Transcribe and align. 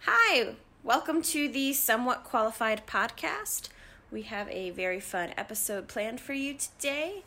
Hi, 0.00 0.54
welcome 0.82 1.22
to 1.22 1.48
the 1.48 1.72
Somewhat 1.72 2.24
Qualified 2.24 2.86
podcast. 2.86 3.68
We 4.10 4.22
have 4.22 4.48
a 4.50 4.70
very 4.70 5.00
fun 5.00 5.32
episode 5.36 5.88
planned 5.88 6.20
for 6.20 6.32
you 6.32 6.54
today. 6.54 7.24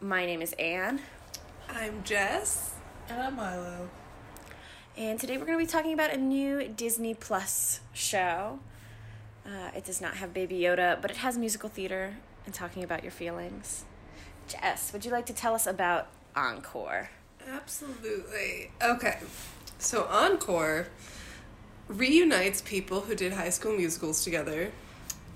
My 0.00 0.26
name 0.26 0.42
is 0.42 0.52
Anne, 0.54 1.00
I'm 1.68 2.02
Jess. 2.04 2.74
And 3.08 3.22
I'm 3.22 3.36
Milo. 3.36 3.88
and 4.96 5.18
today 5.18 5.38
we're 5.38 5.46
going 5.46 5.58
to 5.58 5.64
be 5.64 5.70
talking 5.70 5.92
about 5.94 6.12
a 6.12 6.16
new 6.18 6.68
Disney 6.68 7.14
Plus 7.14 7.80
show. 7.92 8.58
Uh, 9.46 9.70
it 9.74 9.84
does 9.84 10.00
not 10.00 10.14
have 10.16 10.34
Baby 10.34 10.58
Yoda, 10.60 11.00
but 11.00 11.10
it 11.10 11.18
has 11.18 11.38
musical 11.38 11.68
theater 11.70 12.16
and 12.44 12.54
talking 12.54 12.84
about 12.84 13.02
your 13.02 13.12
feelings. 13.12 13.84
Jess, 14.46 14.92
would 14.92 15.04
you 15.04 15.10
like 15.10 15.26
to 15.26 15.32
tell 15.32 15.54
us 15.54 15.66
about 15.66 16.08
Encore? 16.36 17.08
Absolutely. 17.50 18.70
Okay. 18.82 19.18
So 19.78 20.04
Encore 20.10 20.88
reunites 21.88 22.60
people 22.60 23.00
who 23.02 23.14
did 23.14 23.32
high 23.32 23.50
school 23.50 23.72
musicals 23.72 24.22
together, 24.22 24.70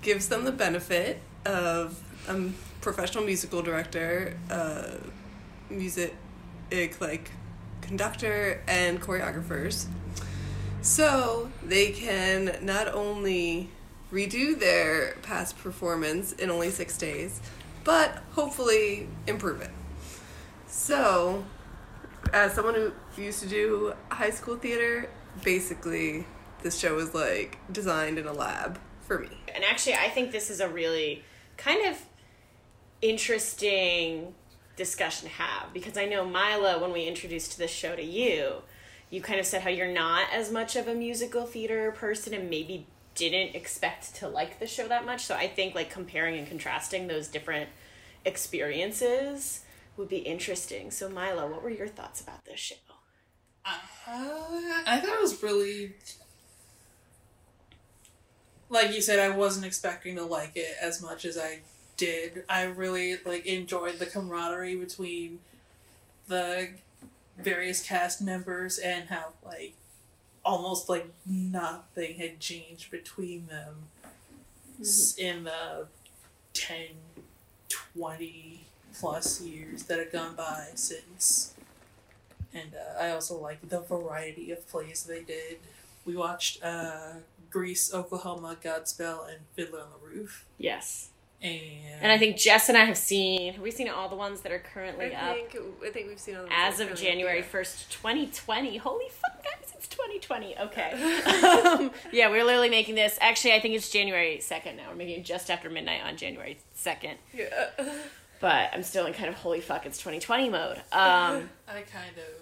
gives 0.01 0.29
them 0.29 0.45
the 0.45 0.51
benefit 0.51 1.19
of 1.45 2.01
a 2.27 2.49
professional 2.81 3.23
musical 3.23 3.61
director, 3.61 4.37
uh, 4.49 4.91
music 5.69 6.15
like 6.99 7.31
conductor 7.81 8.61
and 8.67 9.01
choreographers. 9.01 9.85
So 10.81 11.51
they 11.63 11.91
can 11.91 12.57
not 12.61 12.87
only 12.87 13.69
redo 14.11 14.57
their 14.59 15.15
past 15.21 15.57
performance 15.57 16.33
in 16.33 16.49
only 16.49 16.69
six 16.69 16.97
days, 16.97 17.41
but 17.83 18.21
hopefully 18.31 19.07
improve 19.27 19.61
it. 19.61 19.71
So, 20.67 21.43
as 22.31 22.53
someone 22.53 22.75
who 22.75 23.21
used 23.21 23.41
to 23.43 23.47
do 23.47 23.93
high 24.09 24.29
school 24.29 24.55
theater, 24.55 25.09
basically 25.43 26.25
this 26.63 26.79
show 26.79 26.97
is 26.97 27.13
like 27.13 27.57
designed 27.71 28.17
in 28.17 28.25
a 28.25 28.33
lab 28.33 28.79
for 29.01 29.19
me. 29.19 29.29
And 29.53 29.63
actually, 29.63 29.95
I 29.95 30.09
think 30.09 30.31
this 30.31 30.49
is 30.49 30.59
a 30.59 30.69
really 30.69 31.23
kind 31.57 31.85
of 31.87 32.01
interesting 33.01 34.33
discussion 34.75 35.27
to 35.27 35.35
have 35.35 35.73
because 35.73 35.97
I 35.97 36.05
know 36.05 36.25
Milo, 36.25 36.81
when 36.81 36.91
we 36.91 37.05
introduced 37.05 37.57
this 37.57 37.71
show 37.71 37.95
to 37.95 38.03
you, 38.03 38.63
you 39.09 39.21
kind 39.21 39.39
of 39.39 39.45
said 39.45 39.61
how 39.61 39.69
you're 39.69 39.93
not 39.93 40.27
as 40.33 40.51
much 40.51 40.75
of 40.75 40.87
a 40.87 40.95
musical 40.95 41.45
theater 41.45 41.91
person 41.91 42.33
and 42.33 42.49
maybe 42.49 42.87
didn't 43.13 43.55
expect 43.55 44.15
to 44.15 44.27
like 44.27 44.59
the 44.59 44.65
show 44.65 44.87
that 44.87 45.05
much. 45.05 45.25
So 45.25 45.35
I 45.35 45.47
think 45.47 45.75
like 45.75 45.91
comparing 45.91 46.37
and 46.37 46.47
contrasting 46.47 47.07
those 47.07 47.27
different 47.27 47.69
experiences 48.25 49.65
would 49.97 50.09
be 50.09 50.17
interesting. 50.17 50.89
So 50.89 51.09
Milo, 51.09 51.47
what 51.47 51.61
were 51.61 51.69
your 51.69 51.87
thoughts 51.87 52.21
about 52.21 52.43
this 52.45 52.59
show? 52.59 52.75
Uh, 53.65 53.77
I 54.07 54.99
thought 54.99 55.15
it 55.15 55.21
was 55.21 55.41
really. 55.41 55.93
Like 58.73 58.91
you 58.91 59.01
said, 59.03 59.19
I 59.19 59.29
wasn't 59.29 59.67
expecting 59.67 60.15
to 60.15 60.23
like 60.23 60.53
it 60.55 60.75
as 60.81 60.99
much 60.99 61.25
as 61.25 61.37
I 61.37 61.59
did. 61.95 62.43
I 62.49 62.63
really 62.63 63.17
like 63.23 63.45
enjoyed 63.45 63.99
the 63.99 64.07
camaraderie 64.07 64.75
between 64.75 65.41
the 66.27 66.69
various 67.37 67.83
cast 67.83 68.19
members 68.19 68.79
and 68.79 69.09
how 69.09 69.33
like 69.45 69.75
almost 70.43 70.89
like 70.89 71.07
nothing 71.23 72.15
had 72.15 72.39
changed 72.39 72.89
between 72.89 73.45
them 73.45 73.75
s 74.81 75.15
in 75.19 75.43
the 75.43 75.85
10 76.53 76.87
20 77.69 78.65
plus 78.99 79.39
years 79.39 79.83
that 79.83 79.99
had 79.99 80.11
gone 80.11 80.35
by 80.35 80.69
since. 80.73 81.53
And 82.55 82.71
uh, 82.73 83.03
i 83.03 83.11
also 83.11 83.37
like 83.39 83.69
the 83.69 83.81
variety 83.81 84.49
of 84.49 84.67
plays 84.67 85.03
they 85.03 85.21
did. 85.21 85.59
We 86.05 86.15
watched 86.15 86.63
uh, 86.63 87.13
grease 87.53 87.93
oklahoma 87.93 88.57
godspell 88.63 89.29
and 89.29 89.39
fiddler 89.55 89.79
on 89.81 89.87
the 89.91 90.05
roof 90.07 90.45
Yes. 90.57 91.09
and 91.41 92.01
And 92.01 92.11
I 92.11 92.17
think 92.17 92.35
Jess 92.37 92.67
and 92.69 92.77
I 92.77 92.85
have 92.85 92.97
seen 92.97 93.53
have 93.53 93.61
we 93.61 93.69
seen 93.71 93.87
all 93.89 94.09
the 94.09 94.15
ones 94.15 94.41
that 94.41 94.51
are 94.51 94.59
currently 94.73 95.13
up? 95.15 95.35
think 95.35 95.55
I 95.85 95.89
think 95.91 96.07
we've 96.07 96.19
seen 96.19 96.35
all 96.37 96.45
the 96.45 96.53
as 96.53 96.79
of 96.79 96.95
January 96.95 97.43
1st, 97.43 97.89
2020. 97.89 98.77
Holy 98.77 99.05
fuck, 99.09 99.43
guys, 99.43 99.71
it's 99.75 99.87
2020. 99.87 100.57
Okay. 100.57 100.91
um, 101.67 101.91
yeah, 102.11 102.29
we're 102.29 102.43
literally 102.43 102.69
making 102.69 102.95
this. 102.95 103.17
Actually, 103.21 103.53
I 103.53 103.59
think 103.59 103.75
it's 103.75 103.89
January 103.89 104.39
2nd 104.41 104.77
now. 104.77 104.89
We're 104.89 104.95
making 104.95 105.19
it 105.19 105.25
just 105.25 105.51
after 105.51 105.69
midnight 105.69 106.01
on 106.03 106.17
January 106.17 106.57
2nd. 106.77 107.15
Yeah. 107.33 107.69
But 108.39 108.71
I'm 108.73 108.83
still 108.83 109.05
in 109.05 109.13
kind 109.13 109.29
of 109.29 109.35
holy 109.35 109.61
fuck, 109.61 109.85
it's 109.85 109.97
2020 109.99 110.49
mode. 110.49 110.77
Um, 110.77 111.49
I 111.67 111.81
kind 111.91 112.17
of. 112.17 112.41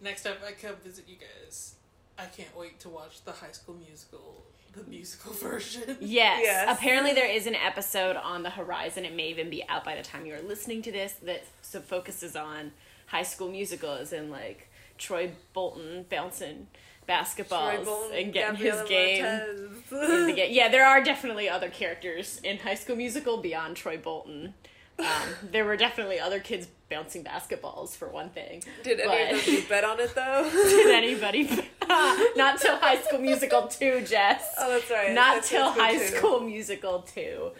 Next 0.00 0.26
up, 0.26 0.38
I 0.46 0.52
come 0.52 0.76
visit 0.84 1.04
you 1.08 1.16
guys, 1.16 1.74
I 2.18 2.24
can't 2.26 2.56
wait 2.56 2.80
to 2.80 2.88
watch 2.88 3.22
the 3.24 3.32
High 3.32 3.52
School 3.52 3.76
Musical, 3.76 4.44
the 4.72 4.82
musical 4.88 5.32
version. 5.34 5.96
yes, 6.00 6.40
Yes. 6.42 6.76
Apparently, 6.76 7.12
there 7.14 7.30
is 7.30 7.46
an 7.46 7.54
episode 7.54 8.16
on 8.16 8.42
the 8.42 8.50
horizon. 8.50 9.04
It 9.04 9.14
may 9.14 9.28
even 9.30 9.50
be 9.50 9.64
out 9.68 9.84
by 9.84 9.94
the 9.96 10.02
time 10.02 10.26
you 10.26 10.34
are 10.34 10.42
listening 10.42 10.82
to 10.82 10.92
this 10.92 11.12
that 11.22 11.44
so 11.62 11.80
focuses 11.80 12.34
on 12.36 12.72
high 13.06 13.22
school 13.22 13.50
musicals 13.50 14.12
and 14.12 14.30
like 14.30 14.68
Troy 14.98 15.30
Bolton 15.52 16.04
bouncing 16.10 16.66
basketballs 17.08 17.86
and 18.20 18.32
getting 18.32 18.56
his 18.56 18.82
game. 18.88 19.24
in 19.24 20.26
the 20.26 20.32
game. 20.36 20.48
Yeah, 20.52 20.68
there 20.68 20.84
are 20.86 21.02
definitely 21.02 21.48
other 21.48 21.70
characters 21.70 22.40
in 22.44 22.58
High 22.58 22.74
School 22.74 22.96
Musical 22.96 23.38
beyond 23.38 23.76
Troy 23.76 23.96
Bolton. 23.96 24.54
Um, 24.98 25.06
there 25.52 25.64
were 25.64 25.76
definitely 25.76 26.18
other 26.20 26.40
kids 26.40 26.66
bouncing 26.90 27.22
basketballs 27.24 27.96
for 27.96 28.08
one 28.08 28.30
thing. 28.30 28.62
Did 28.82 29.00
But- 29.04 29.44
them 29.44 29.64
bet 29.68 29.84
on 29.84 30.00
it 30.00 30.14
though? 30.14 30.48
Did 30.52 30.94
anybody? 30.94 31.44
Not 32.36 32.60
till 32.60 32.76
High 32.76 33.00
School 33.00 33.20
Musical 33.20 33.66
two, 33.68 34.02
Jess. 34.02 34.54
Oh, 34.58 34.70
that's 34.70 34.90
right. 34.90 35.12
Not 35.12 35.36
That's 35.36 35.48
till 35.48 35.70
High 35.70 35.98
School 35.98 36.18
School 36.18 36.40
Musical 36.40 37.00
two. 37.02 37.50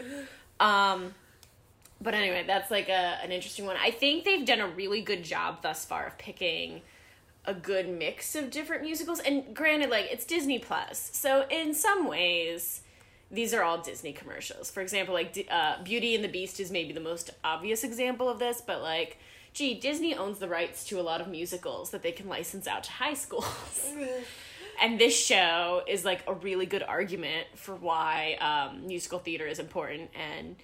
Um, 0.60 1.14
but 2.00 2.14
anyway, 2.14 2.44
that's 2.46 2.70
like 2.70 2.88
a 2.88 3.18
an 3.22 3.32
interesting 3.32 3.66
one. 3.66 3.76
I 3.82 3.90
think 3.90 4.24
they've 4.24 4.44
done 4.46 4.60
a 4.60 4.68
really 4.68 5.00
good 5.02 5.24
job 5.24 5.62
thus 5.62 5.84
far 5.84 6.06
of 6.06 6.18
picking 6.18 6.82
a 7.44 7.54
good 7.54 7.88
mix 7.88 8.34
of 8.34 8.50
different 8.50 8.82
musicals. 8.82 9.20
And 9.20 9.54
granted, 9.54 9.88
like 9.90 10.06
it's 10.10 10.24
Disney 10.24 10.58
Plus, 10.58 11.10
so 11.14 11.46
in 11.50 11.72
some 11.74 12.06
ways, 12.06 12.82
these 13.30 13.52
are 13.54 13.62
all 13.62 13.78
Disney 13.78 14.12
commercials. 14.12 14.70
For 14.70 14.80
example, 14.80 15.14
like 15.14 15.46
uh, 15.50 15.82
Beauty 15.82 16.14
and 16.14 16.24
the 16.24 16.28
Beast 16.28 16.60
is 16.60 16.70
maybe 16.70 16.92
the 16.92 17.00
most 17.00 17.30
obvious 17.44 17.84
example 17.84 18.28
of 18.28 18.38
this, 18.38 18.60
but 18.60 18.82
like. 18.82 19.18
Gee, 19.54 19.74
Disney 19.74 20.14
owns 20.14 20.38
the 20.38 20.46
rights 20.46 20.84
to 20.84 21.00
a 21.00 21.02
lot 21.02 21.22
of 21.22 21.26
musicals 21.26 21.90
that 21.90 22.02
they 22.02 22.12
can 22.12 22.28
license 22.28 22.68
out 22.68 22.84
to 22.84 22.92
high 22.92 23.14
schools. 23.14 23.90
and 24.80 24.98
this 24.98 25.18
show 25.18 25.82
is 25.86 26.04
like 26.04 26.22
a 26.26 26.34
really 26.34 26.66
good 26.66 26.82
argument 26.82 27.46
for 27.54 27.74
why 27.74 28.36
um, 28.40 28.86
musical 28.86 29.18
theater 29.18 29.46
is 29.46 29.58
important 29.58 30.10
and 30.14 30.56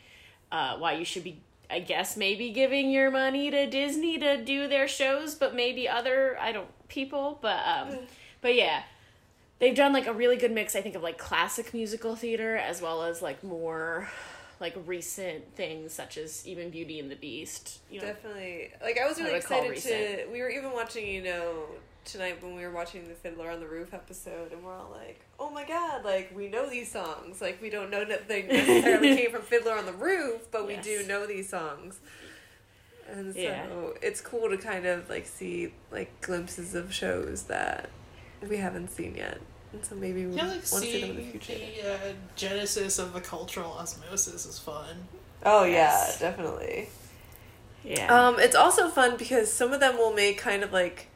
uh, 0.52 0.76
why 0.78 0.92
you 0.92 1.04
should 1.04 1.24
be 1.24 1.40
i 1.70 1.80
guess 1.80 2.16
maybe 2.16 2.50
giving 2.50 2.90
your 2.90 3.10
money 3.10 3.50
to 3.50 3.66
disney 3.68 4.18
to 4.18 4.44
do 4.44 4.68
their 4.68 4.86
shows 4.86 5.34
but 5.34 5.54
maybe 5.54 5.88
other 5.88 6.36
i 6.38 6.52
don't 6.52 6.68
people 6.88 7.38
but 7.40 7.58
um 7.66 7.98
but 8.42 8.54
yeah 8.54 8.82
they've 9.64 9.74
done 9.74 9.92
like 9.94 10.06
a 10.06 10.12
really 10.12 10.36
good 10.36 10.52
mix 10.52 10.76
i 10.76 10.80
think 10.82 10.94
of 10.94 11.02
like 11.02 11.16
classic 11.16 11.72
musical 11.72 12.14
theater 12.14 12.56
as 12.56 12.82
well 12.82 13.02
as 13.02 13.22
like 13.22 13.42
more 13.42 14.08
like 14.60 14.76
recent 14.86 15.42
things 15.56 15.92
such 15.92 16.16
as 16.18 16.46
even 16.46 16.68
beauty 16.70 17.00
and 17.00 17.10
the 17.10 17.16
beast 17.16 17.78
you 17.90 17.98
know 18.00 18.06
Definitely. 18.06 18.70
Like 18.82 18.98
I 19.02 19.08
was 19.08 19.18
really 19.18 19.40
call 19.40 19.62
excited 19.64 20.24
to. 20.26 20.32
We 20.32 20.40
were 20.42 20.48
even 20.50 20.72
watching, 20.72 21.06
you 21.06 21.22
know, 21.22 21.64
tonight 22.04 22.42
when 22.42 22.54
we 22.54 22.62
were 22.62 22.70
watching 22.70 23.08
the 23.08 23.14
Fiddler 23.14 23.50
on 23.50 23.60
the 23.60 23.66
Roof 23.66 23.92
episode, 23.94 24.52
and 24.52 24.62
we're 24.62 24.74
all 24.74 24.90
like, 24.92 25.20
"Oh 25.40 25.50
my 25.50 25.64
god!" 25.64 26.04
Like 26.04 26.32
we 26.36 26.48
know 26.48 26.68
these 26.70 26.90
songs. 26.92 27.40
Like 27.40 27.60
we 27.62 27.70
don't 27.70 27.90
know 27.90 28.04
that 28.04 28.28
they 28.28 28.42
necessarily 28.46 29.16
came 29.16 29.30
from 29.32 29.42
Fiddler 29.42 29.72
on 29.72 29.86
the 29.86 29.92
Roof, 29.92 30.42
but 30.52 30.66
we 30.66 30.76
do 30.76 31.02
know 31.06 31.26
these 31.26 31.48
songs. 31.48 31.98
And 33.10 33.34
so 33.34 33.40
Yeah. 33.40 33.66
it's 34.02 34.20
cool 34.20 34.48
to 34.50 34.56
kind 34.56 34.86
of 34.86 35.08
like 35.10 35.26
see 35.26 35.72
like 35.90 36.20
glimpses 36.20 36.74
of 36.74 36.92
shows 36.92 37.44
that 37.44 37.90
we 38.48 38.56
haven't 38.58 38.90
seen 38.90 39.14
yet, 39.16 39.40
and 39.74 39.84
so 39.84 39.94
maybe 39.94 40.26
we 40.26 40.34
Yeah, 40.36 40.46
want 40.48 40.60
to 40.62 40.66
see 40.66 41.00
them 41.00 41.10
in 41.10 41.16
the 41.16 41.22
future. 41.22 41.54
the 41.54 41.92
uh, 41.94 42.12
genesis 42.36 42.98
of 42.98 43.12
the 43.12 43.20
cultural 43.20 43.72
osmosis 43.72 44.46
is 44.46 44.58
fun. 44.58 45.08
Oh 45.44 45.64
Yes. 45.64 46.18
yeah, 46.20 46.30
definitely. 46.30 46.88
yeah 47.84 48.06
Um, 48.28 48.38
it's 48.38 48.56
also 48.56 48.88
fun 48.88 49.16
because 49.16 49.52
some 49.52 49.72
of 49.72 49.80
them 49.80 49.96
will 49.98 50.12
make 50.14 50.38
kind 50.38 50.62
of 50.62 50.72
like 50.72 51.08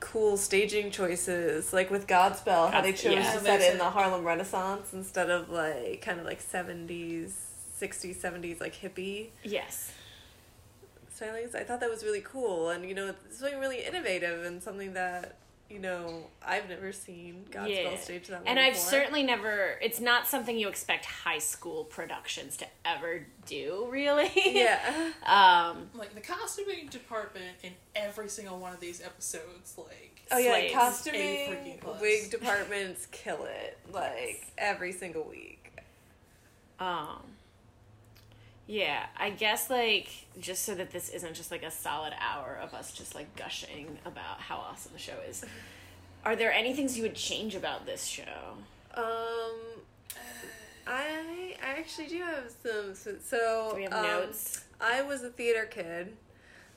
cool 0.00 0.36
staging 0.36 0.90
choices, 0.90 1.72
like 1.72 1.90
with 1.90 2.06
Godspell, 2.06 2.70
how 2.70 2.82
they 2.82 2.92
chose 2.92 3.14
yeah. 3.14 3.32
to 3.32 3.40
set 3.40 3.60
it 3.62 3.72
in 3.72 3.78
the 3.78 3.84
Harlem 3.90 4.24
Renaissance 4.24 4.92
instead 4.92 5.30
of 5.30 5.48
like 5.50 6.02
kind 6.02 6.20
of 6.20 6.26
like 6.26 6.40
seventies, 6.42 7.34
sixties, 7.76 8.20
seventies, 8.20 8.60
like 8.60 8.74
hippie 8.74 9.28
yes 9.42 9.92
stylings. 11.18 11.54
I 11.54 11.64
thought 11.64 11.80
that 11.80 11.88
was 11.90 12.04
really 12.04 12.20
cool, 12.20 12.68
and 12.68 12.84
you 12.86 12.94
know, 12.94 13.14
it's 13.26 13.38
something 13.38 13.58
really 13.58 13.82
innovative 13.84 14.44
and 14.44 14.62
something 14.62 14.92
that 14.92 15.36
you 15.68 15.78
know, 15.80 16.24
I've 16.46 16.68
never 16.68 16.92
seen 16.92 17.44
Godspell 17.50 17.98
stage 17.98 18.28
that 18.28 18.44
way. 18.44 18.50
And 18.50 18.58
I've 18.58 18.74
before. 18.74 18.90
certainly 18.90 19.22
never. 19.22 19.78
It's 19.82 20.00
not 20.00 20.26
something 20.26 20.56
you 20.56 20.68
expect 20.68 21.04
high 21.06 21.38
school 21.38 21.84
productions 21.84 22.56
to 22.58 22.66
ever 22.84 23.26
do, 23.46 23.86
really. 23.90 24.30
Yeah. 24.36 25.10
um. 25.26 25.90
Like 25.94 26.14
the 26.14 26.20
costuming 26.20 26.86
department 26.88 27.56
in 27.62 27.72
every 27.94 28.28
single 28.28 28.58
one 28.58 28.72
of 28.72 28.80
these 28.80 29.00
episodes, 29.00 29.74
like 29.76 30.22
Oh 30.30 30.38
yeah, 30.38 30.52
Slaves. 30.52 30.72
A 30.72 30.76
costuming, 30.76 31.80
wig 32.00 32.30
departments 32.30 33.06
kill 33.10 33.44
it 33.44 33.78
like 33.92 34.46
every 34.58 34.92
single 34.92 35.24
week. 35.24 35.72
Um. 36.80 37.22
Yeah, 38.66 39.06
I 39.16 39.30
guess 39.30 39.70
like 39.70 40.08
just 40.40 40.64
so 40.64 40.74
that 40.74 40.90
this 40.90 41.08
isn't 41.10 41.34
just 41.34 41.50
like 41.50 41.62
a 41.62 41.70
solid 41.70 42.12
hour 42.20 42.58
of 42.60 42.74
us 42.74 42.92
just 42.92 43.14
like 43.14 43.34
gushing 43.36 43.98
about 44.04 44.40
how 44.40 44.56
awesome 44.56 44.92
the 44.92 44.98
show 44.98 45.16
is. 45.28 45.44
Are 46.24 46.34
there 46.34 46.52
any 46.52 46.74
things 46.74 46.96
you 46.96 47.04
would 47.04 47.14
change 47.14 47.54
about 47.54 47.86
this 47.86 48.04
show? 48.04 48.56
Um, 48.94 49.54
I 50.86 51.54
I 51.64 51.78
actually 51.78 52.08
do 52.08 52.18
have 52.22 52.50
some. 52.62 52.94
So, 52.94 53.14
so 53.24 53.68
Do 53.70 53.76
we 53.76 53.82
have 53.84 53.92
um, 53.92 54.02
notes? 54.02 54.64
I 54.80 55.02
was 55.02 55.22
a 55.22 55.30
theater 55.30 55.66
kid, 55.66 56.16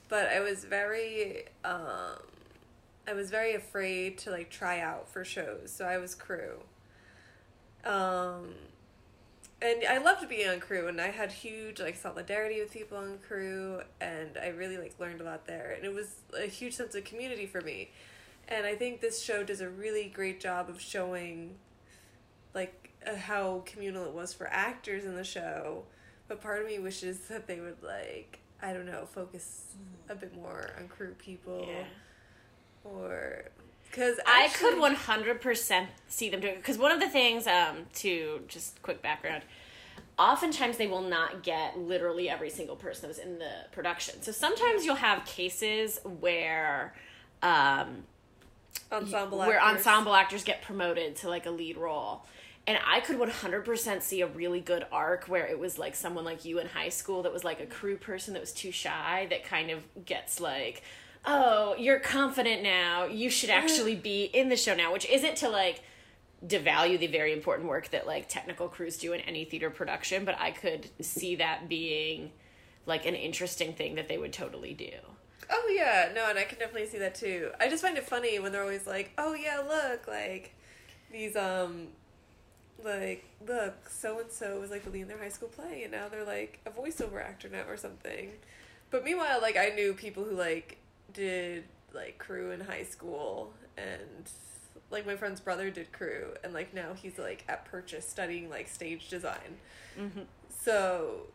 but 0.08 0.28
I 0.28 0.42
was 0.42 0.66
very 0.66 1.46
um, 1.66 2.20
I 3.08 3.14
was 3.14 3.32
very 3.32 3.56
afraid 3.56 4.20
to 4.20 4.32
like 4.32 4.52
try 4.52 4.80
out 4.80 5.10
for 5.10 5.26
shows. 5.26 5.72
So 5.72 5.86
I 5.86 5.98
was 5.98 6.14
crew. 6.14 6.60
Um, 7.84 8.54
and 9.62 9.84
I 9.90 9.98
loved 9.98 10.28
being 10.30 10.48
on 10.50 10.60
crew, 10.60 10.88
and 10.88 11.00
I 11.02 11.10
had 11.10 11.32
huge 11.32 11.80
like 11.80 11.96
solidarity 11.96 12.60
with 12.62 12.72
people 12.72 12.98
on 12.98 13.18
crew, 13.28 13.82
and 14.02 14.38
I 14.42 14.48
really 14.50 14.78
like 14.78 14.96
learned 15.00 15.22
a 15.22 15.24
lot 15.26 15.46
there, 15.48 15.72
and 15.76 15.86
it 15.86 15.94
was 15.94 16.16
a 16.38 16.48
huge 16.48 16.74
sense 16.76 16.96
of 16.96 17.04
community 17.04 17.46
for 17.46 17.62
me. 17.62 17.90
And 18.48 18.66
I 18.66 18.76
think 18.76 19.00
this 19.02 19.22
show 19.22 19.44
does 19.44 19.62
a 19.62 19.70
really 19.70 20.06
great 20.08 20.40
job 20.40 20.70
of 20.70 20.82
showing, 20.82 21.56
like, 22.56 22.90
uh, 23.06 23.16
how 23.16 23.62
communal 23.66 24.06
it 24.06 24.12
was 24.14 24.34
for 24.34 24.48
actors 24.48 25.06
in 25.06 25.16
the 25.16 25.24
show. 25.24 25.84
But 26.28 26.42
part 26.42 26.62
of 26.62 26.68
me 26.68 26.80
wishes 26.80 27.20
that 27.30 27.48
they 27.48 27.60
would 27.60 27.82
like 27.84 28.40
I 28.62 28.74
don't 28.74 28.86
know 28.86 29.06
focus 29.06 29.66
a 30.10 30.16
bit 30.16 30.36
more 30.36 30.72
on 30.80 30.88
crew 30.88 31.14
people 31.18 31.66
Yeah. 31.70 31.84
or 32.84 33.46
because 33.90 34.20
I 34.26 34.50
could 34.50 34.76
100% 34.76 35.88
see 36.08 36.30
them 36.30 36.40
doing 36.40 36.56
because 36.56 36.78
one 36.78 36.92
of 36.92 37.00
the 37.00 37.10
things 37.10 37.48
um 37.48 37.86
to 37.96 38.42
just 38.48 38.82
quick 38.82 39.02
background 39.02 39.44
oftentimes 40.20 40.78
they 40.78 40.88
will 40.88 41.02
not 41.02 41.44
get 41.44 41.80
literally 41.80 42.30
every 42.30 42.50
single 42.50 42.76
person 42.76 43.04
that 43.04 43.08
was 43.08 43.20
in 43.20 43.40
the 43.40 43.52
production. 43.72 44.22
So 44.22 44.32
sometimes 44.32 44.86
you'll 44.86 44.96
have 44.96 45.26
cases 45.26 46.00
where 46.04 46.94
um 47.42 48.04
ensemble 48.92 49.40
where 49.40 49.60
actors. 49.60 49.78
ensemble 49.86 50.14
actors 50.14 50.44
get 50.44 50.62
promoted 50.62 51.16
to 51.18 51.30
like 51.30 51.46
a 51.46 51.52
lead 51.52 51.78
role. 51.78 52.26
And 52.68 52.78
I 52.86 53.00
could 53.00 53.18
100% 53.18 54.02
see 54.04 54.22
a 54.22 54.28
really 54.28 54.60
good 54.60 54.86
arc 54.92 55.26
where 55.26 55.48
it 55.48 55.58
was 55.58 55.80
like 55.80 55.96
someone 55.96 56.24
like 56.24 56.46
you 56.46 56.60
in 56.60 56.68
high 56.68 56.90
school 56.90 57.24
that 57.24 57.34
was 57.34 57.44
like 57.44 57.60
a 57.60 57.66
crew 57.66 57.98
person 57.98 58.36
that 58.36 58.42
was 58.42 58.52
too 58.52 58.72
shy 58.72 59.26
that 59.32 59.44
kind 59.44 59.72
of 59.72 59.84
gets 60.06 60.40
like, 60.40 60.84
oh, 61.26 61.76
you're 61.78 62.00
confident 62.00 62.64
now. 62.64 63.06
You 63.06 63.30
should 63.30 63.50
actually 63.50 63.96
be 63.96 64.26
in 64.26 64.50
the 64.50 64.58
show 64.58 64.76
now, 64.76 64.92
which 64.94 65.06
isn't 65.10 65.38
to 65.38 65.50
like 65.50 65.82
devalue 66.46 66.98
the 66.98 67.08
very 67.08 67.34
important 67.34 67.68
work 67.68 67.90
that 67.90 68.08
like 68.08 68.30
technical 68.30 68.68
crews 68.68 68.98
do 68.98 69.14
in 69.14 69.22
any 69.22 69.46
theater 69.46 69.70
production, 69.70 70.26
but 70.26 70.40
I 70.40 70.52
could 70.52 70.90
see 71.02 71.36
that 71.36 71.68
being 71.68 72.32
like 72.86 73.06
an 73.06 73.16
interesting 73.16 73.74
thing 73.74 73.96
that 73.96 74.08
they 74.08 74.18
would 74.18 74.34
totally 74.34 74.74
do. 74.74 74.92
Oh 75.50 75.72
yeah, 75.74 76.12
no, 76.14 76.30
and 76.30 76.38
I 76.38 76.44
can 76.44 76.60
definitely 76.60 76.88
see 76.88 77.00
that 77.00 77.16
too. 77.16 77.52
I 77.60 77.70
just 77.70 77.82
find 77.82 77.98
it 77.98 78.08
funny 78.08 78.40
when 78.40 78.52
they're 78.52 78.62
always 78.62 78.88
like, 78.88 79.12
"Oh 79.18 79.34
yeah, 79.34 79.60
look, 79.60 80.08
like 80.08 80.54
these 81.12 81.36
um 81.36 81.88
like 82.84 83.26
look, 83.46 83.90
so 83.90 84.20
and 84.20 84.32
so 84.32 84.60
was 84.60 84.72
like 84.72 84.84
the 84.84 84.90
lead 84.90 85.02
in 85.04 85.08
their 85.08 85.18
high 85.18 85.30
school 85.30 85.50
play 85.50 85.84
and 85.84 85.92
now 85.92 86.08
they're 86.08 86.26
like 86.26 86.60
a 86.66 86.70
voiceover 86.70 87.24
actor 87.24 87.50
now 87.50 87.64
or 87.68 87.78
something." 87.78 88.32
But 88.92 89.04
meanwhile, 89.04 89.40
like 89.42 89.58
I 89.58 89.70
knew 89.70 89.94
people 89.94 90.24
who 90.24 90.36
like 90.36 90.79
did 91.14 91.64
like 91.94 92.18
crew 92.18 92.52
in 92.52 92.60
high 92.62 92.84
school 92.84 93.54
and 93.78 94.30
like 94.92 95.06
my 95.06 95.16
friend's 95.16 95.40
brother 95.40 95.70
did 95.70 95.92
crew 95.92 96.34
and 96.44 96.54
like 96.54 96.74
now 96.74 96.94
he's 96.94 97.18
like 97.18 97.44
at 97.48 97.66
Purchase 97.66 98.08
studying 98.08 98.50
like 98.50 98.68
stage 98.68 99.10
design. 99.10 99.58
Mm-hmm. 100.00 100.22
So 100.64 101.28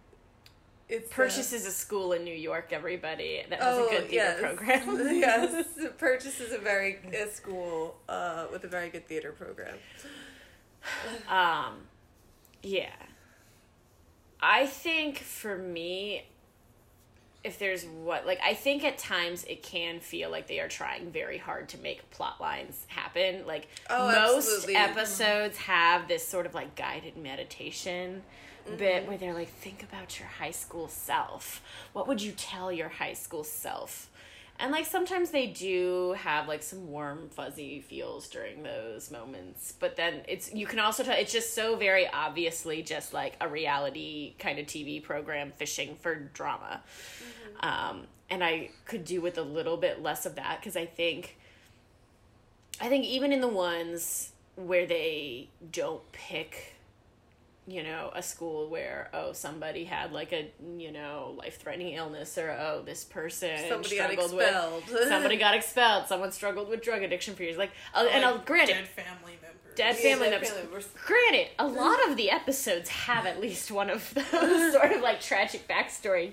it's 0.89 1.11
Purchase 1.13 1.53
is 1.53 1.67
a 1.67 1.71
school 1.71 2.13
in 2.13 2.25
New 2.25 2.35
York, 2.35 2.69
everybody, 2.73 3.43
that 3.49 3.63
has 3.63 3.77
Oh, 3.77 3.87
a 3.87 3.91
good 3.91 4.11
theater 4.11 4.39
yes. 4.41 4.41
program. 4.41 4.99
yes, 5.17 5.67
Purchase 5.99 6.41
is 6.41 6.53
a 6.53 6.59
very 6.59 6.99
a 7.13 7.29
school 7.31 7.97
uh, 8.09 8.47
with 8.53 8.65
a 8.65 8.69
very 8.69 8.91
good 8.91 9.07
theater 9.09 9.33
program. 9.33 9.77
Um, 11.29 11.77
yeah. 12.63 12.93
I 14.41 14.67
think 14.67 15.19
for 15.19 15.57
me, 15.57 16.27
if 17.45 17.59
there's 17.59 17.85
what, 17.85 18.27
like, 18.27 18.41
I 18.43 18.55
think 18.55 18.85
at 18.85 18.97
times 18.99 19.45
it 19.45 19.63
can 19.63 20.01
feel 20.01 20.31
like 20.31 20.47
they 20.49 20.61
are 20.61 20.69
trying 20.69 21.11
very 21.13 21.37
hard 21.39 21.69
to 21.71 21.79
make 21.79 22.11
plot 22.11 22.41
lines 22.41 22.85
happen. 22.89 23.47
Like, 23.47 23.69
Oh, 23.91 24.07
most 24.09 24.49
absolutely. 24.49 24.77
episodes 24.77 25.59
have 25.59 26.09
this 26.09 26.27
sort 26.27 26.47
of 26.47 26.55
like 26.55 26.75
guided 26.75 27.17
meditation 27.17 28.23
Mm-hmm. 28.67 28.77
bit 28.79 29.07
where 29.07 29.19
they're 29.19 29.35
like, 29.35 29.51
think 29.51 29.83
about 29.83 30.19
your 30.19 30.27
high 30.27 30.51
school 30.51 30.89
self. 30.89 31.61
What 31.93 32.09
would 32.09 32.23
you 32.23 32.33
tell 32.33 32.73
your 32.73 32.89
high 32.89 33.13
school 33.13 33.45
self? 33.45 34.09
And 34.61 34.71
like 34.71 34.87
sometimes 34.87 35.31
they 35.31 35.49
do 35.49 36.15
have 36.19 36.47
like 36.47 36.63
some 36.63 36.89
warm 36.89 37.29
fuzzy 37.29 37.81
feels 37.81 38.29
during 38.29 38.63
those 38.63 39.11
moments, 39.11 39.75
but 39.79 39.97
then 39.97 40.23
it's 40.29 40.53
you 40.55 40.67
can 40.67 40.79
also 40.79 41.03
tell 41.03 41.17
it's 41.17 41.33
just 41.33 41.55
so 41.55 41.77
very 41.77 42.07
obviously 42.09 42.83
just 42.83 43.13
like 43.13 43.37
a 43.41 43.49
reality 43.49 44.35
kind 44.39 44.59
of 44.61 44.67
TV 44.67 45.03
program 45.03 45.53
fishing 45.57 45.97
for 46.01 46.15
drama. 46.15 46.83
Um, 47.61 48.07
and 48.31 48.45
I 48.45 48.71
could 48.85 49.05
do 49.05 49.21
with 49.21 49.39
a 49.39 49.43
little 49.43 49.77
bit 49.77 50.03
less 50.03 50.25
of 50.25 50.37
that 50.37 50.61
because 50.61 50.77
I 50.77 50.87
think 50.87 51.37
I 52.81 52.89
think 52.89 53.05
even 53.05 53.33
in 53.33 53.41
the 53.41 53.49
ones 53.49 54.33
where 54.57 54.87
they 54.87 55.49
don't 55.73 56.11
pick 56.13 56.74
you 57.67 57.83
know, 57.83 58.11
a 58.15 58.23
school 58.23 58.69
where 58.69 59.09
oh 59.15 59.33
somebody 59.33 59.85
had 59.85 60.13
like 60.13 60.33
a 60.33 60.51
you 60.77 60.93
know 60.93 61.35
life 61.39 61.59
threatening 61.59 61.95
illness 61.95 62.37
or 62.37 62.51
oh 62.51 62.83
this 62.85 63.05
person 63.05 63.51
Somebody 63.69 63.97
got 63.97 64.13
expelled. 64.13 64.87
with 64.89 65.09
somebody 65.09 65.37
got 65.39 65.55
expelled 65.55 66.07
someone 66.07 66.31
struggled 66.33 66.69
with 66.69 66.83
drug 66.83 67.03
addiction 67.03 67.35
for 67.35 67.43
years 67.43 67.57
like 67.57 67.71
uh, 67.95 68.07
and 68.13 68.25
I'll 68.25 68.35
Like, 68.35 68.47
granted 68.47 68.75
dead 68.75 68.89
family 68.89 69.33
members. 69.43 69.75
dead 69.77 69.97
Yeah, 69.97 70.03
family 70.03 70.25
dead 70.27 70.31
members 70.33 70.49
family 70.51 70.63
members. 70.65 70.89
granted 71.07 71.47
a 71.59 71.67
lot 71.67 72.09
of 72.11 72.17
the 72.19 72.31
episodes 72.31 72.89
have 72.91 73.25
at 73.25 73.41
least 73.41 73.71
one 73.71 73.89
of 73.89 74.13
those 74.33 74.73
sort 74.75 74.93
of 74.93 75.01
like 75.01 75.21
tragic 75.23 75.67
backstory 75.67 76.33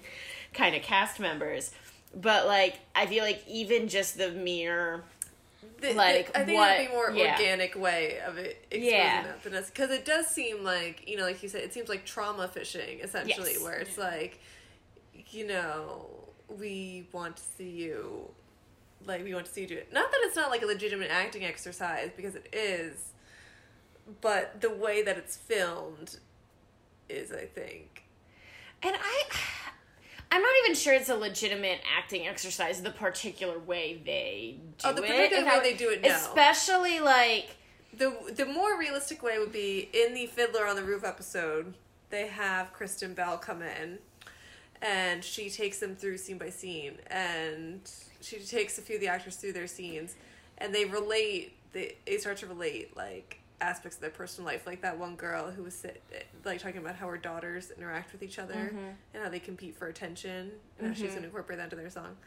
kind 0.53 0.75
of 0.75 0.81
cast 0.81 1.17
members 1.19 1.71
but 2.13 2.45
like 2.45 2.75
I 2.93 3.05
feel 3.05 3.23
like 3.23 3.41
even 3.47 3.87
just 3.87 4.17
the 4.17 4.31
mere 4.31 5.05
The- 5.79 5.93
Like, 5.93 6.31
the- 6.33 6.39
I 6.39 6.45
think 6.45 6.57
what- 6.57 6.71
it'd 6.79 6.87
be 6.89 6.93
more 6.93 7.11
yeah. 7.11 7.31
organic 7.33 7.75
way 7.75 8.19
of 8.19 8.37
it 8.37 8.65
exposing 8.71 8.89
Yeah. 8.89 9.23
that 9.23 9.43
than 9.43 9.55
us 9.55 9.69
because 9.69 9.91
it 9.91 10.05
does 10.05 10.27
seem 10.27 10.63
like 10.63 11.07
you 11.07 11.17
know, 11.17 11.23
like 11.23 11.41
you 11.43 11.49
said, 11.49 11.63
it 11.63 11.73
seems 11.73 11.89
like 11.89 12.05
trauma 12.05 12.47
fishing 12.47 12.99
essentially, 12.99 13.53
Yes. 13.53 13.61
where 13.63 13.79
it's 13.79 13.97
like, 13.97 14.39
you 15.29 15.45
know, 15.47 16.07
we 16.49 17.07
want 17.11 17.37
to 17.37 17.43
see 17.57 17.69
you, 17.69 18.29
like 19.05 19.23
we 19.23 19.33
want 19.33 19.45
to 19.45 19.51
see 19.51 19.61
you 19.61 19.67
do 19.67 19.77
it. 19.77 19.91
Not 19.93 20.11
that 20.11 20.19
it's 20.23 20.35
not 20.35 20.49
like 20.49 20.61
a 20.61 20.65
legitimate 20.65 21.09
acting 21.11 21.45
exercise 21.45 22.11
because 22.15 22.35
it 22.35 22.47
is, 22.53 23.09
but 24.21 24.61
the 24.61 24.69
way 24.69 25.01
that 25.03 25.17
it's 25.17 25.37
filmed 25.37 26.17
is, 27.09 27.31
I 27.31 27.45
think. 27.45 28.03
And 28.83 28.95
I 28.99 29.23
I'm 30.33 30.41
not 30.41 30.51
even 30.63 30.75
sure 30.75 30.93
it's 30.93 31.09
a 31.09 31.15
legitimate 31.15 31.81
acting 31.97 32.25
exercise 32.27 32.81
the 32.81 32.91
particular 32.91 33.59
way 33.59 34.01
they 34.05 34.57
do 34.77 34.87
Oh, 34.87 34.93
the 34.93 35.03
it. 35.03 35.07
particular 35.07 35.43
If 35.47 35.53
way 35.63 35.71
they 35.71 35.77
do 35.77 35.89
it, 35.89 36.01
no. 36.01 36.09
Especially 36.09 36.99
like 37.01 37.49
The 37.97 38.15
the 38.33 38.45
more 38.45 38.77
realistic 38.79 39.21
way 39.21 39.37
would 39.39 39.51
be 39.51 39.89
in 39.93 40.13
the 40.13 40.27
Fiddler 40.27 40.65
on 40.65 40.75
the 40.77 40.83
Roof 40.83 41.03
episode, 41.03 41.73
they 42.09 42.27
have 42.27 42.71
Kristen 42.73 43.13
Bell 43.13 43.37
come 43.37 43.61
in 43.61 43.99
and 44.81 45.23
she 45.23 45.49
takes 45.49 45.79
them 45.79 45.95
through 45.95 46.17
scene 46.17 46.37
by 46.37 46.49
scene 46.49 46.93
and 47.07 47.81
she 48.21 48.39
takes 48.39 48.77
a 48.77 48.81
few 48.81 48.95
of 48.95 49.01
the 49.01 49.07
actors 49.09 49.35
through 49.35 49.53
their 49.53 49.67
scenes 49.67 50.15
and 50.57 50.73
they 50.73 50.85
relate 50.85 51.53
they, 51.73 51.95
they 52.05 52.17
start 52.17 52.37
to 52.37 52.47
relate 52.47 52.95
like 52.97 53.40
aspects 53.61 53.97
of 53.97 54.01
their 54.01 54.09
personal 54.09 54.45
life 54.45 54.65
like 54.65 54.81
that 54.81 54.97
one 54.97 55.15
girl 55.15 55.51
who 55.51 55.63
was 55.63 55.73
sit, 55.73 56.01
like 56.43 56.61
talking 56.61 56.79
about 56.79 56.95
how 56.95 57.07
her 57.07 57.17
daughters 57.17 57.71
interact 57.77 58.11
with 58.11 58.23
each 58.23 58.39
other 58.39 58.53
mm-hmm. 58.53 58.89
and 59.13 59.23
how 59.23 59.29
they 59.29 59.39
compete 59.39 59.75
for 59.75 59.87
attention 59.87 60.51
and 60.79 60.87
how 60.87 60.93
she's 60.93 61.03
going 61.03 61.13
to 61.13 61.17
mm-hmm. 61.17 61.25
incorporate 61.25 61.57
that 61.57 61.65
into 61.65 61.75
their 61.75 61.89
song 61.89 62.17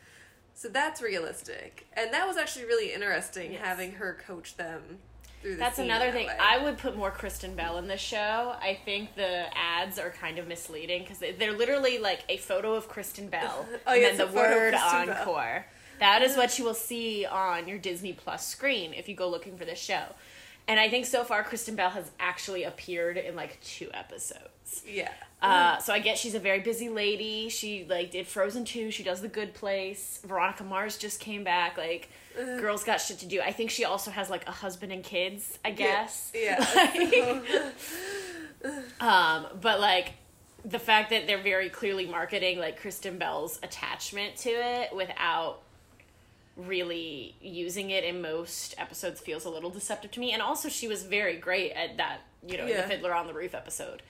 so 0.54 0.68
that's 0.68 1.02
realistic 1.02 1.86
and 1.94 2.12
that 2.12 2.26
was 2.26 2.36
actually 2.36 2.64
really 2.64 2.92
interesting 2.92 3.52
Yes. 3.52 3.60
having 3.62 3.92
her 3.92 4.16
coach 4.26 4.56
them 4.56 4.98
through 5.44 5.52
the 5.52 5.58
that's 5.58 5.78
another 5.78 6.10
thing. 6.10 6.28
I 6.40 6.56
would 6.56 6.78
put 6.78 6.96
more 6.96 7.10
Kristen 7.10 7.54
Bell 7.54 7.76
in 7.76 7.86
the 7.86 7.98
show. 7.98 8.54
I 8.60 8.78
think 8.86 9.14
the 9.14 9.44
ads 9.54 9.98
are 9.98 10.08
kind 10.08 10.38
of 10.38 10.48
misleading 10.48 11.02
because 11.02 11.18
they, 11.18 11.32
they're 11.32 11.52
literally 11.52 11.98
like 11.98 12.24
a 12.30 12.38
photo 12.38 12.72
of 12.72 12.88
Kristen 12.88 13.28
Bell 13.28 13.66
Oh, 13.86 13.92
and 13.92 14.00
yeah, 14.00 14.08
then 14.08 14.16
the 14.16 14.26
word 14.34 14.72
Kristen 14.72 15.06
Bell. 15.06 15.20
encore. 15.20 15.66
That 16.00 16.22
is 16.22 16.34
what 16.38 16.58
you 16.58 16.64
will 16.64 16.72
see 16.72 17.26
on 17.26 17.68
your 17.68 17.76
Disney 17.76 18.14
Plus 18.14 18.46
screen 18.46 18.94
if 18.94 19.06
you 19.06 19.14
go 19.14 19.28
looking 19.28 19.58
for 19.58 19.66
this 19.66 19.78
show. 19.78 20.04
And 20.66 20.80
I 20.80 20.88
think 20.88 21.06
so 21.06 21.24
far 21.24 21.44
Kristen 21.44 21.76
Bell 21.76 21.90
has 21.90 22.10
actually 22.18 22.64
appeared 22.64 23.16
in 23.16 23.36
like 23.36 23.60
two 23.62 23.90
episodes. 23.92 24.82
Yeah. 24.86 25.10
Uh, 25.42 25.76
so 25.78 25.92
I 25.92 25.98
guess 25.98 26.18
she's 26.18 26.34
a 26.34 26.38
very 26.38 26.60
busy 26.60 26.88
lady. 26.88 27.50
She 27.50 27.86
like 27.88 28.10
did 28.10 28.26
Frozen 28.26 28.64
2, 28.64 28.90
she 28.90 29.02
does 29.02 29.20
The 29.20 29.28
Good 29.28 29.52
Place. 29.52 30.20
Veronica 30.26 30.64
Mars 30.64 30.96
just 30.96 31.20
came 31.20 31.44
back. 31.44 31.76
Like 31.76 32.08
girls 32.34 32.82
got 32.82 32.96
shit 33.00 33.18
to 33.18 33.26
do. 33.26 33.42
I 33.42 33.52
think 33.52 33.70
she 33.70 33.84
also 33.84 34.10
has 34.10 34.30
like 34.30 34.48
a 34.48 34.52
husband 34.52 34.90
and 34.90 35.04
kids, 35.04 35.58
I 35.64 35.70
guess. 35.70 36.32
Yeah. 36.34 37.40
Um, 39.00 39.46
but 39.60 39.80
like 39.80 40.14
the 40.64 40.78
fact 40.78 41.10
that 41.10 41.26
they're 41.26 41.42
very 41.42 41.68
clearly 41.68 42.06
marketing 42.06 42.58
like 42.58 42.80
Kristen 42.80 43.18
Bell's 43.18 43.58
attachment 43.62 44.36
to 44.38 44.50
it 44.50 44.94
without 44.96 45.60
really 46.56 47.34
using 47.40 47.90
it 47.90 48.04
in 48.04 48.22
most 48.22 48.74
episodes 48.78 49.20
feels 49.20 49.44
a 49.44 49.50
little 49.50 49.70
deceptive 49.70 50.10
to 50.12 50.20
me. 50.20 50.32
And 50.32 50.40
also, 50.40 50.68
she 50.68 50.86
was 50.88 51.02
very 51.02 51.36
great 51.36 51.72
at 51.72 51.96
that, 51.96 52.20
you 52.46 52.56
know, 52.58 52.66
Yeah. 52.66 52.82
the 52.82 52.88
Fiddler 52.88 53.14
on 53.14 53.26
the 53.26 53.34
Roof 53.34 53.54
episode. 53.54 54.02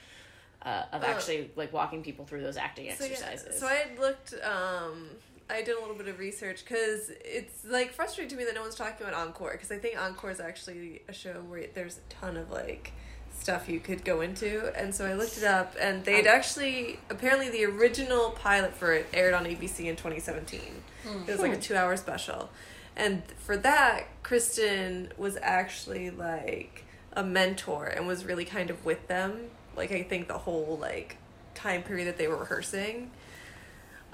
Uh, 0.62 0.84
of 0.92 1.04
Oh. 1.04 1.06
actually 1.06 1.50
like 1.56 1.72
walking 1.74 2.02
people 2.02 2.24
through 2.24 2.40
those 2.42 2.56
acting 2.56 2.86
So, 2.94 3.04
yeah, 3.04 3.10
exercises. 3.12 3.60
so 3.60 3.66
I 3.66 3.74
had 3.74 3.98
looked. 3.98 4.32
Um, 4.42 5.10
I 5.50 5.60
did 5.60 5.76
a 5.76 5.80
little 5.80 5.94
bit 5.94 6.08
of 6.08 6.18
research 6.18 6.64
because 6.64 7.10
it's 7.22 7.66
like 7.66 7.92
frustrating 7.92 8.30
to 8.30 8.36
me 8.36 8.44
that 8.46 8.54
no 8.54 8.62
one's 8.62 8.74
talking 8.74 9.06
about 9.06 9.12
Encore 9.26 9.52
because 9.52 9.70
I 9.70 9.76
think 9.76 9.98
Encore 10.00 10.30
is 10.30 10.40
actually 10.40 11.02
a 11.06 11.12
show 11.12 11.42
where 11.48 11.66
there's 11.74 11.98
a 11.98 12.00
ton 12.14 12.38
of 12.38 12.50
like 12.50 12.92
stuff 13.38 13.68
you 13.68 13.80
could 13.80 14.04
go 14.04 14.20
into, 14.20 14.72
and 14.76 14.94
so 14.94 15.04
I 15.06 15.14
looked 15.14 15.36
it 15.36 15.44
up, 15.44 15.74
and 15.80 16.04
they'd 16.04 16.26
actually 16.26 16.98
apparently 17.10 17.50
the 17.50 17.64
original 17.64 18.30
pilot 18.30 18.74
for 18.74 18.92
it 18.92 19.06
aired 19.12 19.34
on 19.34 19.44
ABC 19.44 19.80
in 19.86 19.96
2017. 19.96 20.60
It 21.26 21.32
was 21.32 21.40
like 21.40 21.52
a 21.52 21.60
two-hour 21.60 21.96
special, 21.96 22.50
and 22.96 23.22
for 23.38 23.56
that, 23.58 24.06
Kristen 24.22 25.12
was 25.18 25.36
actually 25.42 26.10
like 26.10 26.84
a 27.12 27.22
mentor 27.22 27.86
and 27.86 28.06
was 28.06 28.24
really 28.24 28.44
kind 28.44 28.70
of 28.70 28.84
with 28.84 29.06
them. 29.08 29.50
Like 29.76 29.92
I 29.92 30.02
think 30.02 30.28
the 30.28 30.38
whole 30.38 30.78
like 30.80 31.16
time 31.54 31.82
period 31.82 32.06
that 32.08 32.16
they 32.18 32.28
were 32.28 32.36
rehearsing. 32.36 33.10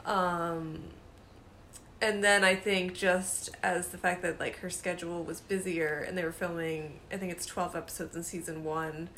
Um, 0.06 0.80
and 2.02 2.24
then 2.24 2.44
I 2.44 2.54
think 2.54 2.94
just 2.94 3.50
as 3.62 3.88
the 3.88 3.98
fact 3.98 4.22
that 4.22 4.40
like 4.40 4.58
her 4.58 4.70
schedule 4.70 5.22
was 5.24 5.40
busier 5.40 6.04
and 6.06 6.16
they 6.16 6.24
were 6.24 6.32
filming, 6.32 7.00
I 7.12 7.16
think 7.16 7.32
it's 7.32 7.46
twelve 7.46 7.76
episodes 7.76 8.16
in 8.16 8.22
season 8.22 8.64
one. 8.64 9.08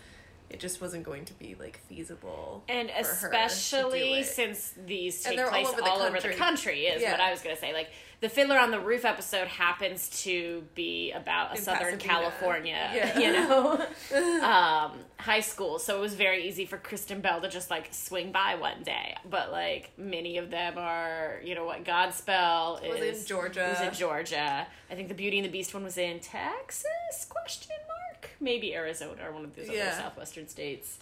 It 0.52 0.61
just 0.61 0.80
wasn't 0.80 1.04
going 1.04 1.25
to 1.26 1.35
be 1.35 1.56
like 1.59 1.78
feasible. 1.88 2.62
and 2.68 2.90
for 2.90 2.97
her 2.97 3.30
to 3.30 3.38
do 3.38 3.44
especially 3.44 4.23
since 4.23 4.75
these 4.87 5.23
take 5.23 5.37
they're 5.37 5.47
all 5.47 5.50
place 5.52 5.68
over 5.68 5.82
all, 5.82 6.02
over 6.02 6.21
the 6.21 6.30
country. 6.35 6.87
is 6.87 7.00
Yeah. 7.02 7.12
what 7.12 7.21
I 7.21 7.30
was 7.30 7.40
gonna 7.40 7.56
say. 7.56 7.73
Like 7.73 7.88
the 8.21 8.28
Fiddler 8.28 8.56
on 8.59 8.71
the 8.71 8.78
Roof 8.78 9.04
episode 9.04 9.49
happens 9.49 10.09
to 10.23 10.62
be 10.76 11.11
about 11.11 11.52
a 11.52 11.56
In 11.56 11.62
Southern 11.62 11.99
Pasadena. 11.99 12.12
California, 12.12 12.90
Yeah. 12.94 13.18
you 13.25 13.32
know, 13.32 13.87
um, 14.47 14.92
high 15.18 15.40
school. 15.40 15.78
So 15.80 15.97
it 15.97 16.00
was 16.00 16.14
very 16.14 16.47
easy 16.47 16.64
for 16.66 16.76
Kristen 16.78 17.21
Bell 17.21 17.40
to 17.40 17.49
just 17.49 17.68
like 17.71 17.88
swing 17.92 18.30
by 18.30 18.54
one 18.54 18.82
day. 18.85 19.16
But 19.28 19.50
like 19.50 19.90
many 19.97 20.38
of 20.38 20.50
them 20.50 20.75
are, 20.78 21.40
you 21.42 21.54
know, 21.56 21.64
what 21.64 21.85
Godspell 21.85 22.87
Was 22.88 23.00
is 23.00 23.21
in 23.23 23.26
Georgia. 23.26 23.76
Was 23.78 23.88
in 23.88 23.94
Georgia. 23.94 24.66
I 24.90 24.94
think 24.94 25.09
the 25.09 25.14
Beauty 25.14 25.38
and 25.38 25.47
the 25.47 25.50
Beast 25.50 25.75
one 25.75 25.82
was 25.82 25.99
in 25.99 26.21
Texas? 26.21 27.26
Question 27.28 27.76
mark. 27.88 27.91
Maybe 28.41 28.75
Arizona 28.75 29.26
or 29.29 29.33
one 29.33 29.45
of 29.45 29.55
those 29.57 29.69
Yeah. 29.69 29.88
other 29.88 30.02
southwestern 30.02 30.49
states. 30.49 30.99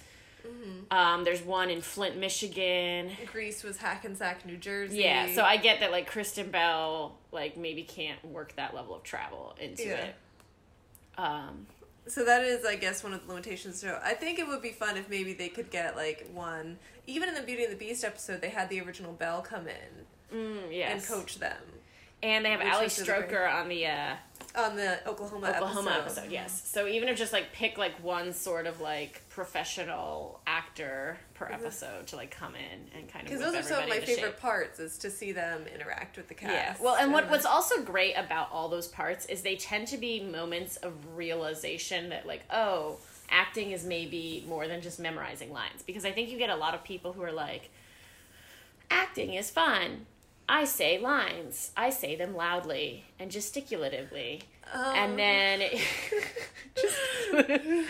Um, 0.90 1.24
there's 1.24 1.42
one 1.42 1.68
in 1.68 1.82
Flint, 1.82 2.16
Michigan. 2.16 3.10
Grease 3.30 3.62
was 3.62 3.76
Hackensack, 3.76 4.46
New 4.46 4.56
Jersey. 4.56 5.00
Yeah, 5.02 5.34
so 5.34 5.42
I 5.42 5.58
get 5.58 5.80
that 5.80 5.90
like 5.90 6.06
Kristen 6.06 6.50
Bell 6.50 7.18
like 7.30 7.56
maybe 7.58 7.82
can't 7.82 8.24
work 8.24 8.56
that 8.56 8.74
level 8.74 8.94
of 8.94 9.02
travel 9.02 9.54
into 9.60 9.84
Yeah. 9.84 9.96
it. 9.96 10.14
Um, 11.18 11.66
So 12.06 12.24
that 12.24 12.42
is, 12.42 12.64
I 12.64 12.76
guess, 12.76 13.04
one 13.04 13.12
of 13.12 13.24
the 13.26 13.28
limitations. 13.32 13.78
So 13.80 14.00
I 14.02 14.14
think 14.14 14.38
it 14.38 14.48
would 14.48 14.62
be 14.62 14.70
fun 14.72 14.96
if 14.96 15.08
maybe 15.10 15.34
they 15.34 15.48
could 15.50 15.70
get 15.70 15.94
like 15.94 16.26
one. 16.32 16.78
Even 17.06 17.28
in 17.28 17.34
the 17.34 17.42
Beauty 17.42 17.64
and 17.64 17.72
the 17.72 17.76
Beast 17.76 18.02
episode, 18.02 18.40
they 18.40 18.48
had 18.48 18.68
the 18.70 18.80
original 18.80 19.12
Belle 19.12 19.42
come 19.42 19.66
in 19.68 20.36
mm, 20.36 20.60
yes. 20.72 20.92
and 21.10 21.18
coach 21.18 21.38
them 21.38 21.62
And 22.22 22.44
they 22.44 22.50
have 22.50 22.60
Ali 22.62 22.84
was 22.84 22.98
really 23.06 23.20
great. 23.26 23.30
Stroker 23.30 23.52
on 23.52 23.68
the 23.68 23.86
uh, 23.86 24.14
on 24.54 24.76
the 24.76 25.06
Oklahoma 25.08 25.48
Oklahoma 25.48 25.90
episode. 25.90 26.20
episode. 26.20 26.32
Yes. 26.32 26.56
Mm-hmm. 26.56 26.66
So 26.66 26.86
even 26.88 27.08
if 27.08 27.16
just 27.16 27.32
like 27.32 27.52
pick 27.52 27.78
like 27.78 28.02
one 28.02 28.32
sort 28.32 28.66
of 28.66 28.80
like 28.80 29.22
professional 29.28 30.40
actor 30.46 31.18
per 31.34 31.46
mm-hmm. 31.46 31.54
episode 31.54 32.06
to 32.08 32.16
like 32.16 32.30
come 32.30 32.54
in 32.54 32.98
and 32.98 33.08
kind 33.08 33.24
of 33.24 33.30
Because 33.30 33.44
those 33.44 33.54
are 33.54 33.62
some 33.62 33.82
of 33.84 33.88
my 33.88 34.00
favorite 34.00 34.32
shape. 34.32 34.40
parts 34.40 34.80
is 34.80 34.98
to 34.98 35.10
see 35.10 35.32
them 35.32 35.62
interact 35.72 36.16
with 36.16 36.28
the 36.28 36.34
cast. 36.34 36.52
Yeah. 36.52 36.84
Well, 36.84 36.96
and 36.96 37.12
what 37.12 37.30
what's 37.30 37.46
also 37.46 37.82
great 37.82 38.14
about 38.14 38.50
all 38.52 38.68
those 38.68 38.88
parts 38.88 39.26
is 39.26 39.42
they 39.42 39.56
tend 39.56 39.88
to 39.88 39.96
be 39.96 40.20
moments 40.22 40.76
of 40.78 40.92
realization 41.14 42.08
that 42.10 42.26
like, 42.26 42.42
oh, 42.50 42.96
acting 43.30 43.70
is 43.70 43.84
maybe 43.84 44.44
more 44.48 44.66
than 44.66 44.80
just 44.80 44.98
memorizing 44.98 45.52
lines 45.52 45.82
because 45.86 46.04
I 46.04 46.10
think 46.10 46.30
you 46.30 46.38
get 46.38 46.50
a 46.50 46.56
lot 46.56 46.74
of 46.74 46.82
people 46.82 47.12
who 47.12 47.22
are 47.22 47.32
like 47.32 47.70
acting 48.90 49.34
is 49.34 49.50
fun. 49.50 50.06
I 50.50 50.64
say 50.64 50.98
lines. 50.98 51.70
I 51.76 51.90
say 51.90 52.16
them 52.16 52.34
loudly 52.34 53.04
and 53.20 53.30
gesticulatively. 53.30 54.42
Um, 54.74 54.96
and 54.96 55.18
then 55.18 55.60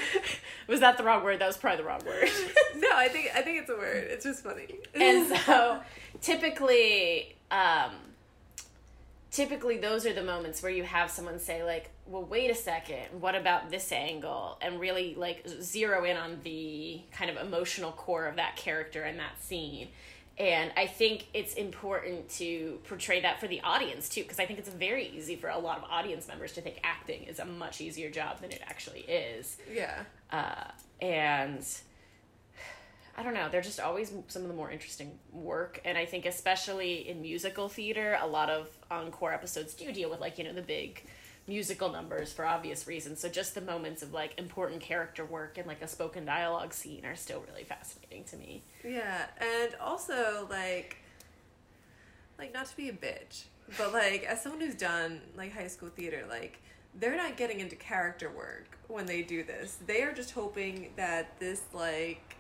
was 0.69 0.81
that 0.81 0.99
the 0.99 1.05
wrong 1.05 1.25
word? 1.25 1.41
That 1.41 1.47
was 1.47 1.57
probably 1.57 1.79
the 1.79 1.85
wrong 1.85 2.03
word. 2.05 2.29
no, 2.77 2.89
I 2.93 3.09
think 3.09 3.31
I 3.35 3.41
think 3.41 3.63
it's 3.63 3.71
a 3.71 3.77
word. 3.77 4.09
It's 4.11 4.25
just 4.25 4.45
funny. 4.45 4.79
and 4.95 5.35
so 5.39 5.81
typically 6.21 7.35
um 7.51 7.93
typically 9.31 9.79
those 9.79 10.05
are 10.05 10.13
the 10.13 10.23
moments 10.23 10.63
where 10.63 10.73
you 10.73 10.83
have 10.83 11.11
someone 11.11 11.39
say 11.39 11.65
like 11.65 11.89
well 12.07 12.25
wait 12.25 12.51
a 12.51 12.55
second 12.55 13.07
what 13.21 13.35
about 13.35 13.71
this 13.71 13.91
angle 13.93 14.59
and 14.61 14.81
really 14.81 15.15
like 15.15 15.47
zero 15.63 16.05
in 16.05 16.17
on 16.17 16.41
the 16.43 17.01
kind 17.13 17.31
of 17.31 17.37
emotional 17.39 17.93
core 17.93 18.27
of 18.27 18.37
that 18.37 18.57
character 18.57 19.03
and 19.03 19.19
that 19.19 19.41
scene 19.43 19.89
and 20.41 20.73
i 20.77 20.87
think 20.87 21.27
it's 21.35 21.55
important 21.55 22.29
to 22.29 22.81
portray 22.89 23.21
that 23.21 23.39
for 23.39 23.47
the 23.47 23.61
audience 23.61 24.09
too 24.09 24.23
because 24.23 24.41
i 24.41 24.47
think 24.47 24.59
it's 24.59 24.71
very 24.71 25.07
easy 25.09 25.37
for 25.37 25.49
a 25.49 25.59
lot 25.59 25.79
of 25.79 25.85
audience 25.85 26.27
members 26.27 26.53
to 26.53 26.61
think 26.61 26.81
acting 26.83 27.23
is 27.25 27.39
a 27.39 27.45
much 27.45 27.81
easier 27.81 28.11
job 28.11 28.41
than 28.41 28.51
it 28.51 28.63
actually 28.67 29.01
is 29.01 29.59
yeah. 29.73 30.03
uh, 30.33 30.65
and 31.01 31.65
I 33.17 33.23
don't 33.23 33.35
know, 33.35 33.51
they're 33.51 33.61
just 33.61 33.81
always 33.81 34.13
some 34.29 34.43
of 34.43 34.49
the 34.49 34.55
more 34.55 34.71
interesting 34.71 35.19
work. 35.31 35.79
And 35.85 35.99
I 35.99 36.07
think, 36.07 36.25
especially 36.25 37.07
in 37.07 37.21
musical 37.21 37.69
theater, 37.69 38.17
a 38.19 38.27
lot 38.27 38.49
of 38.49 38.69
encore 38.91 39.35
episodes 39.35 39.75
do 39.75 39.93
deal 39.93 40.09
with, 40.09 40.21
like, 40.21 40.39
you 40.39 40.45
know, 40.45 40.55
the 40.55 40.63
big 40.63 41.05
musical 41.47 41.91
numbers 41.91 42.33
for 42.33 42.45
obvious 42.45 42.87
reasons. 42.87 43.21
So 43.21 43.29
just 43.29 43.55
the 43.55 43.61
moments 43.61 44.03
of, 44.03 44.13
like, 44.13 44.39
important 44.39 44.81
character 44.81 45.25
work 45.25 45.59
and, 45.59 45.67
like, 45.67 45.83
a 45.83 45.89
spoken 45.89 46.25
dialogue 46.25 46.73
scene 46.73 47.05
are 47.05 47.17
still 47.17 47.45
really 47.49 47.65
fascinating 47.65 48.25
to 48.25 48.37
me. 48.37 48.63
Yeah, 48.85 49.27
and 49.39 49.75
also 49.81 50.47
like, 50.51 50.97
like 52.39 52.53
not 52.55 52.67
to 52.67 52.77
be 52.77 52.89
a 52.89 52.93
bitch, 52.93 53.45
but 53.77 53.93
like 53.93 54.25
as 54.25 54.43
someone 54.43 54.61
who's 54.61 54.75
done 54.75 55.21
like 55.37 55.53
high 55.53 55.67
school 55.67 55.91
theater, 55.91 56.25
like 56.29 56.61
they're 56.99 57.17
not 57.17 57.37
getting 57.37 57.61
into 57.61 57.77
character 57.77 58.31
work 58.31 58.79
when 58.89 59.07
they 59.07 59.23
do 59.23 59.45
this. 59.45 59.79
They 59.87 60.03
are 60.03 60.13
just 60.13 60.33
hoping 60.33 60.91
that 60.97 61.39
this 61.39 61.63
like 61.73 62.37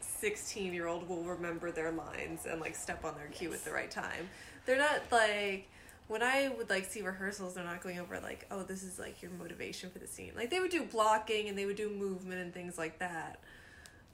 sixteen 0.00 0.72
year 0.72 0.86
old 0.86 1.08
will 1.08 1.22
remember 1.22 1.70
their 1.70 1.90
lines 1.90 2.46
and 2.46 2.60
like 2.60 2.76
step 2.76 3.04
on 3.04 3.14
their 3.14 3.28
cue 3.28 3.52
at 3.52 3.64
the 3.64 3.72
right 3.72 3.90
time. 3.90 4.28
They're 4.66 4.78
not 4.78 5.00
like 5.10 5.68
when 6.08 6.22
I 6.22 6.48
would 6.56 6.70
like 6.70 6.86
see 6.86 7.02
rehearsals, 7.02 7.54
they're 7.54 7.64
not 7.64 7.82
going 7.82 7.98
over 8.00 8.18
like, 8.20 8.46
oh, 8.50 8.62
this 8.62 8.82
is 8.82 8.98
like 8.98 9.22
your 9.22 9.30
motivation 9.32 9.90
for 9.90 9.98
the 9.98 10.06
scene. 10.06 10.32
Like 10.34 10.50
they 10.50 10.58
would 10.58 10.70
do 10.70 10.84
blocking 10.84 11.48
and 11.48 11.56
they 11.56 11.66
would 11.66 11.76
do 11.76 11.90
movement 11.90 12.40
and 12.40 12.52
things 12.52 12.78
like 12.78 12.98
that. 12.98 13.38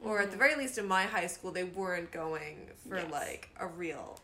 Or 0.03 0.19
at 0.19 0.27
the 0.27 0.31
mm-hmm. 0.33 0.39
very 0.39 0.57
least 0.57 0.77
in 0.77 0.87
my 0.87 1.05
high 1.05 1.29
school, 1.29 1.53
they 1.53 1.65
weren't 1.65 2.11
going 2.11 2.69
for 2.87 2.99
Yes. 2.99 3.11
like 3.11 3.49
a 3.59 3.67
real 3.67 4.19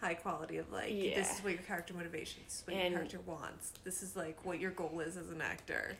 high 0.00 0.14
quality 0.14 0.58
of 0.58 0.70
like 0.72 0.90
Yeah. 0.90 1.14
this 1.20 1.38
is 1.38 1.44
what 1.44 1.52
your 1.52 1.62
character 1.62 1.94
motivation, 1.94 2.42
this 2.44 2.60
is 2.60 2.66
what 2.66 2.74
And- 2.76 2.90
your 2.90 2.98
character 2.98 3.20
wants. 3.20 3.72
This 3.84 4.02
is 4.02 4.16
like 4.16 4.44
what 4.44 4.58
your 4.58 4.72
goal 4.72 5.00
is 5.00 5.16
as 5.16 5.30
an 5.30 5.40
actor. 5.40 5.96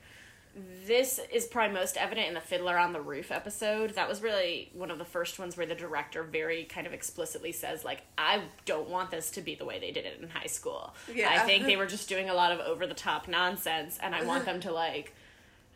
This 0.87 1.21
is 1.33 1.47
probably 1.47 1.75
most 1.75 1.97
evident 1.97 2.27
in 2.29 2.35
the 2.35 2.41
Fiddler 2.41 2.77
on 2.77 2.93
the 2.93 3.01
Roof 3.01 3.31
episode. 3.31 3.91
That 3.95 4.09
was 4.09 4.21
really 4.21 4.69
one 4.75 4.91
of 4.91 4.99
the 4.99 5.05
first 5.05 5.39
ones 5.39 5.57
where 5.57 5.67
the 5.67 5.77
director 5.77 6.23
very 6.25 6.65
kind 6.65 6.87
of 6.89 6.93
explicitly 6.93 7.53
says, 7.53 7.85
like, 7.85 8.03
I 8.19 8.43
don't 8.67 8.89
want 8.89 9.13
this 9.13 9.31
to 9.33 9.43
be 9.43 9.55
the 9.55 9.65
way 9.65 9.79
they 9.79 9.93
did 9.93 10.07
it 10.07 10.19
in 10.21 10.29
high 10.29 10.49
school. 10.49 10.93
Yeah. 11.15 11.31
I 11.31 11.39
think 11.47 11.67
they 11.67 11.77
were 11.79 11.87
just 11.87 12.09
doing 12.09 12.29
a 12.29 12.35
lot 12.35 12.51
of 12.51 12.59
over 12.61 12.87
the 12.87 12.95
top 12.95 13.29
nonsense, 13.29 13.99
and 14.03 14.15
I 14.15 14.25
want 14.25 14.45
them 14.45 14.61
to, 14.63 14.73
like, 14.73 15.15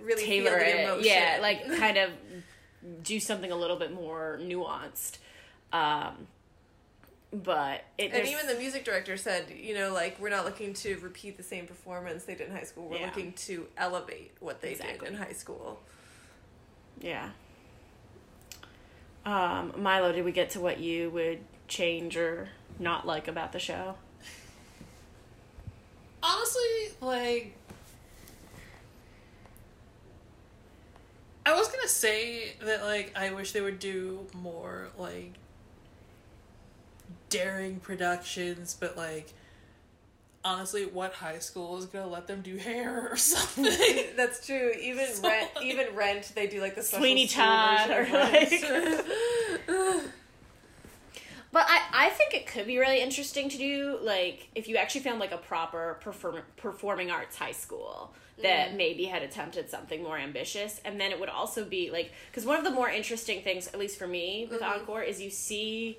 Really 0.00 0.24
tailor 0.24 0.58
it. 0.58 0.80
emotion. 0.80 1.04
Yeah, 1.04 1.38
like, 1.42 1.64
kind 1.78 1.96
of 1.96 2.10
do 3.04 3.20
something 3.20 3.52
a 3.52 3.56
little 3.56 3.76
bit 3.76 3.92
more 3.92 4.40
nuanced. 4.42 5.18
Um, 5.72 6.26
but 7.42 7.84
it 7.98 8.04
And 8.06 8.12
there's- 8.14 8.28
even 8.30 8.46
the 8.46 8.54
music 8.54 8.84
director 8.84 9.16
said, 9.16 9.50
you 9.50 9.74
know, 9.74 9.92
like 9.92 10.18
we're 10.20 10.28
not 10.30 10.44
looking 10.44 10.72
to 10.74 10.96
repeat 10.98 11.36
the 11.36 11.42
same 11.42 11.66
performance 11.66 12.24
they 12.24 12.34
did 12.34 12.48
in 12.48 12.54
high 12.56 12.62
school. 12.62 12.88
We're 12.88 12.98
Yeah. 12.98 13.06
looking 13.06 13.32
to 13.32 13.68
elevate 13.76 14.32
what 14.40 14.60
they 14.60 14.70
Exactly. 14.72 14.98
did 15.08 15.08
in 15.08 15.14
high 15.22 15.32
school. 15.32 15.82
Yeah. 17.00 17.30
Um, 19.26 19.72
Milo, 19.76 20.12
did 20.12 20.24
we 20.24 20.32
get 20.32 20.50
to 20.50 20.60
what 20.60 20.78
you 20.78 21.10
would 21.10 21.40
change 21.66 22.16
or 22.16 22.50
not 22.78 23.06
like 23.06 23.26
about 23.26 23.52
the 23.52 23.58
show? 23.58 23.96
Honestly, 26.22 26.90
like 27.00 27.54
I 31.46 31.54
was 31.54 31.68
gonna 31.68 31.88
say 31.88 32.54
that 32.62 32.82
like 32.84 33.12
I 33.16 33.32
wish 33.32 33.52
they 33.52 33.60
would 33.60 33.78
do 33.78 34.26
more 34.34 34.88
like 34.96 35.32
daring 37.34 37.80
productions, 37.80 38.76
but 38.78 38.96
like 38.96 39.32
honestly, 40.44 40.84
what 40.84 41.14
high 41.14 41.38
school 41.38 41.78
is 41.78 41.86
gonna 41.86 42.06
let 42.06 42.26
them 42.26 42.42
do 42.42 42.56
hair 42.56 43.08
or 43.10 43.16
something? 43.18 43.64
That's 44.16 44.46
true. 44.46 44.72
Even 44.80 45.06
So, 45.06 45.28
rent, 45.28 45.50
like- 45.56 45.64
even 45.64 45.94
rent, 45.94 46.32
they 46.34 46.46
do 46.46 46.60
like 46.60 46.74
the 46.74 46.82
special 46.82 47.02
Sweeney 47.02 47.26
Todd 47.26 47.90
or 47.90 48.02
of 48.02 48.10
like. 48.12 48.64
But 51.52 51.66
I, 51.68 52.06
I 52.06 52.10
think 52.10 52.34
it 52.34 52.48
could 52.48 52.66
be 52.66 52.78
really 52.78 53.00
interesting 53.00 53.48
to 53.48 53.56
do 53.56 53.98
like 54.02 54.48
if 54.56 54.66
you 54.66 54.76
actually 54.76 55.02
found 55.02 55.20
like 55.20 55.30
a 55.30 55.38
proper 55.38 55.98
perform, 56.00 56.42
performing 56.56 57.12
arts 57.12 57.36
high 57.36 57.52
school 57.52 58.12
that 58.42 58.70
mm. 58.70 58.76
maybe 58.76 59.04
had 59.04 59.22
attempted 59.22 59.70
something 59.70 60.02
more 60.02 60.18
ambitious 60.18 60.80
and 60.84 61.00
then 61.00 61.12
it 61.12 61.20
would 61.20 61.28
also 61.28 61.64
be 61.64 61.92
like 61.92 62.10
because 62.28 62.44
one 62.44 62.58
of 62.58 62.64
the 62.64 62.72
more 62.72 62.90
interesting 62.90 63.40
things 63.42 63.68
at 63.68 63.78
least 63.78 63.96
for 63.96 64.08
me 64.08 64.48
with 64.50 64.60
mm-hmm. 64.60 64.80
encore 64.80 65.02
is 65.02 65.22
you 65.22 65.30
see 65.30 65.96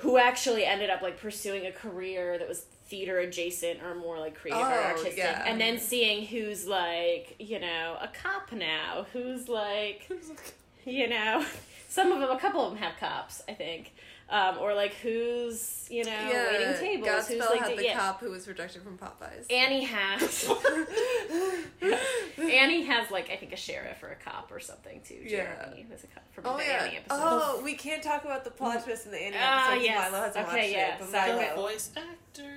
who 0.00 0.18
actually 0.18 0.64
ended 0.64 0.90
up 0.90 1.02
like 1.02 1.18
pursuing 1.20 1.66
a 1.66 1.72
career 1.72 2.38
that 2.38 2.48
was 2.48 2.60
theater 2.88 3.18
adjacent 3.20 3.82
or 3.82 3.94
more 3.94 4.18
like 4.18 4.34
creative 4.34 4.62
or 4.62 4.66
Oh, 4.72 4.84
artistic 4.84 5.16
yeah. 5.18 5.44
and 5.46 5.60
then 5.60 5.78
seeing 5.78 6.26
who's 6.26 6.66
like 6.66 7.36
you 7.38 7.60
know 7.60 7.96
a 8.00 8.08
cop 8.08 8.50
now 8.52 9.06
who's 9.12 9.48
like 9.48 10.10
you 10.84 11.08
know 11.08 11.44
some 11.88 12.10
of 12.12 12.20
them 12.20 12.30
a 12.30 12.38
couple 12.38 12.64
of 12.66 12.72
them 12.72 12.82
have 12.82 12.98
cops 12.98 13.42
i 13.48 13.52
think 13.54 13.92
um, 14.30 14.58
or 14.60 14.74
like 14.74 14.94
who's 14.94 15.86
you 15.90 16.04
know 16.04 16.10
waiting 16.52 16.74
tables 16.78 17.08
Godspell 17.08 17.26
who's 17.28 17.38
like 17.50 17.60
had 17.60 17.72
the- 17.72 17.76
the 17.76 17.84
yeah. 17.84 17.98
cop 17.98 18.20
who 18.20 18.30
was 18.30 18.46
rejected 18.46 18.82
from 18.82 18.96
Popeyes. 18.96 19.50
annie 19.50 19.82
has 19.84 20.48
annie 22.38 22.82
has 22.82 23.10
like 23.10 23.30
i 23.30 23.36
think 23.36 23.52
a 23.52 23.56
sheriff 23.56 24.02
or 24.02 24.08
a 24.10 24.16
cop 24.16 24.50
or 24.52 24.60
something 24.60 25.00
too 25.06 25.18
Yeah. 25.22 25.46
jeremy 25.64 25.86
was 25.90 26.04
a 26.04 26.06
cop 26.08 26.22
from 26.32 26.44
Oh, 26.46 26.56
the 26.56 26.64
yeah. 26.64 26.84
annie 26.84 26.96
episode 26.98 27.18
Oh, 27.20 27.60
we 27.64 27.74
can't 27.74 28.02
talk 28.02 28.24
about 28.24 28.44
the 28.44 28.50
plot 28.50 28.84
twist 28.84 29.06
in 29.06 29.12
the 29.12 29.18
Annie 29.22 29.36
Ah, 29.38 29.72
episode. 29.72 29.74
'cause 29.78 29.84
yes. 29.84 30.10
Milo 30.12 30.24
hasn't 30.24 30.46
Okay, 30.48 30.56
watched 30.56 30.72
yeah, 30.72 30.94
it. 30.94 30.98
But 31.00 31.08
sorry. 31.08 31.30
the 31.32 31.36
Milo, 31.36 31.54
voice 31.62 31.90
actor. 31.96 32.50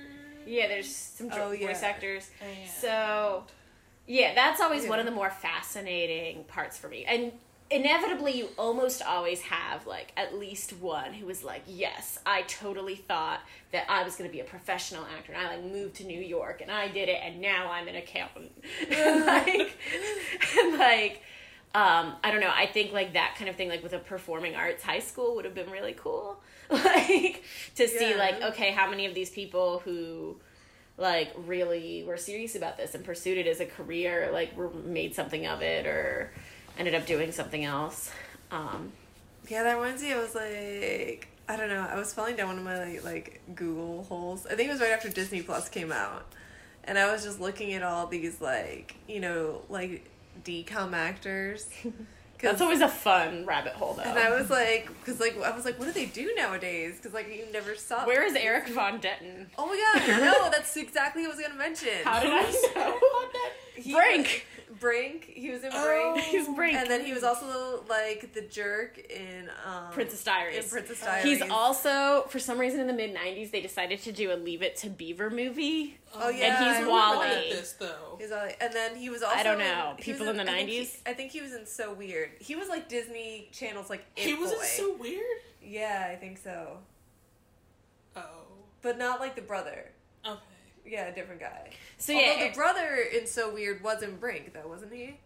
yeah 0.46 0.68
there's 0.68 0.94
some 0.94 1.28
Oh, 1.32 1.48
voice 1.50 1.60
yeah. 1.60 1.88
actors 1.88 2.30
And- 2.40 2.70
So, 2.70 3.44
yeah, 4.06 4.34
that's 4.34 4.60
always 4.60 4.84
Yeah. 4.84 4.90
one 4.90 4.98
of 5.00 5.06
the 5.06 5.10
more 5.12 5.30
fascinating 5.30 6.44
parts 6.44 6.76
for 6.78 6.88
me. 6.88 7.04
And 7.04 7.32
inevitably, 7.74 8.32
you 8.38 8.48
almost 8.56 9.02
always 9.02 9.40
have, 9.42 9.86
like, 9.86 10.12
at 10.16 10.38
least 10.38 10.72
one 10.74 11.12
who 11.12 11.26
was 11.26 11.42
like, 11.44 11.62
yes, 11.66 12.18
I 12.24 12.42
totally 12.42 12.96
thought 12.96 13.40
that 13.72 13.84
I 13.88 14.04
was 14.04 14.16
going 14.16 14.28
to 14.30 14.32
be 14.32 14.40
a 14.40 14.44
professional 14.44 15.04
actor. 15.16 15.32
And 15.32 15.46
I, 15.46 15.56
like, 15.56 15.64
moved 15.64 15.96
to 15.96 16.04
New 16.04 16.20
York 16.20 16.60
and 16.62 16.70
I 16.70 16.88
did 16.88 17.08
it, 17.08 17.18
and 17.22 17.40
now 17.40 17.70
I'm 17.70 17.88
an 17.88 17.96
accountant. 17.96 18.52
and, 18.90 19.26
like, 19.26 19.76
and, 20.58 20.78
like, 20.78 21.22
um, 21.74 22.14
I 22.22 22.30
don't 22.30 22.40
know. 22.40 22.52
I 22.54 22.66
think 22.66 22.92
like 22.92 23.14
that 23.14 23.34
kind 23.36 23.50
of 23.50 23.56
thing, 23.56 23.68
like 23.68 23.82
with 23.82 23.92
a 23.94 23.98
performing 23.98 24.54
arts 24.54 24.84
high 24.84 25.00
school, 25.00 25.34
would 25.34 25.44
have 25.44 25.56
been 25.56 25.70
really 25.70 25.92
cool. 25.94 26.38
like 26.70 27.42
to 27.74 27.88
see, 27.88 28.10
Yeah. 28.10 28.16
like, 28.16 28.40
okay, 28.42 28.70
how 28.70 28.88
many 28.88 29.06
of 29.06 29.14
these 29.14 29.30
people 29.30 29.80
who 29.80 30.36
like 30.96 31.32
really 31.36 32.04
were 32.06 32.16
serious 32.16 32.54
about 32.54 32.76
this 32.76 32.94
and 32.94 33.04
pursued 33.04 33.38
it 33.38 33.48
as 33.48 33.58
a 33.58 33.66
career, 33.66 34.30
like 34.32 34.56
were 34.56 34.70
made 34.70 35.16
something 35.16 35.48
of 35.48 35.62
it 35.62 35.84
or 35.84 36.32
ended 36.78 36.94
up 36.94 37.06
doing 37.06 37.32
something 37.32 37.64
else. 37.64 38.10
Um, 38.50 38.92
Yeah, 39.48 39.62
that 39.64 40.00
me. 40.02 40.12
I 40.12 40.18
was 40.18 40.34
like, 40.34 41.28
I 41.48 41.56
don't 41.56 41.68
know. 41.68 41.86
I 41.88 41.96
was 41.96 42.12
falling 42.14 42.36
down 42.36 42.48
one 42.48 42.58
of 42.58 42.64
my 42.64 42.98
like 43.00 43.40
Google 43.54 44.04
holes. 44.04 44.46
I 44.46 44.54
think 44.54 44.68
it 44.68 44.72
was 44.72 44.80
right 44.80 44.90
after 44.92 45.08
Disney 45.08 45.42
Plus 45.42 45.68
came 45.68 45.92
out, 45.92 46.26
and 46.84 46.98
I 46.98 47.10
was 47.12 47.22
just 47.24 47.40
looking 47.40 47.72
at 47.74 47.82
all 47.82 48.06
these 48.06 48.40
like 48.40 48.94
you 49.06 49.20
know 49.20 49.62
like 49.68 50.08
DCOM 50.44 50.92
actors. 50.94 51.68
that's 52.40 52.60
always 52.60 52.80
a 52.82 52.88
fun 52.88 53.46
rabbit 53.46 53.72
hole, 53.72 53.94
though. 53.94 54.02
and 54.02 54.18
I 54.18 54.38
was 54.38 54.50
like, 54.50 54.88
because 54.88 55.20
like 55.20 55.38
I 55.40 55.54
was 55.54 55.64
like, 55.64 55.78
what 55.78 55.86
do 55.86 55.92
they 55.92 56.06
do 56.06 56.32
nowadays? 56.36 56.96
Because 56.96 57.12
like 57.14 57.28
you 57.28 57.44
never 57.52 57.74
saw. 57.74 58.06
Where 58.06 58.24
is 58.24 58.34
Erik 58.34 58.68
von 58.68 59.00
Detten? 59.00 59.46
Oh 59.58 59.66
my 59.66 59.76
god! 60.06 60.20
No, 60.20 60.50
that's 60.52 60.76
exactly 60.76 61.22
what 61.22 61.32
I 61.32 61.36
was 61.36 61.46
gonna 61.46 61.58
mention. 61.58 62.04
How 62.04 62.20
did 62.20 62.30
I 62.32 62.42
know? 62.74 62.98
He- 63.76 63.92
Brink. 63.92 64.46
Brink. 64.80 65.24
He 65.26 65.50
was 65.50 65.62
in 65.64 65.70
Brink. 65.70 65.82
Oh. 65.82 66.18
He's 66.18 66.48
Brink. 66.48 66.76
And 66.76 66.90
then 66.90 67.04
he 67.04 67.12
was 67.12 67.22
also 67.24 67.84
like 67.88 68.32
the 68.34 68.42
jerk 68.42 68.98
in 69.10 69.48
um, 69.66 69.92
Princess 69.92 70.22
Diaries. 70.24 70.64
In 70.64 70.70
Princess 70.70 71.00
Diaries. 71.00 71.24
He's 71.40 71.50
also, 71.50 72.24
for 72.28 72.38
some 72.38 72.58
reason, 72.58 72.80
in 72.80 72.86
the 72.86 72.92
mid 72.92 73.14
'90s, 73.14 73.50
they 73.50 73.60
decided 73.60 74.00
to 74.02 74.12
do 74.12 74.32
a 74.32 74.36
Leave 74.36 74.62
It 74.62 74.76
to 74.78 74.90
Beaver 74.90 75.30
movie. 75.30 75.98
Oh, 76.16 76.28
yeah, 76.28 76.46
and 76.46 76.54
I 76.56 76.58
he's 76.68 76.72
remember 76.86 76.90
Wally. 76.90 77.26
At 77.28 77.50
this 77.50 77.72
though. 77.72 78.16
He's 78.20 78.30
all, 78.32 78.46
and 78.60 78.72
then 78.72 78.94
he 78.96 79.10
was 79.10 79.22
also. 79.22 79.36
I 79.36 79.42
don't 79.42 79.58
know. 79.58 79.94
he 79.98 80.12
was 80.12 80.18
People 80.20 80.28
in 80.28 80.36
the 80.36 80.42
I 80.44 80.56
think 80.56 80.68
he- 80.68 80.80
90s? 80.82 80.96
I 81.06 81.12
think 81.12 81.32
he 81.32 81.40
was 81.40 81.52
in 81.54 81.66
So 81.66 81.92
Weird. 81.92 82.30
He 82.40 82.54
was 82.56 82.68
like 82.68 82.88
Disney 82.88 83.48
Channel's 83.52 83.90
like 83.90 84.04
It 84.16 84.22
He 84.24 84.34
wasn't 84.34 84.60
Boy. 84.60 84.66
so 84.66 84.96
weird. 84.96 85.24
Yeah, 85.62 86.08
I 86.12 86.16
think 86.16 86.38
so, 86.38 86.78
Oh. 88.16 88.20
but 88.82 88.98
not 88.98 89.18
like 89.20 89.34
the 89.34 89.42
brother. 89.42 89.90
Okay. 90.26 90.38
Yeah, 90.86 91.06
a 91.06 91.14
different 91.14 91.40
guy. 91.40 91.70
So 91.98 92.12
Although 92.12 92.26
yeah, 92.26 92.48
the 92.48 92.54
brother 92.54 92.96
in 93.12 93.26
So 93.26 93.52
Weird 93.52 93.82
was 93.82 94.02
in 94.02 94.16
Brink, 94.16 94.52
though, 94.52 94.68
wasn't 94.68 94.92
he? 94.92 95.18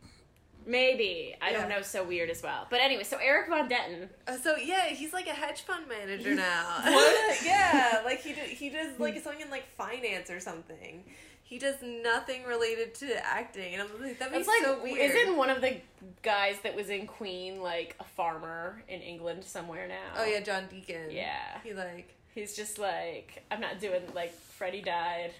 maybe 0.68 1.34
I 1.40 1.52
don't 1.52 1.68
know. 1.68 1.82
So 1.82 2.04
weird 2.04 2.30
as 2.30 2.42
well. 2.42 2.66
But 2.70 2.80
anyway, 2.80 3.02
so 3.02 3.16
Erik 3.16 3.48
von 3.48 3.68
Detten. 3.68 4.08
Uh, 4.26 4.36
so 4.36 4.56
yeah, 4.56 4.86
he's 4.86 5.12
like 5.12 5.26
a 5.26 5.32
hedge 5.32 5.62
fund 5.62 5.88
manager 5.88 6.34
now. 6.34 6.80
What? 6.84 7.38
yeah, 7.44 8.02
like 8.04 8.20
he 8.20 8.34
do, 8.34 8.40
he 8.42 8.68
does 8.68 8.98
like 8.98 9.18
something 9.20 9.40
in 9.40 9.50
like 9.50 9.66
finance 9.76 10.30
or 10.30 10.38
something. 10.38 11.04
He 11.42 11.58
does 11.58 11.76
nothing 11.82 12.44
related 12.44 12.94
to 12.96 13.26
acting, 13.26 13.72
and 13.72 13.82
I'm 13.82 14.02
like, 14.02 14.18
that 14.18 14.30
makes 14.30 14.46
like, 14.46 14.62
so 14.62 14.82
weird. 14.82 14.98
isn't 14.98 15.34
one 15.34 15.48
of 15.48 15.62
the 15.62 15.78
guys 16.22 16.56
that 16.62 16.76
was 16.76 16.90
in 16.90 17.06
Queen 17.06 17.62
like 17.62 17.96
a 18.00 18.04
farmer 18.04 18.82
in 18.86 19.00
England 19.00 19.44
somewhere 19.44 19.88
now? 19.88 20.18
Oh 20.18 20.26
yeah, 20.26 20.40
John 20.40 20.64
Deacon. 20.68 21.10
Yeah. 21.10 21.58
He 21.64 21.72
like 21.72 22.14
He's 22.34 22.54
just 22.54 22.78
like, 22.78 23.44
I'm 23.50 23.60
not 23.60 23.80
doing 23.80 24.02
like 24.14 24.32
Freddie 24.32 24.82
died. 24.82 25.32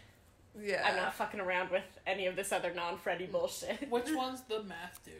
Yeah. 0.60 0.86
I'm 0.86 0.96
not 0.96 1.14
fucking 1.14 1.40
around 1.40 1.70
with 1.70 1.84
any 2.06 2.26
of 2.26 2.36
this 2.36 2.52
other 2.52 2.72
non 2.74 2.98
Freddy 2.98 3.26
bullshit. 3.26 3.86
Which 3.90 4.12
one's 4.12 4.40
the 4.48 4.62
math 4.62 5.00
dude? 5.04 5.14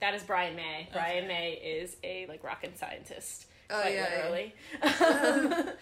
That 0.00 0.14
is 0.14 0.22
Brian 0.22 0.56
May. 0.56 0.88
Brian 0.92 1.26
May 1.26 1.52
is 1.52 1.96
a 2.02 2.26
like 2.26 2.44
rocket 2.44 2.78
scientist. 2.78 3.46
Oh, 3.70 3.80
quite 3.80 3.94
yeah, 3.94 4.08
literally. 4.16 4.54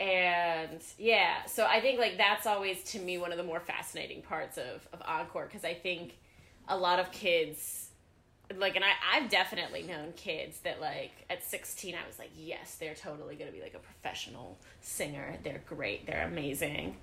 and 0.00 0.80
yeah, 0.98 1.44
so 1.44 1.66
I 1.66 1.80
think 1.80 1.98
like 1.98 2.16
that's 2.16 2.46
always 2.46 2.82
to 2.84 2.98
me 2.98 3.18
one 3.18 3.32
of 3.32 3.38
the 3.38 3.44
more 3.44 3.60
fascinating 3.60 4.22
parts 4.22 4.56
of 4.56 4.88
of 4.92 5.02
Encore 5.06 5.46
because 5.46 5.64
I 5.64 5.74
think 5.74 6.16
a 6.68 6.76
lot 6.76 6.98
of 6.98 7.12
kids 7.12 7.90
like 8.56 8.76
and 8.76 8.84
I, 8.84 8.92
I've 9.14 9.30
definitely 9.30 9.82
known 9.82 10.12
kids 10.16 10.60
that 10.60 10.80
like 10.80 11.12
at 11.30 11.44
16 11.44 11.94
I 11.94 12.06
was 12.06 12.18
like 12.18 12.30
yes 12.36 12.76
they're 12.78 12.94
totally 12.94 13.36
gonna 13.36 13.52
be 13.52 13.62
like 13.62 13.74
a 13.74 13.78
professional 13.78 14.58
singer 14.80 15.38
they're 15.42 15.62
great 15.66 16.06
they're 16.06 16.26
amazing 16.26 16.96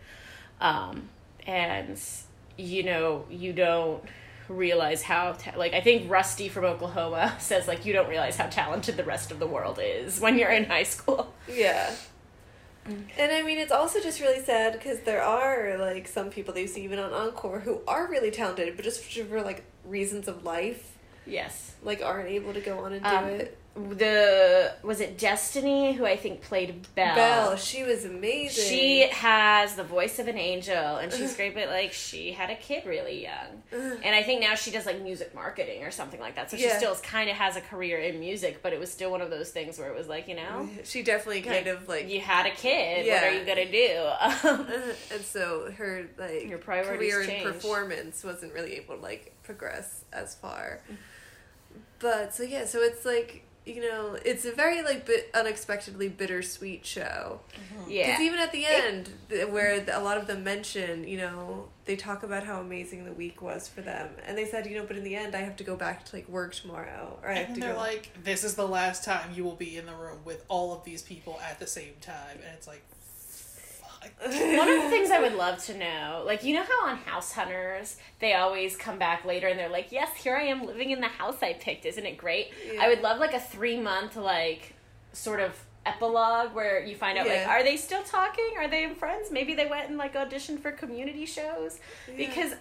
um, 0.62 1.10
and 1.46 2.00
you 2.58 2.84
know 2.84 3.26
you 3.30 3.52
don't 3.54 4.02
realize 4.48 5.02
how 5.02 5.32
ta- 5.34 5.58
like 5.58 5.74
I 5.74 5.82
think 5.82 6.10
Rusty 6.10 6.48
from 6.50 6.66
Oklahoma 6.66 7.36
says 7.40 7.68
like 7.68 7.86
you 7.86 7.94
don't 7.94 8.10
realize 8.10 8.38
how 8.38 8.48
talented 8.48 8.96
the 8.98 9.04
rest 9.04 9.32
of 9.32 9.40
the 9.40 9.48
world 9.48 9.80
is 9.82 10.20
when 10.20 10.38
you're 10.38 10.52
in 10.52 10.66
high 10.66 10.84
school. 10.84 11.34
Yeah. 11.52 11.94
And 12.86 13.32
I 13.32 13.44
mean, 13.44 13.60
it's 13.60 13.72
also 13.72 14.00
just 14.02 14.20
really 14.20 14.44
sad 14.44 14.74
because 14.74 15.02
there 15.02 15.22
are 15.22 15.78
like 15.78 16.08
some 16.08 16.30
people 16.32 16.54
that 16.56 16.62
you 16.62 16.68
see 16.68 16.84
even 16.84 16.98
on 17.00 17.14
Encore 17.14 17.60
who 17.60 17.82
are 17.88 18.08
really 18.08 18.32
talented, 18.32 18.76
but 18.76 18.84
just 18.84 19.04
for 19.04 19.42
like 19.42 19.64
reasons 19.86 20.28
of 20.28 20.44
life, 20.44 20.98
Yes. 21.28 21.76
like 21.84 22.02
aren't 22.02 22.30
able 22.30 22.54
to 22.54 22.60
go 22.60 22.80
on 22.80 22.94
and 22.94 23.04
do 23.04 23.10
Um, 23.10 23.26
it. 23.26 23.58
The 23.74 24.74
was 24.84 25.00
it 25.00 25.18
Destiny 25.18 25.94
who 25.94 26.06
I 26.06 26.18
think 26.18 26.42
played 26.42 26.86
Belle. 26.94 27.16
Belle, 27.16 27.56
she 27.56 27.84
was 27.84 28.04
amazing. 28.04 28.66
She 28.66 29.08
has 29.10 29.76
the 29.76 29.84
voice 29.86 30.20
of 30.20 30.28
an 30.28 30.38
angel 30.38 30.76
and 30.98 31.12
she's 31.12 31.36
great, 31.38 31.56
but 31.56 31.70
like 31.70 31.94
she 31.94 32.34
had 32.34 32.50
a 32.50 32.56
kid 32.56 32.86
really 32.86 33.24
young. 33.24 33.64
And 33.72 34.14
I 34.14 34.24
think 34.24 34.42
now 34.42 34.56
she 34.56 34.72
does 34.72 34.86
like 34.86 35.02
music 35.02 35.34
marketing 35.34 35.86
or 35.86 35.92
something 35.92 36.20
like 36.20 36.36
that. 36.36 36.52
So 36.52 36.58
she 36.58 36.66
Yeah. 36.66 36.78
still 36.80 36.96
kind 36.96 37.30
of 37.30 37.38
has 37.38 37.56
a 37.56 37.62
career 37.62 37.98
in 38.00 38.20
music, 38.20 38.62
but 38.62 38.74
it 38.74 38.80
was 38.80 38.92
still 38.92 39.10
one 39.10 39.22
of 39.22 39.30
those 39.30 39.52
things 39.52 39.80
where 39.80 39.90
it 39.90 39.98
was 39.98 40.10
like, 40.10 40.28
you 40.28 40.36
know, 40.36 40.68
She 40.84 41.02
definitely 41.02 41.42
kind 41.42 41.66
like, 41.66 41.76
of 41.78 41.88
like 41.88 42.10
you 42.10 42.20
had 42.20 42.48
a 42.48 42.52
kid. 42.52 43.08
What 43.08 43.24
are 43.24 43.32
you 43.34 43.46
gonna 43.46 43.72
do? 43.72 44.84
And 45.14 45.22
so 45.24 45.72
her 45.78 46.08
like 46.18 46.50
Your 46.50 46.58
priorities 46.58 47.14
career 47.14 47.26
changed. 47.26 47.46
and 47.46 47.56
performance 47.56 48.22
wasn't 48.26 48.54
really 48.54 48.74
able 48.76 48.98
to 48.98 49.02
like 49.02 49.32
progress 49.44 50.04
as 50.12 50.36
far. 50.36 50.82
Mm. 50.92 50.96
But 52.00 52.34
so 52.36 52.44
yeah, 52.44 52.66
so 52.66 52.80
it's 52.82 53.06
like 53.06 53.44
you 53.66 53.80
know, 53.82 54.18
it's 54.26 54.44
a 54.46 54.52
very 54.52 54.82
like 54.82 55.06
bit 55.06 55.30
unexpectedly 55.34 56.10
bittersweet 56.10 56.84
show. 56.86 57.42
Mm-hmm. 57.54 57.92
yeah. 57.92 58.08
Because 58.08 58.22
even 58.22 58.40
at 58.40 58.52
the 58.52 58.66
end, 58.66 59.10
th- 59.30 59.48
where 59.50 59.80
the, 59.80 59.98
a 59.98 60.02
lot 60.02 60.18
of 60.18 60.26
them 60.28 60.44
mention, 60.44 61.08
you 61.08 61.18
know, 61.18 61.68
they 61.86 61.96
talk 61.96 62.24
about 62.24 62.44
how 62.44 62.60
amazing 62.60 63.06
the 63.06 63.12
week 63.14 63.42
was 63.42 63.68
for 63.68 63.82
them, 63.82 64.10
and 64.26 64.38
they 64.38 64.46
said, 64.46 64.66
you 64.66 64.78
know, 64.78 64.86
but 64.86 64.98
in 64.98 65.04
the 65.04 65.16
end, 65.16 65.36
I 65.36 65.40
have 65.42 65.56
to 65.58 65.64
go 65.64 65.76
back 65.76 66.06
to 66.06 66.16
like 66.16 66.28
work 66.30 66.56
tomorrow, 66.56 67.20
or 67.22 67.30
I 67.30 67.36
have 67.36 67.46
And 67.48 67.56
to 67.56 67.62
they're 67.62 67.74
go. 67.74 67.80
like, 67.80 68.10
this 68.24 68.44
is 68.44 68.56
the 68.56 68.68
last 68.68 69.04
time 69.04 69.32
you 69.36 69.44
will 69.44 69.56
be 69.56 69.78
in 69.78 69.86
the 69.86 69.94
room 69.96 70.20
with 70.26 70.44
all 70.48 70.74
of 70.74 70.84
these 70.84 71.02
people 71.04 71.40
at 71.48 71.60
the 71.60 71.68
same 71.68 71.94
time. 72.02 72.38
And 72.44 72.54
it's 72.56 72.68
like, 72.68 72.82
fuck. 72.90 73.01
One 74.24 74.70
of 74.70 74.84
the 74.84 74.90
things 74.90 75.12
I 75.12 75.20
would 75.20 75.36
love 75.36 75.64
to 75.66 75.78
know, 75.78 76.24
like 76.26 76.44
you 76.44 76.56
know 76.56 76.64
how 76.64 76.88
on 76.88 76.98
House 76.98 77.32
Hunters 77.34 77.98
they 78.20 78.34
always 78.34 78.76
come 78.76 78.98
back 78.98 79.26
later 79.26 79.48
and 79.48 79.60
they're 79.60 79.70
like, 79.70 79.92
"Yes, 79.92 80.16
here 80.16 80.36
I 80.36 80.44
am 80.44 80.66
living 80.66 80.92
in 80.92 81.02
the 81.02 81.08
house 81.08 81.44
I 81.44 81.54
picked. 81.54 81.86
Isn't 81.86 82.06
it 82.06 82.18
great?" 82.18 82.52
Yeah. 82.74 82.84
I 82.84 82.90
would 82.90 83.02
love 83.02 83.20
like 83.20 83.34
a 83.34 83.40
three 83.40 83.80
month 83.80 84.16
like 84.16 84.74
sort 85.14 85.40
of 85.40 85.56
epilogue 85.86 86.54
where 86.54 86.84
you 86.84 86.96
find 86.96 87.18
out 87.18 87.28
like, 87.28 87.48
are 87.48 87.64
they 87.64 87.76
still 87.76 88.04
talking? 88.04 88.54
Are 88.58 88.68
they 88.68 88.84
in 88.84 88.96
friends? 88.96 89.32
Maybe 89.32 89.56
they 89.56 89.66
went 89.66 89.90
and 89.90 89.98
like 89.98 90.14
auditioned 90.14 90.60
for 90.62 90.72
community 90.72 91.26
shows 91.26 91.80
because. 92.18 92.54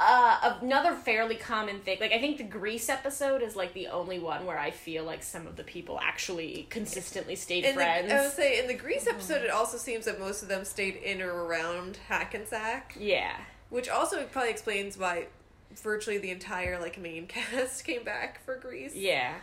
Uh, 0.00 0.56
another 0.60 0.92
fairly 0.92 1.36
common 1.36 1.78
thing, 1.78 1.98
like 2.00 2.12
I 2.12 2.18
think 2.18 2.38
the 2.38 2.44
Grease 2.44 2.88
episode 2.88 3.42
is 3.42 3.54
like 3.54 3.74
the 3.74 3.86
only 3.86 4.18
one 4.18 4.44
where 4.44 4.58
I 4.58 4.72
feel 4.72 5.04
like 5.04 5.22
some 5.22 5.46
of 5.46 5.54
the 5.54 5.62
people 5.62 6.00
actually 6.02 6.66
consistently 6.68 7.36
stayed 7.36 7.64
In 7.64 7.70
the, 7.70 7.74
friends. 7.74 8.12
I 8.12 8.22
would 8.22 8.32
say 8.32 8.58
in 8.58 8.66
the 8.66 8.74
Grease 8.74 9.06
episode, 9.06 9.42
it 9.42 9.50
also 9.50 9.78
seems 9.78 10.06
that 10.06 10.18
most 10.18 10.42
of 10.42 10.48
them 10.48 10.64
stayed 10.64 10.96
in 10.96 11.22
or 11.22 11.44
around 11.44 11.98
Hackensack, 12.08 12.96
yeah, 12.98 13.36
which 13.70 13.88
also 13.88 14.24
probably 14.24 14.50
explains 14.50 14.98
why 14.98 15.28
virtually 15.76 16.18
the 16.18 16.30
entire 16.30 16.80
like 16.80 16.98
main 16.98 17.26
cast 17.28 17.84
came 17.84 18.02
back 18.02 18.44
for 18.44 18.56
Grease. 18.56 18.96
Yeah. 18.96 19.34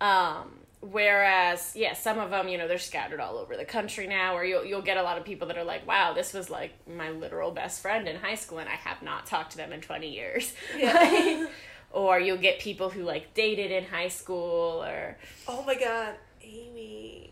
Um. 0.00 0.61
Whereas, 0.82 1.72
yeah, 1.76 1.94
some 1.94 2.18
of 2.18 2.30
them, 2.30 2.48
you 2.48 2.58
know, 2.58 2.66
they're 2.66 2.76
scattered 2.78 3.20
all 3.20 3.38
over 3.38 3.56
the 3.56 3.64
country 3.64 4.08
now. 4.08 4.34
Or 4.36 4.44
you'll 4.44 4.64
you'll 4.64 4.82
get 4.82 4.96
a 4.96 5.02
lot 5.02 5.16
of 5.16 5.24
people 5.24 5.46
that 5.48 5.56
are 5.56 5.62
like, 5.64 5.86
"Wow, 5.86 6.12
this 6.12 6.32
was 6.34 6.50
like 6.50 6.72
my 6.88 7.10
literal 7.10 7.52
best 7.52 7.80
friend 7.80 8.08
in 8.08 8.16
high 8.16 8.34
school, 8.34 8.58
and 8.58 8.68
I 8.68 8.72
have 8.74 9.00
not 9.00 9.24
talked 9.26 9.52
to 9.52 9.56
them 9.56 9.72
in 9.72 9.80
twenty 9.80 10.10
years." 10.12 10.52
Yeah. 10.76 11.46
or 11.92 12.18
you'll 12.18 12.36
get 12.38 12.58
people 12.58 12.88
who 12.90 13.02
like 13.04 13.32
dated 13.34 13.70
in 13.70 13.84
high 13.84 14.08
school, 14.08 14.82
or 14.82 15.16
Oh 15.46 15.62
my 15.64 15.76
god, 15.76 16.14
Amy. 16.42 17.30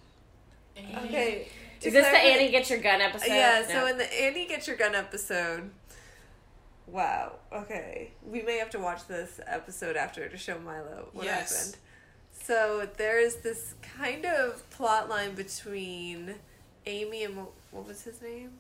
Okay. 1.05 1.49
to 1.81 1.89
is 1.89 1.93
this 1.95 2.05
the 2.05 2.11
clarify- 2.11 2.29
Annie 2.29 2.51
Get 2.53 2.71
Your 2.71 2.79
Gun 2.79 3.01
episode? 3.01 3.27
Yeah, 3.29 3.65
No. 3.69 3.75
so 3.75 3.87
in 3.89 3.99
the 3.99 4.23
Annie 4.23 4.47
Get 4.47 4.67
Your 4.69 4.77
Gun 4.77 4.95
episode, 4.95 5.71
wow, 6.87 7.33
okay. 7.53 8.13
We 8.27 8.43
may 8.43 8.59
have 8.59 8.71
to 8.71 8.79
watch 8.79 9.07
this 9.09 9.41
episode 9.47 9.97
after 9.97 10.29
to 10.29 10.37
show 10.37 10.59
Milo 10.59 11.09
what 11.13 11.25
Yes. 11.25 11.57
happened. 11.67 11.77
So 12.43 12.89
there's 12.97 13.37
this 13.37 13.75
kind 13.97 14.25
of 14.25 14.69
plot 14.71 15.09
line 15.09 15.35
between 15.35 16.35
Amy 16.87 17.25
and 17.25 17.37
what, 17.37 17.51
what 17.71 17.87
was 17.87 18.03
his 18.03 18.21
name? 18.23 18.51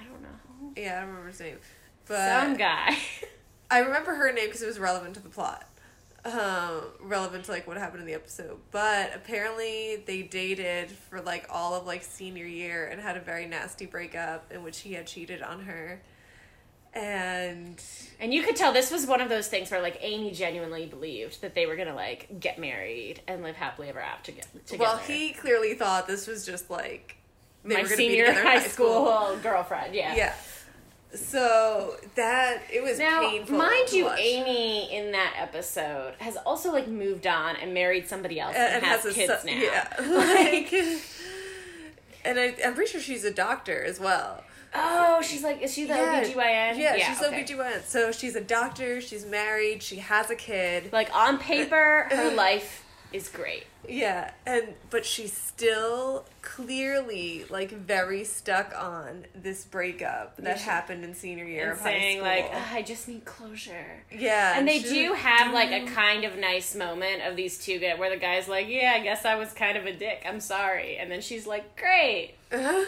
I 0.00 0.04
don't 0.04 0.22
know. 0.22 0.72
Yeah, 0.76 0.96
I 0.96 1.00
don't 1.00 1.08
remember 1.08 1.28
his 1.28 1.40
name. 1.40 1.58
But 2.06 2.42
Some 2.42 2.56
guy. 2.56 2.96
I 3.70 3.78
remember 3.80 4.14
her 4.14 4.32
name 4.32 4.46
because 4.46 4.62
it 4.62 4.66
was 4.66 4.78
relevant 4.78 5.14
to 5.14 5.20
the 5.20 5.28
plot. 5.28 5.66
Um, 6.24 6.82
relevant 7.00 7.46
to 7.46 7.50
like 7.52 7.66
what 7.66 7.76
happened 7.78 8.00
in 8.00 8.06
the 8.06 8.14
episode. 8.14 8.58
But 8.70 9.12
apparently 9.14 10.04
they 10.06 10.22
dated 10.22 10.90
for 10.90 11.20
like 11.20 11.46
all 11.50 11.74
of 11.74 11.86
like 11.86 12.04
senior 12.04 12.46
year 12.46 12.86
and 12.86 13.00
had 13.00 13.16
a 13.16 13.20
very 13.20 13.46
nasty 13.46 13.86
breakup 13.86 14.52
in 14.52 14.62
which 14.62 14.80
he 14.80 14.92
had 14.92 15.06
cheated 15.06 15.42
on 15.42 15.62
her. 15.62 16.00
And 16.94 17.82
And 18.20 18.34
you 18.34 18.42
could 18.42 18.54
tell 18.56 18.72
this 18.72 18.90
was 18.90 19.06
one 19.06 19.20
of 19.20 19.28
those 19.28 19.48
things 19.48 19.70
where 19.70 19.80
like 19.80 19.98
Amy 20.02 20.30
genuinely 20.32 20.86
believed 20.86 21.40
that 21.42 21.54
they 21.54 21.66
were 21.66 21.76
gonna 21.76 21.94
like 21.94 22.38
get 22.40 22.58
married 22.58 23.20
and 23.26 23.42
live 23.42 23.56
happily 23.56 23.88
ever 23.88 24.00
after 24.00 24.32
together. 24.32 24.48
well, 24.78 24.98
he 24.98 25.32
clearly 25.32 25.74
thought 25.74 26.06
this 26.06 26.26
was 26.26 26.44
just 26.44 26.70
like 26.70 27.16
they 27.64 27.74
my 27.76 27.82
were 27.82 27.88
gonna 27.88 27.96
be 27.96 28.08
senior 28.10 28.32
high 28.32 28.60
school, 28.60 29.38
girlfriend. 29.42 29.94
Yeah. 29.94 30.14
Yeah. 30.14 30.34
So 31.14 31.96
that 32.14 32.62
it 32.72 32.82
was 32.82 32.98
Now, 32.98 33.20
painful. 33.28 33.56
mind 33.58 33.92
you, 33.92 34.06
watch. 34.06 34.18
Amy 34.20 34.90
in 34.94 35.12
that 35.12 35.34
episode 35.38 36.14
has 36.20 36.36
also 36.38 36.72
like 36.72 36.88
moved 36.88 37.26
on 37.26 37.56
and 37.56 37.74
married 37.74 38.08
somebody 38.08 38.40
else 38.40 38.54
and, 38.56 38.76
and, 38.76 38.84
has, 38.84 39.02
has, 39.04 39.14
kids 39.14 39.32
son- 39.32 39.46
now. 39.46 39.52
Yeah, 39.52 39.94
like, 40.08 40.72
and 42.24 42.38
I, 42.38 42.54
I'm 42.64 42.74
pretty 42.74 42.90
sure 42.92 43.00
she's 43.00 43.24
a 43.24 43.30
doctor 43.30 43.82
as 43.84 44.00
well. 44.00 44.42
Oh, 44.74 45.20
she's 45.22 45.42
like, 45.42 45.60
is 45.62 45.72
she 45.74 45.84
the 45.84 45.94
Yeah. 45.94 46.22
OBGYN? 46.24 46.78
Yeah, 46.78 46.96
she's 46.96 47.22
okay. 47.22 47.44
OBGYN. 47.44 47.82
So 47.84 48.10
she's 48.12 48.36
a 48.36 48.40
doctor, 48.40 49.00
she's 49.00 49.26
married, 49.26 49.82
she 49.82 49.96
has 49.96 50.30
a 50.30 50.36
kid. 50.36 50.92
Like 50.92 51.14
on 51.14 51.38
paper, 51.38 52.08
her 52.10 52.30
life 52.34 52.84
is 53.12 53.28
great. 53.28 53.64
Yeah, 53.86 54.30
and 54.46 54.74
but 54.90 55.04
she's 55.04 55.32
still 55.32 56.24
clearly 56.40 57.44
like 57.50 57.72
very 57.72 58.22
stuck 58.24 58.72
on 58.78 59.26
this 59.34 59.64
breakup 59.64 60.36
that 60.38 60.58
she- 60.58 60.64
happened 60.64 61.04
in 61.04 61.12
senior 61.14 61.44
year 61.44 61.72
of 61.72 61.78
saying 61.78 62.20
high 62.20 62.36
like, 62.36 62.44
school. 62.46 62.58
"Ugh, 62.60 62.68
I 62.74 62.82
just 62.82 63.08
need 63.08 63.24
closure. 63.24 64.04
yeah, 64.10 64.56
And 64.56 64.66
they 64.68 64.78
she- 64.78 64.88
do 64.88 65.12
have 65.14 65.52
like 65.52 65.70
a 65.72 65.84
kind 65.86 66.24
of 66.24 66.38
nice 66.38 66.74
moment 66.76 67.22
of 67.22 67.34
these 67.36 67.58
two 67.58 67.78
get 67.80 67.98
where 67.98 68.08
the 68.08 68.16
guy's 68.16 68.46
like, 68.48 68.68
"Yeah, 68.68 68.92
I 68.96 69.00
guess 69.00 69.24
I 69.24 69.34
was 69.34 69.52
kind 69.52 69.76
of 69.76 69.84
a 69.84 69.92
dick. 69.92 70.22
I'm 70.26 70.38
sorry." 70.40 70.96
And 70.96 71.10
then 71.10 71.20
she's 71.20 71.46
like, 71.46 71.76
"Great." 71.76 72.34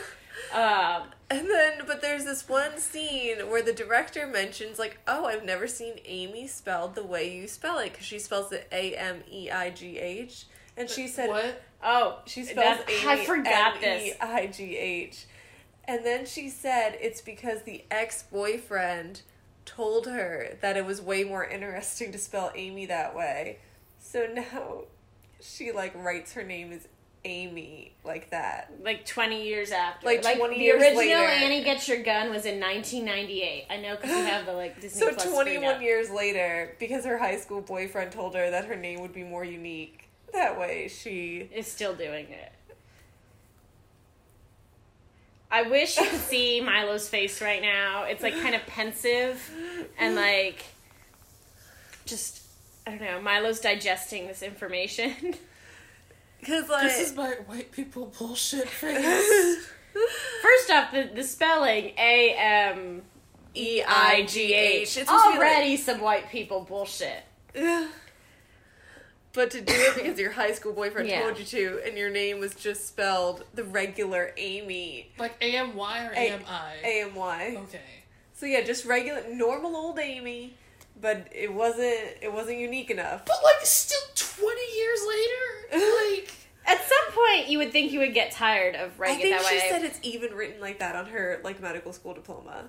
Um, 0.53 1.03
And 1.31 1.49
then, 1.49 1.83
but 1.87 2.03
there's 2.03 2.25
this 2.25 2.49
one 2.49 2.79
scene 2.79 3.39
where 3.51 3.63
the 3.63 3.73
director 3.73 4.27
mentions, 4.27 4.79
like, 4.79 4.99
oh, 5.09 5.25
I've 5.25 5.45
never 5.45 5.67
seen 5.67 5.95
Amy 6.05 6.47
spelled 6.47 6.95
the 6.95 7.03
way 7.05 7.35
you 7.35 7.49
spell 7.49 7.79
it, 7.79 7.93
because 7.93 8.05
she 8.05 8.19
spells 8.19 8.53
it 8.53 8.69
A 8.71 8.95
M 8.95 9.23
E 9.31 9.51
I 9.51 9.71
G 9.71 9.99
H. 9.99 10.47
And 10.77 10.89
she 10.89 11.09
said, 11.09 11.29
What? 11.29 11.63
oh, 11.83 12.19
She 12.27 12.45
spells 12.45 12.81
Amy 12.89 13.09
I 13.09 13.25
forgot 13.25 13.81
this. 13.81 14.15
I 14.21 14.47
G 14.49 14.77
H. 14.77 15.27
And 15.87 16.05
then 16.05 16.27
she 16.27 16.49
said 16.49 16.97
it's 17.01 17.21
because 17.21 17.63
the 17.63 17.85
ex 17.91 18.23
boyfriend 18.25 19.23
told 19.65 20.07
her 20.07 20.57
that 20.61 20.77
it 20.77 20.85
was 20.85 21.01
way 21.01 21.25
more 21.25 21.45
interesting 21.45 22.13
to 22.13 22.19
spell 22.19 22.53
Amy 22.55 22.87
that 22.87 23.15
way. 23.15 23.59
So 23.99 24.27
now 24.27 24.85
she, 25.41 25.73
like, 25.73 25.95
writes 25.95 26.33
her 26.35 26.43
name 26.43 26.73
as 26.73 26.87
Amy 27.25 27.93
like 28.05 28.31
that. 28.31 28.73
Like 28.83 29.07
20 29.07 29.45
years 29.45 29.71
after. 29.71 30.07
Like 30.07 30.23
20 30.23 30.57
the 30.57 30.63
years 30.63 30.83
original 30.83 30.99
later. 30.99 31.17
Annie 31.17 31.65
Gets 31.65 31.89
Your 31.89 32.03
Gun 32.03 32.31
was 32.31 32.45
in 32.45 32.61
1998. 32.61 33.67
I 33.71 33.77
know 33.79 33.97
because 33.97 34.11
we 34.11 34.23
have 34.23 34.47
the 34.47 34.53
like 34.53 34.81
Disney 34.81 35.01
So 35.01 35.13
Plus 35.13 35.25
21 35.25 35.83
years 35.83 36.11
later, 36.11 36.77
because 36.79 37.05
her 37.05 37.19
high 37.19 37.39
school 37.39 37.61
boyfriend 37.61 38.13
told 38.13 38.35
her 38.35 38.51
that 38.51 38.67
her 38.67 38.77
name 38.77 39.01
would 39.01 39.15
be 39.15 39.25
more 39.25 39.45
unique, 39.45 40.09
that 40.33 40.59
way 40.59 40.89
she. 40.89 41.49
is 41.53 41.67
still 41.67 41.95
doing 41.95 42.27
it. 42.29 42.53
I 45.51 45.63
wish 45.63 45.97
you 45.97 46.07
could 46.09 46.21
see 46.21 46.61
Milo's 46.65 47.09
face 47.09 47.41
right 47.41 47.63
now. 47.63 48.05
It's 48.05 48.23
like 48.23 48.35
kind 48.35 48.55
of 48.55 48.67
pensive 48.67 49.51
and 49.99 50.17
like 50.17 50.65
just 52.07 52.43
I 52.87 52.91
don't 52.91 53.01
know. 53.01 53.21
Milo's 53.21 53.61
digesting 53.61 54.27
this 54.27 54.43
information. 54.43 55.35
Because, 56.45 56.69
like. 56.69 56.83
This 56.83 57.11
is 57.11 57.17
my 57.17 57.31
white 57.47 57.73
people 57.73 58.13
bullshit 58.19 58.69
face. 58.83 59.67
First 60.43 60.71
off, 60.71 60.93
the, 60.93 61.11
the 61.15 61.23
spelling 61.25 61.93
A 61.97 62.35
M 62.37 63.03
E 63.55 63.83
I 63.87 64.25
G 64.29 64.53
H. 64.53 64.97
It's 64.99 65.11
be 65.11 65.17
like- 65.17 65.37
Already 65.37 65.77
some 65.77 66.01
white 66.01 66.29
people 66.31 66.61
bullshit. 66.63 67.23
But 69.33 69.51
to 69.51 69.61
do 69.61 69.73
it 69.75 69.97
because 69.97 70.17
your 70.21 70.31
high 70.31 70.53
school 70.53 70.73
boyfriend 70.73 71.09
Yeah. 71.09 71.23
told 71.23 71.41
you 71.41 71.45
to, 71.45 71.81
and 71.85 71.99
your 71.99 72.09
name 72.09 72.39
was 72.39 72.55
just 72.55 72.87
spelled 72.87 73.45
the 73.53 73.65
regular 73.65 74.33
Amy. 74.37 75.11
like 75.19 75.35
A 75.41 75.57
M 75.57 75.75
Y 75.75 76.07
or 76.07 76.13
A 76.13 76.17
M 76.31 76.41
I? 76.49 76.75
A 76.85 77.03
M 77.03 77.15
Y. 77.17 77.57
Okay. 77.65 77.81
So 78.35 78.47
yeah, 78.47 78.61
just 78.63 78.85
regular, 78.85 79.25
normal 79.33 79.75
old 79.75 79.99
Amy, 79.99 80.55
but 81.01 81.29
it 81.33 81.53
wasn't, 81.53 82.01
it 82.23 82.33
wasn't 82.33 82.59
unique 82.59 82.91
enough. 82.91 83.25
But 83.25 83.37
like, 83.43 83.65
still 83.67 84.01
twenty 84.15 84.77
years 84.77 85.01
later, 85.09 85.85
like 86.21 86.35
At 86.67 86.79
some 86.81 87.13
point, 87.13 87.49
you 87.49 87.59
would 87.59 87.73
think 87.73 87.93
you 87.93 87.99
would 87.99 88.15
get 88.15 88.31
tired 88.33 88.75
of 88.75 88.93
I 88.99 89.03
writing 89.03 89.17
think 89.21 89.35
it 89.35 89.39
that 89.39 89.45
way. 89.45 89.51
she 89.61 89.67
way. 89.67 89.71
said 89.71 89.85
it's 89.85 89.99
even 90.03 90.33
written 90.33 90.61
like 90.63 90.79
that 90.79 90.97
on 90.97 91.07
her 91.07 91.41
like 91.45 91.61
medical 91.61 91.93
school 91.93 92.15
diploma. 92.15 92.65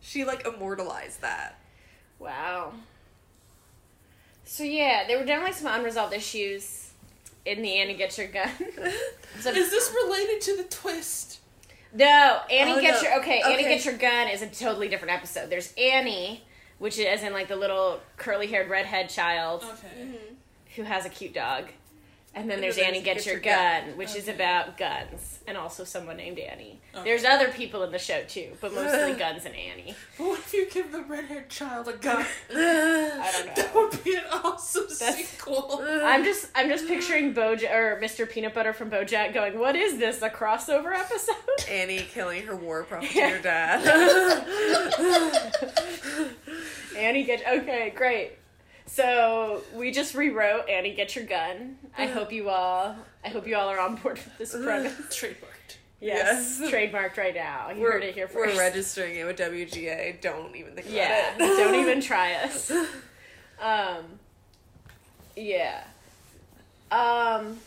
She 0.00 0.24
like 0.24 0.46
immortalized 0.46 1.22
that. 1.22 1.58
Wow. 2.18 2.72
So 4.44 4.64
yeah, 4.64 5.04
there 5.06 5.18
were 5.18 5.24
definitely 5.24 5.54
some 5.54 5.72
unresolved 5.72 6.12
issues 6.12 6.90
in 7.46 7.62
the 7.62 7.74
Annie 7.78 7.94
Get 7.94 8.18
Your 8.18 8.26
Gun. 8.26 8.50
Some- 9.40 9.56
is 9.56 9.70
this 9.70 9.94
related 10.04 10.40
to 10.42 10.56
the 10.58 10.64
twist? 10.64 11.38
No, 11.94 12.40
Annie 12.50 12.72
Oh, 12.72 12.80
Get 12.80 13.02
no. 13.02 13.08
Your 13.10 13.20
okay, 13.20 13.42
Annie 13.44 13.62
gets 13.64 13.84
Your 13.84 13.96
Gun 13.96 14.28
is 14.28 14.42
a 14.42 14.46
totally 14.46 14.88
different 14.88 15.14
episode. 15.14 15.50
There's 15.50 15.72
Annie, 15.76 16.44
which 16.78 16.98
is 16.98 17.06
as 17.06 17.22
in 17.22 17.32
like 17.32 17.48
the 17.48 17.56
little 17.56 18.00
curly 18.16 18.46
haired 18.46 18.68
redhead 18.70 19.08
child 19.10 19.62
Okay. 19.64 20.02
Mm-hmm. 20.02 20.34
who 20.76 20.82
has 20.84 21.04
a 21.04 21.08
cute 21.08 21.34
dog. 21.34 21.66
And 22.34 22.48
then 22.50 22.62
there's 22.62 22.78
Annie 22.78 23.02
Get 23.02 23.26
Your 23.26 23.38
Gun, 23.38 23.88
Gun. 23.88 23.96
which 23.98 24.16
is 24.16 24.26
about 24.26 24.78
guns, 24.78 25.40
and 25.46 25.58
also 25.58 25.84
someone 25.84 26.16
named 26.16 26.38
Annie. 26.38 26.80
Okay. 26.94 27.04
There's 27.04 27.24
other 27.24 27.48
people 27.48 27.82
in 27.82 27.92
the 27.92 27.98
show 27.98 28.22
too, 28.26 28.52
but 28.60 28.72
mostly 28.74 29.12
guns 29.18 29.44
and 29.44 29.54
Annie. 29.54 29.94
But 30.16 30.26
what 30.28 30.38
if 30.38 30.54
you 30.54 30.66
give 30.70 30.92
the 30.92 31.02
redhead 31.02 31.50
child 31.50 31.88
a 31.88 31.92
gun? 31.92 32.24
I 32.50 33.30
don't 33.34 33.46
know. 33.48 33.52
that 33.56 33.74
would 33.74 34.02
be 34.02 34.14
an 34.14 34.24
awesome 34.32 34.86
That's- 34.98 35.28
sequel. 35.28 35.84
I'm 35.86 36.24
just 36.24 36.48
I'm 36.54 36.70
just 36.70 36.86
picturing 36.88 37.34
Bojack 37.34 37.70
or 37.74 38.00
Mr. 38.02 38.28
Peanut 38.28 38.54
Butter 38.54 38.72
from 38.72 38.90
BoJack 38.90 39.34
going, 39.34 39.58
"What 39.58 39.76
is 39.76 39.98
this? 39.98 40.22
A 40.22 40.30
crossover 40.30 40.94
episode?" 40.98 41.34
Annie 41.70 41.98
killing 41.98 42.46
her 42.46 42.56
war 42.56 42.84
prophecy 42.84 43.20
dad. 43.42 43.82
Annie 46.96 47.24
get 47.24 47.42
okay, 47.46 47.92
great. 47.94 48.32
So 48.86 49.62
we 49.74 49.90
just 49.90 50.14
rewrote 50.14 50.68
Annie 50.68 50.94
Get 50.94 51.14
Your 51.16 51.24
Gun. 51.24 51.76
I 51.96 52.06
hope 52.06 52.32
you 52.32 52.48
all 52.50 52.96
I 53.24 53.28
hope 53.28 53.46
you 53.46 53.56
all 53.56 53.68
are 53.68 53.80
on 53.80 53.96
board 53.96 54.16
with 54.16 54.38
this 54.38 54.52
premise. 54.62 54.94
Trademarked. 55.08 55.76
Yes, 56.00 56.58
Yes. 56.60 56.70
trademarked 56.72 57.16
right 57.16 57.34
now. 57.34 57.70
You 57.70 57.80
We're, 57.80 57.92
heard 57.92 58.02
it 58.02 58.14
here 58.14 58.26
1st 58.26 58.34
we're 58.34 58.58
registering 58.58 59.16
it 59.16 59.24
with 59.24 59.38
WGA. 59.38 60.20
Don't 60.20 60.54
even 60.56 60.74
think 60.74 60.88
Yeah, 60.90 61.36
about 61.36 61.40
it. 61.48 61.56
don't 61.56 61.74
even 61.76 62.00
try 62.02 62.34
us. 62.34 62.70
Um, 63.60 64.04
yeah. 65.36 65.84
Um, 66.90 67.58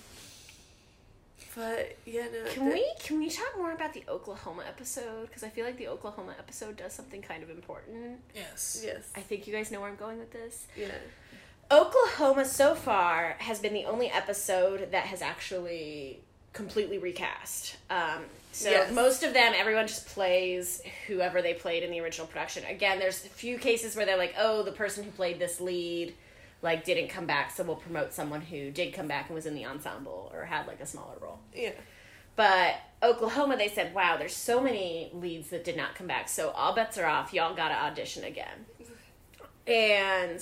But 1.56 1.98
yeah, 2.06 2.24
no. 2.34 2.50
can 2.52 2.66
the- 2.66 2.74
we 2.74 2.86
can 3.00 3.18
we 3.20 3.30
talk 3.30 3.56
more 3.58 3.72
about 3.72 3.94
the 3.94 4.04
Oklahoma 4.10 4.64
episode? 4.68 5.28
Because 5.28 5.44
I 5.44 5.50
feel 5.50 5.66
like 5.66 5.78
the 5.78 5.88
Oklahoma 5.88 6.34
episode 6.38 6.76
does 6.78 6.94
something 6.94 7.22
kind 7.22 7.44
of 7.44 7.50
important. 7.50 8.20
Yes. 8.36 8.82
Yes. 8.84 9.10
I 9.16 9.22
think 9.22 9.48
you 9.48 9.54
guys 9.54 9.72
know 9.72 9.80
where 9.82 9.90
I'm 9.90 9.96
going 9.96 10.20
with 10.20 10.32
this. 10.34 10.68
Yeah. 10.78 10.88
Oklahoma 11.72 12.46
so 12.46 12.76
far 12.76 13.36
has 13.40 13.60
been 13.60 13.74
the 13.74 13.86
only 13.86 14.10
episode 14.12 14.92
that 14.92 15.06
has 15.06 15.22
actually 15.22 16.20
completely 16.54 16.98
recast. 17.00 17.76
Um, 17.90 18.24
so 18.52 18.70
Yes. 18.70 18.92
most 18.94 19.24
of 19.24 19.34
them, 19.34 19.54
everyone 19.56 19.88
just 19.88 20.06
plays 20.08 20.82
whoever 21.08 21.42
they 21.42 21.54
played 21.54 21.84
in 21.84 21.92
the 21.92 22.00
original 22.00 22.28
production. 22.28 22.64
Again, 22.66 23.00
there's 23.00 23.26
a 23.26 23.30
few 23.30 23.58
cases 23.58 23.96
where 23.96 24.06
they're 24.06 24.16
like, 24.18 24.36
oh, 24.38 24.64
the 24.64 24.72
person 24.72 25.04
who 25.04 25.12
played 25.12 25.40
this 25.40 25.60
lead 25.60 26.14
like 26.62 26.84
didn't 26.84 27.10
come 27.10 27.26
back, 27.26 27.52
so 27.52 27.64
we'll 27.64 27.76
promote 27.76 28.14
someone 28.14 28.42
who 28.42 28.72
did 28.72 28.94
come 28.94 29.08
back 29.08 29.28
and 29.28 29.36
was 29.36 29.46
in 29.46 29.56
the 29.56 29.66
ensemble 29.66 30.32
or 30.34 30.46
had 30.46 30.68
like 30.68 30.80
a 30.80 30.86
smaller 30.86 31.16
role. 31.22 31.40
Yeah. 31.54 31.72
But 32.36 32.76
Oklahoma, 33.02 33.56
they 33.56 33.70
said, 33.70 33.94
wow, 33.94 34.18
there's 34.18 34.36
so 34.36 34.60
many 34.60 35.10
leads 35.14 35.50
that 35.52 35.64
did 35.64 35.78
not 35.78 35.96
come 35.96 36.08
back, 36.08 36.28
so 36.28 36.50
all 36.50 36.76
bets 36.76 36.98
are 36.98 37.06
off. 37.06 37.34
Y'all 37.34 37.56
gotta 37.56 37.76
audition 37.76 38.24
again. 38.24 38.66
And 39.68 40.42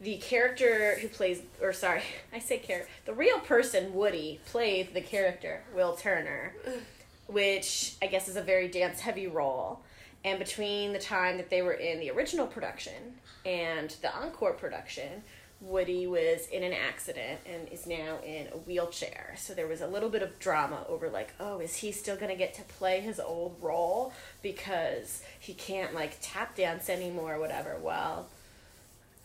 the 0.00 0.18
character 0.18 0.98
who 1.00 1.08
plays, 1.08 1.42
or 1.60 1.72
sorry, 1.72 2.02
I 2.32 2.38
say 2.38 2.58
character, 2.58 2.90
the 3.04 3.14
real 3.14 3.38
person, 3.40 3.94
Woody, 3.94 4.40
played 4.46 4.94
the 4.94 5.00
character, 5.00 5.62
Will 5.74 5.94
Turner, 5.94 6.54
which 7.26 7.94
I 8.02 8.06
guess 8.06 8.28
is 8.28 8.36
a 8.36 8.42
very 8.42 8.68
dance 8.68 9.00
heavy 9.00 9.26
role. 9.26 9.80
And 10.24 10.38
between 10.38 10.92
the 10.92 11.00
time 11.00 11.36
that 11.38 11.50
they 11.50 11.62
were 11.62 11.72
in 11.72 11.98
the 11.98 12.10
original 12.10 12.46
production 12.46 13.14
and 13.44 13.90
the 14.02 14.14
encore 14.14 14.52
production, 14.52 15.24
Woody 15.62 16.06
was 16.08 16.46
in 16.48 16.62
an 16.64 16.72
accident 16.72 17.40
and 17.46 17.68
is 17.68 17.86
now 17.86 18.18
in 18.26 18.48
a 18.48 18.56
wheelchair. 18.58 19.34
So 19.38 19.54
there 19.54 19.68
was 19.68 19.80
a 19.80 19.86
little 19.86 20.08
bit 20.08 20.20
of 20.22 20.38
drama 20.38 20.84
over 20.88 21.08
like, 21.08 21.32
oh, 21.38 21.60
is 21.60 21.76
he 21.76 21.92
still 21.92 22.16
gonna 22.16 22.34
get 22.36 22.52
to 22.54 22.62
play 22.62 23.00
his 23.00 23.20
old 23.20 23.56
role 23.60 24.12
because 24.42 25.22
he 25.38 25.54
can't 25.54 25.94
like 25.94 26.16
tap 26.20 26.56
dance 26.56 26.90
anymore 26.90 27.34
or 27.34 27.38
whatever? 27.40 27.78
Well, 27.80 28.26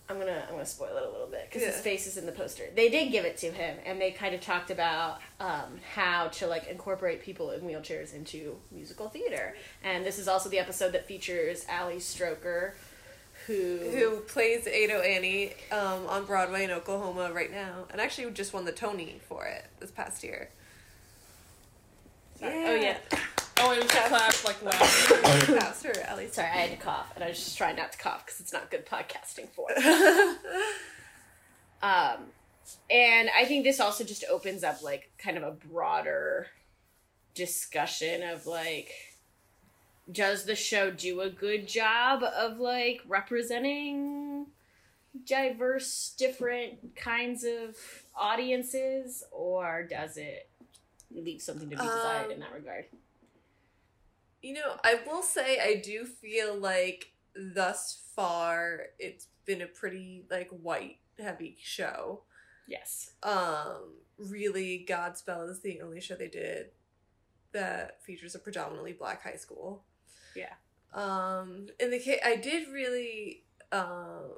I'm 0.10 0.20
gonna 0.20 0.44
I'm 0.48 0.54
gonna 0.54 0.66
spoil 0.66 0.96
it 0.96 1.04
a 1.04 1.10
little 1.12 1.28
bit 1.28 1.48
because 1.50 1.66
his 1.66 1.76
Yeah. 1.78 1.82
face 1.82 2.08
is 2.08 2.16
in 2.18 2.26
the 2.26 2.32
poster. 2.32 2.64
They 2.74 2.88
did 2.90 3.12
give 3.12 3.26
it 3.26 3.36
to 3.40 3.52
him, 3.52 3.78
and 3.86 4.00
they 4.00 4.12
kind 4.12 4.34
of 4.34 4.40
talked 4.40 4.72
about 4.72 5.20
um, 5.42 5.80
how 5.96 6.28
to 6.30 6.48
like 6.48 6.68
incorporate 6.68 7.22
people 7.24 7.52
in 7.52 7.62
wheelchairs 7.62 8.14
into 8.14 8.56
musical 8.72 9.10
theater. 9.10 9.54
And 9.84 10.06
this 10.06 10.18
is 10.18 10.28
also 10.30 10.48
the 10.50 10.60
episode 10.60 10.94
that 10.94 11.08
features 11.08 11.66
Ali 11.70 11.98
Stroker, 11.98 12.74
who 13.48 13.78
Who 13.78 14.20
plays 14.20 14.68
Ado 14.68 15.00
Annie 15.00 15.54
um, 15.72 16.06
on 16.08 16.26
Broadway 16.26 16.66
in 16.66 16.72
Oklahoma 16.72 17.32
right 17.34 17.52
now, 17.52 17.86
and 17.90 18.02
actually 18.02 18.30
just 18.32 18.54
won 18.54 18.66
the 18.66 18.72
Tony 18.72 19.20
for 19.28 19.46
it 19.46 19.66
this 19.80 19.90
past 19.90 20.24
year. 20.24 20.50
Sorry. 22.40 22.66
Oh 22.66 22.76
yeah. 22.76 22.98
Oh, 23.60 23.72
it 23.72 23.82
was 23.82 23.92
a 23.92 24.08
clap 24.08 24.46
like 24.46 24.62
loud. 24.62 24.74
Past 25.60 25.84
her, 25.84 26.00
at 26.02 26.16
least. 26.18 26.36
Sorry, 26.36 26.48
I 26.48 26.52
had 26.52 26.70
to 26.72 26.78
cough, 26.78 27.12
and 27.16 27.24
I 27.24 27.30
was 27.30 27.44
just 27.44 27.58
trying 27.58 27.78
not 27.78 27.92
to 27.94 27.98
cough 27.98 28.24
because 28.26 28.40
it's 28.40 28.54
not 28.54 28.70
good 28.70 28.86
podcasting 28.86 29.50
for. 29.50 29.68
um, 31.82 32.26
and 32.92 33.30
I 33.36 33.46
think 33.46 33.64
this 33.64 33.80
also 33.80 34.04
just 34.04 34.24
opens 34.30 34.64
up 34.64 34.84
like 34.84 35.10
kind 35.18 35.38
of 35.38 35.44
a 35.44 35.52
broader 35.52 36.48
discussion 37.34 38.22
of 38.24 38.46
like, 38.46 38.92
does 40.12 40.46
the 40.46 40.56
show 40.56 40.92
do 40.92 41.22
a 41.22 41.30
good 41.30 41.68
job 41.68 42.24
of 42.24 42.60
like 42.60 43.02
representing 43.08 44.48
diverse, 45.26 46.14
different 46.18 46.96
kinds 46.96 47.44
of 47.44 47.76
audiences, 48.16 49.24
or 49.32 49.84
does 49.84 50.18
it 50.18 50.50
leave 51.12 51.42
something 51.42 51.70
to 51.70 51.76
be 51.76 51.82
desired 51.82 52.26
Um, 52.28 52.32
in 52.32 52.40
that 52.40 52.54
regard? 52.54 52.86
You 54.42 54.54
know, 54.54 54.78
I 54.84 55.00
will 55.06 55.24
say 55.24 55.60
I 55.60 55.82
do 55.84 56.06
feel 56.06 56.56
like 56.56 57.12
thus 57.36 58.02
far 58.16 58.88
it's 59.00 59.28
been 59.46 59.62
a 59.62 59.68
pretty 59.68 60.26
like 60.30 60.50
white 60.50 61.00
heavy 61.20 61.58
show. 61.62 62.22
Yes. 62.68 63.12
Um, 63.24 63.94
really, 64.18 64.86
Godspell 64.88 65.50
is 65.50 65.62
the 65.62 65.82
only 65.82 66.02
show 66.02 66.16
they 66.16 66.28
did 66.28 66.68
that 67.54 68.04
features 68.04 68.36
a 68.36 68.40
predominantly 68.40 68.94
black 68.94 69.24
high 69.24 69.38
school. 69.38 69.84
Yeah. 70.38 70.54
Um, 70.94 71.68
in 71.80 71.92
the 71.92 72.00
case, 72.00 72.20
I 72.24 72.36
did 72.36 72.70
really 72.70 73.44
um 73.72 74.32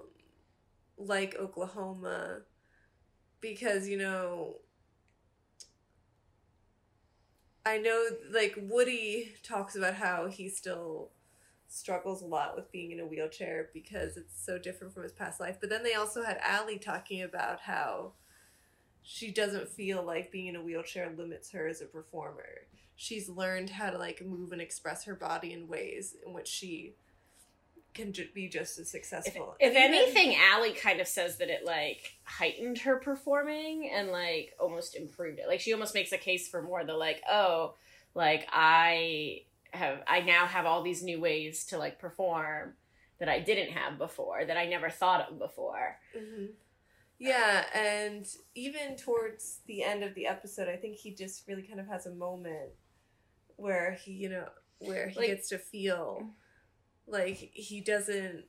like 0.97 1.35
Oklahoma 1.39 2.41
because 3.41 3.88
you 3.88 3.97
know 3.97 4.57
I 7.65 7.77
know 7.77 8.07
like 8.31 8.55
Woody 8.57 9.33
talks 9.43 9.75
about 9.75 9.95
how 9.95 10.27
he 10.27 10.49
still 10.49 11.12
struggles 11.67 12.21
a 12.21 12.25
lot 12.25 12.55
with 12.55 12.71
being 12.71 12.91
in 12.91 12.99
a 12.99 13.05
wheelchair 13.05 13.69
because 13.73 14.17
it's 14.17 14.43
so 14.43 14.57
different 14.57 14.93
from 14.93 15.03
his 15.03 15.13
past 15.13 15.39
life. 15.39 15.57
But 15.59 15.69
then 15.69 15.83
they 15.83 15.93
also 15.93 16.23
had 16.23 16.39
Ali 16.47 16.79
talking 16.79 17.21
about 17.21 17.62
how 17.62 18.13
she 19.03 19.31
doesn't 19.31 19.69
feel 19.69 20.03
like 20.03 20.31
being 20.31 20.47
in 20.47 20.57
a 20.57 20.63
wheelchair 20.63 21.12
limits 21.17 21.51
her 21.51 21.67
as 21.67 21.81
a 21.81 21.88
performer. 21.88 22.45
She's 23.01 23.29
learned 23.29 23.69
how 23.69 23.91
to 23.91 23.97
like 23.97 24.21
move 24.25 24.51
and 24.51 24.62
express 24.62 25.05
her 25.05 25.15
body 25.15 25.53
in 25.53 25.69
ways 25.69 26.17
in 26.25 26.33
which 26.33 26.49
she 26.49 26.95
can 27.93 28.12
ju- 28.12 28.27
be 28.35 28.49
just 28.49 28.77
as 28.77 28.89
successful. 28.89 29.55
if 29.57 29.71
even- 29.71 29.81
anything, 29.83 30.38
Ali 30.53 30.73
kind 30.73 30.99
of 30.99 31.07
says 31.07 31.38
that 31.38 31.49
it 31.49 31.63
like 31.63 32.12
heightened 32.25 32.79
her 32.79 32.97
performing 32.97 33.89
and 33.89 34.09
like 34.12 34.53
almost 34.59 34.95
improved 34.97 35.39
it. 35.39 35.47
Like 35.47 35.62
she 35.62 35.71
almost 35.71 35.93
makes 35.93 36.12
a 36.12 36.17
case 36.17 36.49
for 36.49 36.62
more 36.62 36.83
the 36.83 36.93
like, 36.93 37.21
oh, 37.29 37.75
like 38.15 38.45
I 38.51 39.43
have 39.71 40.03
I 40.05 40.19
now 40.19 40.45
have 40.45 40.65
all 40.65 40.81
these 40.83 41.01
new 41.01 41.21
ways 41.21 41.63
to 41.67 41.77
like 41.77 41.99
perform 41.99 42.73
that 43.19 43.29
I 43.29 43.39
didn't 43.39 43.71
have 43.71 43.97
before, 43.97 44.43
that 44.43 44.57
I 44.57 44.65
never 44.65 44.89
thought 44.89 45.29
of 45.31 45.39
before. 45.39 45.97
Mhm. 46.13 46.49
Yeah, 47.17 47.65
and 47.73 48.25
even 48.55 48.97
towards 48.97 49.59
the 49.67 49.83
end 49.83 50.03
of 50.03 50.15
the 50.15 50.27
episode, 50.27 50.67
I 50.67 50.75
think 50.75 50.97
he 50.97 51.12
just 51.13 51.47
really 51.47 51.63
kind 51.63 51.79
of 51.79 51.88
has 51.88 52.05
a 52.05 52.12
moment 52.12 52.71
where 53.60 53.91
he, 53.93 54.12
you 54.13 54.30
know, 54.30 54.48
where 54.80 55.08
he 55.10 55.19
Like- 55.19 55.28
gets 55.28 55.50
to 55.50 55.58
feel 55.60 56.34
like 57.08 57.36
he 57.54 57.82
doesn't, 57.82 58.45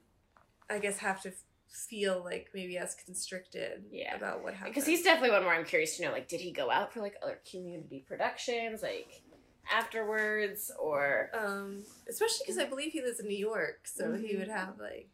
I 0.69 0.79
guess, 0.79 0.99
have 0.99 1.21
to 1.23 1.33
feel 1.69 2.23
like 2.25 2.51
maybe 2.53 2.77
as 2.79 2.95
constricted 2.95 3.85
Yeah. 3.91 4.15
about 4.17 4.43
what 4.43 4.55
happened. 4.55 4.75
Because 4.75 4.87
he's 4.87 5.03
definitely 5.03 5.31
one 5.31 5.45
where 5.45 5.55
I'm 5.55 5.65
curious 5.65 5.97
to 5.97 6.05
know, 6.05 6.13
like, 6.13 6.29
did 6.29 6.41
he 6.41 6.51
go 6.53 6.71
out 6.71 6.93
for 6.93 7.01
like 7.01 7.17
other 7.23 7.41
community 7.49 8.05
productions, 8.07 8.83
like 8.83 9.23
afterwards, 9.71 10.71
or 10.79 11.31
um, 11.33 11.85
especially 12.09 12.45
because 12.45 12.59
I 12.59 12.65
believe 12.67 12.93
he 12.93 13.03
lives 13.03 13.21
in 13.21 13.29
New 13.29 13.37
York, 13.37 13.87
so 13.87 14.13
he 14.15 14.35
Mhm. 14.35 14.39
would 14.41 14.49
have 14.49 14.79
like 14.79 15.09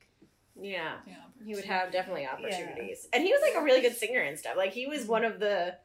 yeah, 0.58 1.00
Yeah. 1.06 1.16
he 1.44 1.54
would 1.54 1.66
have 1.66 1.92
definitely 1.92 2.26
opportunities. 2.26 3.06
And 3.12 3.22
he 3.22 3.30
was 3.30 3.42
like 3.42 3.54
a 3.56 3.62
really 3.62 3.82
good 3.82 3.94
singer 3.94 4.20
and 4.22 4.38
stuff. 4.38 4.56
Like 4.56 4.72
he 4.72 4.86
was 4.86 5.04
one 5.04 5.22
of 5.22 5.38
the 5.38 5.76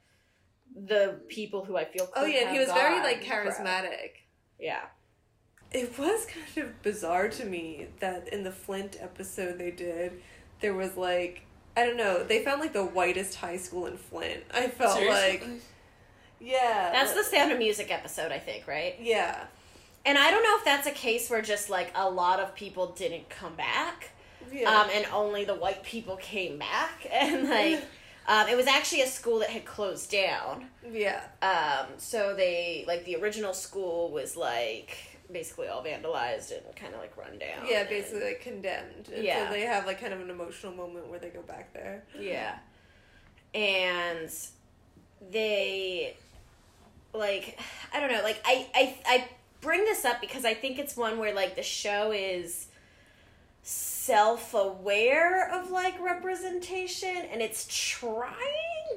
the 0.76 1.20
people 1.28 1.66
who 1.66 1.78
I 1.78 1.86
feel. 1.86 2.08
oh 2.16 2.26
yeah, 2.26 2.42
and 2.42 2.50
he 2.50 2.58
have 2.58 2.68
was 2.68 2.76
very 2.76 3.00
like 3.00 3.26
pro. 3.26 3.38
charismatic. 3.46 4.12
Yeah. 4.60 4.82
It 5.72 5.98
was 5.98 6.26
kind 6.26 6.68
of 6.68 6.82
bizarre 6.82 7.30
to 7.30 7.46
me 7.46 7.88
that 8.02 8.28
in 8.30 8.44
the 8.44 8.52
Flint 8.52 8.98
episode 9.00 9.58
they 9.58 9.72
did, 9.72 10.22
there 10.60 10.74
was 10.74 10.98
like 10.98 11.44
I 11.78 11.86
don't 11.86 11.96
know, 11.98 12.24
they 12.24 12.44
found 12.44 12.60
like 12.60 12.74
the 12.74 12.84
whitest 12.84 13.36
high 13.36 13.58
school 13.58 13.86
in 13.86 13.96
Flint. 13.98 14.44
I 14.54 14.68
felt 14.68 14.98
Seriously? 14.98 15.40
like 15.40 15.62
yeah. 16.40 16.90
That's 16.92 17.14
the 17.14 17.24
Sound 17.24 17.52
of 17.52 17.60
Music 17.60 17.92
episode, 17.92 18.32
I 18.32 18.40
think, 18.40 18.68
right? 18.68 18.96
yeah. 19.00 19.46
And 20.04 20.18
I 20.18 20.32
don't 20.32 20.42
know 20.44 20.58
if 20.58 20.66
that's 20.66 20.88
a 20.88 20.92
case 20.92 21.30
where 21.30 21.42
just 21.44 21.70
like 21.70 21.92
a 21.96 22.10
lot 22.10 22.40
of 22.40 22.56
people 22.56 22.88
didn't 22.88 23.30
come 23.30 23.54
back, 23.56 24.10
Yeah. 24.52 24.82
um, 24.82 24.90
and 24.94 25.06
only 25.14 25.46
the 25.46 25.54
white 25.54 25.84
people 25.84 26.18
came 26.18 26.58
back, 26.58 27.06
and 27.12 27.50
like. 27.50 27.84
Um, 28.28 28.48
it 28.48 28.56
was 28.56 28.68
actually 28.68 29.02
a 29.02 29.08
school 29.08 29.40
that 29.40 29.50
had 29.50 29.66
closed 29.66 30.12
down. 30.12 30.68
yeah. 30.90 31.22
Um, 31.42 31.88
so 31.98 32.36
they 32.36 32.84
like 32.88 33.04
the 33.06 33.16
original 33.18 33.54
school 33.54 34.12
was 34.12 34.38
like 34.38 34.96
basically 35.32 35.68
all 35.68 35.84
vandalized 35.84 36.52
and 36.52 36.76
kind 36.76 36.94
of 36.94 37.00
like 37.00 37.16
run 37.18 37.40
down. 37.40 37.66
Yeah, 37.68 37.80
and- 37.82 37.90
basically 37.90 38.24
like 38.26 38.42
condemned. 38.42 39.10
And 39.14 39.24
Yeah. 39.24 39.48
so 39.48 39.54
they 39.54 39.62
have 39.62 39.86
like 39.86 40.00
kind 40.00 40.14
of 40.14 40.22
an 40.22 40.30
emotional 40.30 40.74
moment 40.74 41.08
where 41.10 41.20
they 41.20 41.30
go 41.30 41.42
back 41.42 41.74
there. 41.74 42.04
Yeah. 42.20 42.58
And 43.54 44.30
they 45.32 46.16
like 47.14 47.60
I 47.94 48.00
don't 48.00 48.12
know, 48.12 48.22
like 48.24 48.42
I 48.46 48.68
I 48.74 48.96
I 49.06 49.28
bring 49.62 49.84
this 49.86 50.06
up 50.06 50.22
because 50.22 50.46
I 50.46 50.54
think 50.54 50.80
it's 50.80 50.96
one 50.96 51.18
where 51.20 51.34
like 51.34 51.56
the 51.56 51.64
show 51.64 52.12
is 52.12 52.68
self-aware 53.64 55.54
of 55.54 55.70
like 55.70 56.00
representation 56.02 57.16
and 57.32 57.42
it's 57.42 57.68
trying 57.70 58.36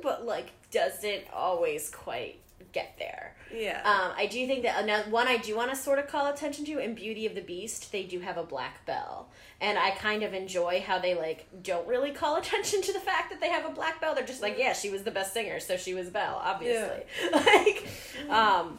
but 0.03 0.25
like 0.25 0.51
doesn't 0.71 1.25
always 1.33 1.91
quite 1.91 2.41
get 2.73 2.95
there. 2.99 3.37
Yeah. 3.55 3.81
Um, 3.85 4.13
I 4.17 4.27
do 4.27 4.47
think 4.47 4.65
that 4.65 4.83
another 4.83 5.09
one 5.11 5.29
I 5.29 5.37
do 5.37 5.57
want 5.57 5.71
to 5.71 5.77
sort 5.77 5.99
of 5.99 6.09
call 6.09 6.27
attention 6.27 6.65
to 6.65 6.79
in 6.79 6.95
Beauty 6.95 7.25
of 7.27 7.35
the 7.35 7.41
Beast, 7.41 7.93
they 7.93 8.03
do 8.03 8.21
have 8.21 8.37
a 8.37 8.43
black 8.43 8.85
Belle 8.85 9.29
and 9.61 9.79
I 9.79 9.93
kind 9.93 10.23
of 10.23 10.35
enjoy 10.35 10.83
how 10.87 10.99
they 10.99 11.15
like 11.15 11.47
don't 11.63 11.87
really 11.87 12.11
call 12.11 12.37
attention 12.37 12.83
to 12.83 12.93
the 12.93 13.01
fact 13.01 13.31
that 13.31 13.41
they 13.41 13.49
have 13.49 13.65
a 13.65 13.71
black 13.71 14.01
Belle 14.01 14.15
They're 14.15 14.27
just 14.27 14.43
like, 14.43 14.59
yeah, 14.59 14.73
she 14.73 14.91
was 14.91 15.05
the 15.05 15.11
best 15.11 15.33
singer, 15.33 15.61
so 15.61 15.77
she 15.77 15.95
was 15.95 16.11
Belle, 16.11 16.41
obviously. 16.43 17.03
yeah. 17.23 17.39
like, 17.39 17.89
um, 18.29 18.79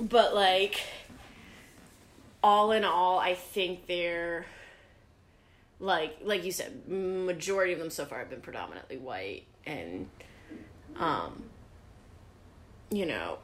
but 0.00 0.34
like, 0.34 0.80
all 2.42 2.72
in 2.72 2.84
all, 2.84 3.18
I 3.18 3.34
think 3.34 3.86
they're 3.86 4.46
like 5.80 6.18
like 6.22 6.44
you 6.44 6.52
said, 6.52 6.88
majority 6.88 7.72
of 7.72 7.78
them 7.78 7.90
so 7.90 8.04
far 8.04 8.18
have 8.20 8.30
been 8.30 8.40
predominantly 8.40 8.96
white, 8.96 9.44
and 9.66 10.08
um, 10.98 11.44
you 12.90 13.06
know, 13.06 13.38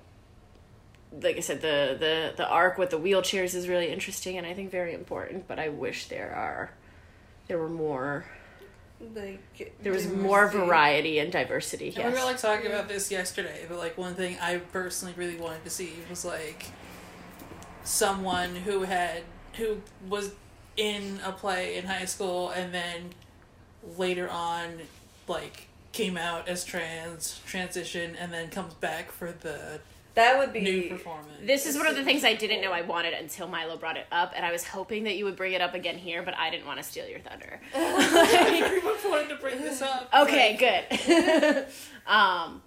like 1.20 1.36
I 1.36 1.40
said, 1.40 1.60
the 1.60 1.96
the 1.98 2.32
the 2.36 2.48
arc 2.48 2.78
with 2.78 2.90
the 2.90 2.98
wheelchairs 2.98 3.54
is 3.54 3.68
really 3.68 3.90
interesting 3.90 4.36
and 4.38 4.46
I 4.46 4.54
think 4.54 4.70
very 4.70 4.94
important. 4.94 5.46
But 5.46 5.58
I 5.58 5.68
wish 5.68 6.06
there 6.06 6.34
are 6.34 6.70
there 7.46 7.58
were 7.58 7.68
more 7.68 8.24
like 9.14 9.74
there 9.82 9.92
was 9.92 10.08
more 10.08 10.48
variety 10.48 11.18
and 11.18 11.30
diversity. 11.30 11.88
And 11.88 11.96
we 11.96 12.02
Yes. 12.02 12.18
were 12.20 12.24
like 12.24 12.38
talking 12.38 12.66
about 12.66 12.88
this 12.88 13.10
yesterday, 13.10 13.66
but 13.68 13.78
like 13.78 13.98
one 13.98 14.14
thing 14.14 14.38
I 14.40 14.56
personally 14.58 15.14
really 15.16 15.36
wanted 15.36 15.62
to 15.64 15.70
see 15.70 15.92
was 16.08 16.24
like 16.24 16.66
someone 17.84 18.54
who 18.56 18.82
had 18.82 19.22
who 19.56 19.80
was 20.08 20.32
in 20.76 21.20
a 21.24 21.32
play 21.32 21.76
in 21.76 21.84
high 21.86 22.04
school 22.04 22.50
and 22.50 22.72
then 22.74 23.10
later 23.96 24.28
on 24.30 24.80
like 25.28 25.68
came 25.92 26.16
out 26.16 26.48
as 26.48 26.64
trans, 26.64 27.40
transition, 27.46 28.16
and 28.16 28.32
then 28.32 28.48
comes 28.50 28.74
back 28.74 29.12
for 29.12 29.30
the 29.30 29.78
That 30.14 30.38
would 30.38 30.52
be 30.52 30.60
new 30.60 30.88
performance. 30.88 31.28
This 31.42 31.66
is 31.66 31.76
one 31.76 31.86
of 31.86 31.94
the 31.94 32.02
things 32.02 32.24
I 32.24 32.34
didn't 32.34 32.60
know 32.62 32.72
I 32.72 32.80
wanted 32.82 33.14
until 33.14 33.46
Milo 33.46 33.76
brought 33.76 33.96
it 33.96 34.06
up, 34.10 34.32
and 34.34 34.44
I 34.44 34.50
was 34.50 34.64
hoping 34.66 35.04
that 35.04 35.16
you 35.16 35.24
would 35.24 35.36
bring 35.36 35.52
it 35.52 35.60
up 35.60 35.74
again 35.74 35.96
here, 35.96 36.22
but 36.22 36.34
I 36.36 36.50
didn't 36.50 36.66
want 36.66 36.78
to 36.78 36.82
steal 36.84 37.06
your 37.08 37.20
thunder. 37.20 37.60
Everyone 37.74 38.94
wanted 39.08 39.28
to 39.28 39.36
bring 39.36 39.60
this 39.60 39.80
up. 39.82 40.08
Okay, 40.22 40.50
like, 40.60 41.06
good. 41.06 41.66
um, 42.08 42.60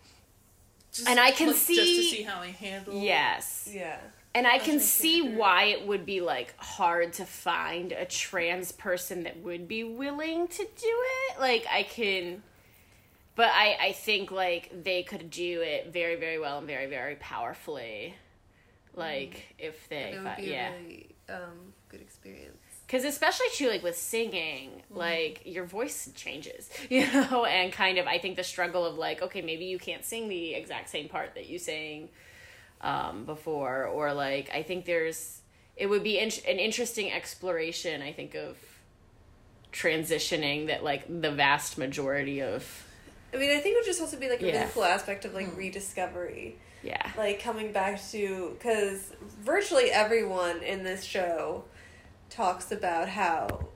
just, 0.94 1.10
And 1.10 1.20
I 1.20 1.32
can 1.32 1.48
like, 1.48 1.56
just 1.58 1.68
to 1.68 1.74
see- 1.76 2.12
see 2.18 2.24
how 2.24 2.42
they 2.42 2.52
handle. 2.52 2.94
yes. 3.02 3.70
Yeah. 3.72 3.98
And 4.38 4.46
I 4.46 4.60
can 4.60 4.80
see 4.80 5.36
why 5.36 5.64
it 5.64 5.88
would 5.88 6.06
be 6.06 6.22
like 6.22 6.54
hard 6.58 7.14
to 7.14 7.26
find 7.26 7.92
a 7.92 8.06
trans 8.06 8.72
person 8.72 9.24
that 9.24 9.42
would 9.42 9.68
be 9.68 9.84
willing 9.84 10.48
to 10.48 10.64
do 10.64 10.68
it. 11.32 11.40
Like 11.40 11.66
I 11.72 11.82
can 11.82 12.44
but 13.36 13.48
I 13.48 13.78
I 13.82 13.92
think 13.94 14.30
like 14.30 14.84
they 14.84 15.02
could 15.02 15.32
do 15.32 15.62
it 15.62 15.92
very 15.92 16.18
very 16.18 16.38
well 16.38 16.60
and 16.60 16.68
very 16.68 16.86
very 16.86 17.16
powerfully. 17.16 18.14
Like 18.94 19.56
if 19.58 19.90
they 19.90 20.14
it 20.14 20.24
would 20.24 20.36
be 20.38 20.52
yeah. 20.52 20.70
a 20.70 20.84
really 20.84 21.16
um, 21.30 21.74
good 21.90 22.02
experience. 22.02 22.58
Cuz 22.88 23.06
especially 23.06 23.48
too 23.54 23.70
like 23.70 23.82
with 23.82 23.98
singing, 23.98 24.84
like 24.92 25.42
your 25.46 25.66
voice 25.66 26.12
changes, 26.14 26.70
you 26.92 27.12
know, 27.12 27.46
and 27.46 27.74
kind 27.74 27.98
of 27.98 28.06
I 28.06 28.20
think 28.20 28.36
the 28.36 28.44
struggle 28.44 28.86
of 28.86 29.00
like 29.00 29.24
okay, 29.24 29.42
maybe 29.42 29.66
you 29.66 29.80
can't 29.80 30.06
sing 30.06 30.30
the 30.30 30.54
exact 30.54 30.90
same 30.90 31.10
part 31.10 31.34
that 31.34 31.48
you 31.48 31.58
sang 31.58 32.10
um, 32.82 33.26
before, 33.26 33.86
or 33.86 34.14
like 34.14 34.50
I 34.54 34.64
think 34.64 34.86
there's 34.86 35.42
it 35.76 35.88
would 35.88 36.04
be 36.04 36.18
in- 36.20 36.32
an 36.48 36.60
interesting 36.60 37.12
exploration. 37.12 38.02
I 38.02 38.12
think 38.14 38.36
of 38.36 38.58
transitioning 39.72 40.68
that 40.68 40.84
like 40.84 41.06
the 41.22 41.32
vast 41.32 41.78
majority 41.78 42.42
of 42.42 42.84
I 43.34 43.38
mean, 43.38 43.50
I 43.52 43.60
think 43.60 43.76
it 43.76 43.80
would 43.80 43.86
just 43.86 44.02
also 44.02 44.18
be 44.18 44.30
like 44.30 44.42
a 44.42 44.48
Yeah. 44.48 44.60
really 44.60 44.72
cool 44.74 44.84
aspect 44.86 45.26
of 45.26 45.34
like 45.34 45.56
rediscovery, 45.56 46.58
yeah 46.84 47.12
like 47.18 47.42
coming 47.42 47.72
back 47.72 48.02
to 48.12 48.56
because 48.58 49.12
virtually 49.42 49.92
everyone 49.92 50.62
in 50.64 50.84
this 50.84 51.04
show 51.04 51.64
talks 52.30 52.72
about 52.72 53.10
how 53.10 53.68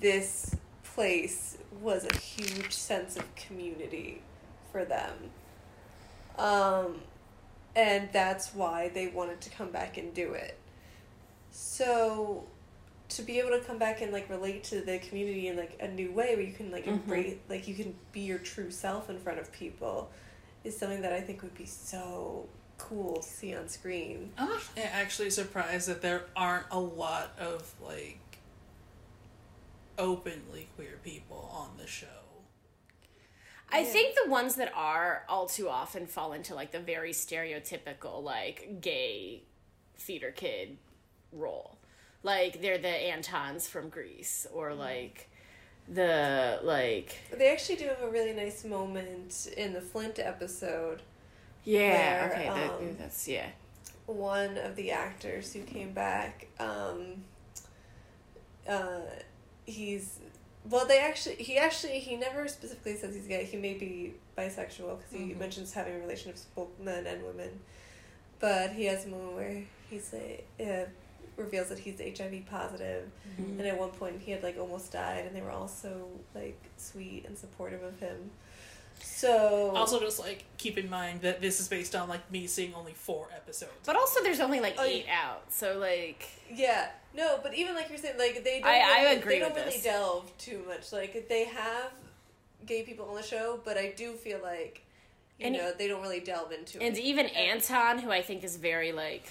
this 0.00 0.54
place 0.94 1.58
was 1.80 2.04
a 2.04 2.16
huge 2.16 2.72
sense 2.72 3.16
of 3.16 3.34
community 3.36 4.22
for 4.72 4.84
them. 4.84 5.12
Um, 6.36 7.00
and 7.76 8.08
that's 8.12 8.54
why 8.54 8.88
they 8.88 9.08
wanted 9.08 9.40
to 9.42 9.50
come 9.50 9.70
back 9.70 9.96
and 9.98 10.12
do 10.14 10.32
it. 10.32 10.58
So 11.50 12.44
to 13.10 13.22
be 13.22 13.38
able 13.38 13.50
to 13.50 13.60
come 13.60 13.78
back 13.78 14.00
and 14.02 14.12
like 14.12 14.28
relate 14.28 14.64
to 14.64 14.80
the 14.82 14.98
community 14.98 15.48
in 15.48 15.56
like 15.56 15.78
a 15.80 15.88
new 15.88 16.12
way 16.12 16.36
where 16.36 16.44
you 16.44 16.52
can 16.52 16.70
like 16.70 16.84
Mhm. 16.84 16.88
embrace 16.92 17.36
like 17.48 17.66
you 17.66 17.74
can 17.74 17.94
be 18.12 18.20
your 18.20 18.38
true 18.38 18.70
self 18.70 19.08
in 19.08 19.18
front 19.18 19.38
of 19.38 19.50
people 19.50 20.10
is 20.64 20.76
something 20.76 21.00
that 21.02 21.12
I 21.12 21.20
think 21.22 21.42
would 21.42 21.54
be 21.54 21.64
so 21.66 22.46
cool 22.76 23.16
to 23.16 23.22
see 23.28 23.54
on 23.56 23.68
screen. 23.68 24.32
I'm 24.36 24.52
actually- 24.52 24.82
actually 24.82 25.30
surprised 25.30 25.88
that 25.88 26.02
there 26.02 26.26
aren't 26.36 26.66
a 26.70 26.78
lot 26.78 27.30
of 27.38 27.72
like 27.80 28.18
openly 29.96 30.68
queer 30.76 30.98
people 31.02 31.50
on 31.52 31.76
the 31.78 31.86
show. 31.86 32.06
I 33.70 33.80
Yeah. 33.80 33.84
think 33.84 34.16
the 34.24 34.30
ones 34.30 34.54
that 34.56 34.72
are 34.74 35.24
all 35.28 35.46
too 35.46 35.68
often 35.68 36.06
fall 36.06 36.32
into 36.32 36.54
like 36.54 36.72
the 36.72 36.80
very 36.80 37.12
stereotypical 37.12 38.22
like 38.22 38.80
gay 38.80 39.42
theater 39.98 40.30
kid 40.30 40.78
role. 41.32 41.76
Like 42.22 42.62
they're 42.62 42.78
the 42.78 42.88
Antons 42.88 43.68
from 43.68 43.88
Grease 43.90 44.46
or 44.52 44.74
like 44.74 45.28
the 45.88 46.60
like 46.62 47.18
They 47.30 47.50
actually 47.52 47.76
do 47.76 47.86
have 47.86 48.02
a 48.02 48.10
really 48.10 48.32
nice 48.32 48.64
moment 48.64 49.48
in 49.56 49.72
the 49.74 49.80
Flint 49.80 50.18
episode. 50.18 51.02
yeah, 51.64 52.26
Where, 52.26 52.32
okay, 52.32 52.48
that, 52.48 52.70
um, 52.72 52.96
that's 52.98 53.28
yeah. 53.28 53.48
One 54.06 54.56
of 54.56 54.76
the 54.76 54.90
actors 54.92 55.52
who 55.52 55.60
came 55.62 55.92
back, 55.92 56.46
um, 56.58 57.24
uh, 58.66 59.00
he's 59.66 60.18
well. 60.68 60.86
They 60.86 61.00
actually, 61.00 61.36
he 61.36 61.56
actually, 61.58 61.98
he 62.00 62.16
never 62.16 62.48
specifically 62.48 62.96
says 62.96 63.14
he's 63.14 63.26
gay. 63.26 63.44
He 63.44 63.56
may 63.56 63.74
be 63.74 64.14
bisexual 64.36 64.98
because 64.98 65.12
he 65.12 65.18
Mhm. 65.34 65.38
mentions 65.38 65.72
having 65.72 66.00
relationships 66.00 66.46
with 66.46 66.54
both 66.54 66.84
men 66.84 67.06
and 67.06 67.22
women. 67.24 67.60
But 68.40 68.72
he 68.72 68.84
has 68.86 69.04
a 69.04 69.08
moment 69.08 69.34
where 69.34 69.62
he's 69.90 70.12
like, 70.12 70.46
uh, 70.60 70.84
reveals 71.36 71.68
that 71.68 71.78
he's 71.78 72.00
HIV 72.00 72.46
positive, 72.50 73.10
Mm-hmm. 73.40 73.58
and 73.60 73.68
at 73.68 73.78
one 73.78 73.90
point 73.90 74.20
he 74.22 74.30
had 74.32 74.42
like 74.42 74.58
almost 74.58 74.92
died, 74.92 75.24
and 75.26 75.34
they 75.36 75.40
were 75.40 75.50
all 75.50 75.68
so 75.68 76.08
like 76.34 76.58
sweet 76.76 77.24
and 77.26 77.36
supportive 77.38 77.82
of 77.82 77.98
him. 78.00 78.30
So 79.00 79.72
Also, 79.74 80.00
just 80.00 80.18
like 80.18 80.44
keep 80.58 80.78
in 80.78 80.88
mind 80.90 81.22
that 81.22 81.40
this 81.40 81.60
is 81.60 81.68
based 81.68 81.94
on 81.94 82.08
like 82.08 82.30
me 82.30 82.46
seeing 82.46 82.74
only 82.74 82.92
four 82.92 83.28
episodes. 83.34 83.72
But 83.86 83.96
also 83.96 84.22
there's 84.22 84.40
only 84.40 84.60
like 84.60 84.76
Oh, 84.78 84.84
eight 84.84 85.06
out. 85.10 85.42
So 85.52 85.78
like 85.78 86.24
Yeah, 86.52 86.88
no, 87.14 87.40
but 87.42 87.54
even 87.54 87.74
like 87.74 87.88
you're 87.88 87.98
saying, 87.98 88.18
like 88.18 88.44
they 88.44 88.60
don't. 88.60 88.68
I- 88.68 88.80
I 88.80 89.02
really, 89.04 89.16
agree 89.16 89.34
They 89.34 89.40
don't 89.40 89.54
really 89.54 89.70
this. 89.72 89.82
delve 89.82 90.36
too 90.38 90.62
much. 90.66 90.92
Like 90.92 91.28
they 91.28 91.44
have 91.44 91.90
gay 92.66 92.82
people 92.82 93.08
on 93.08 93.14
the 93.16 93.22
show, 93.22 93.60
but 93.64 93.76
I 93.78 93.92
do 93.96 94.12
feel 94.12 94.40
like 94.42 94.82
you 95.38 95.46
And- 95.46 95.56
know 95.56 95.72
they 95.76 95.88
don't 95.88 96.02
really 96.02 96.20
delve 96.20 96.52
into 96.52 96.80
and 96.82 96.96
it. 96.96 97.00
even 97.00 97.26
Anton 97.26 97.98
who 97.98 98.10
I 98.10 98.22
think 98.22 98.44
is 98.44 98.56
very 98.56 98.92
like 98.92 99.30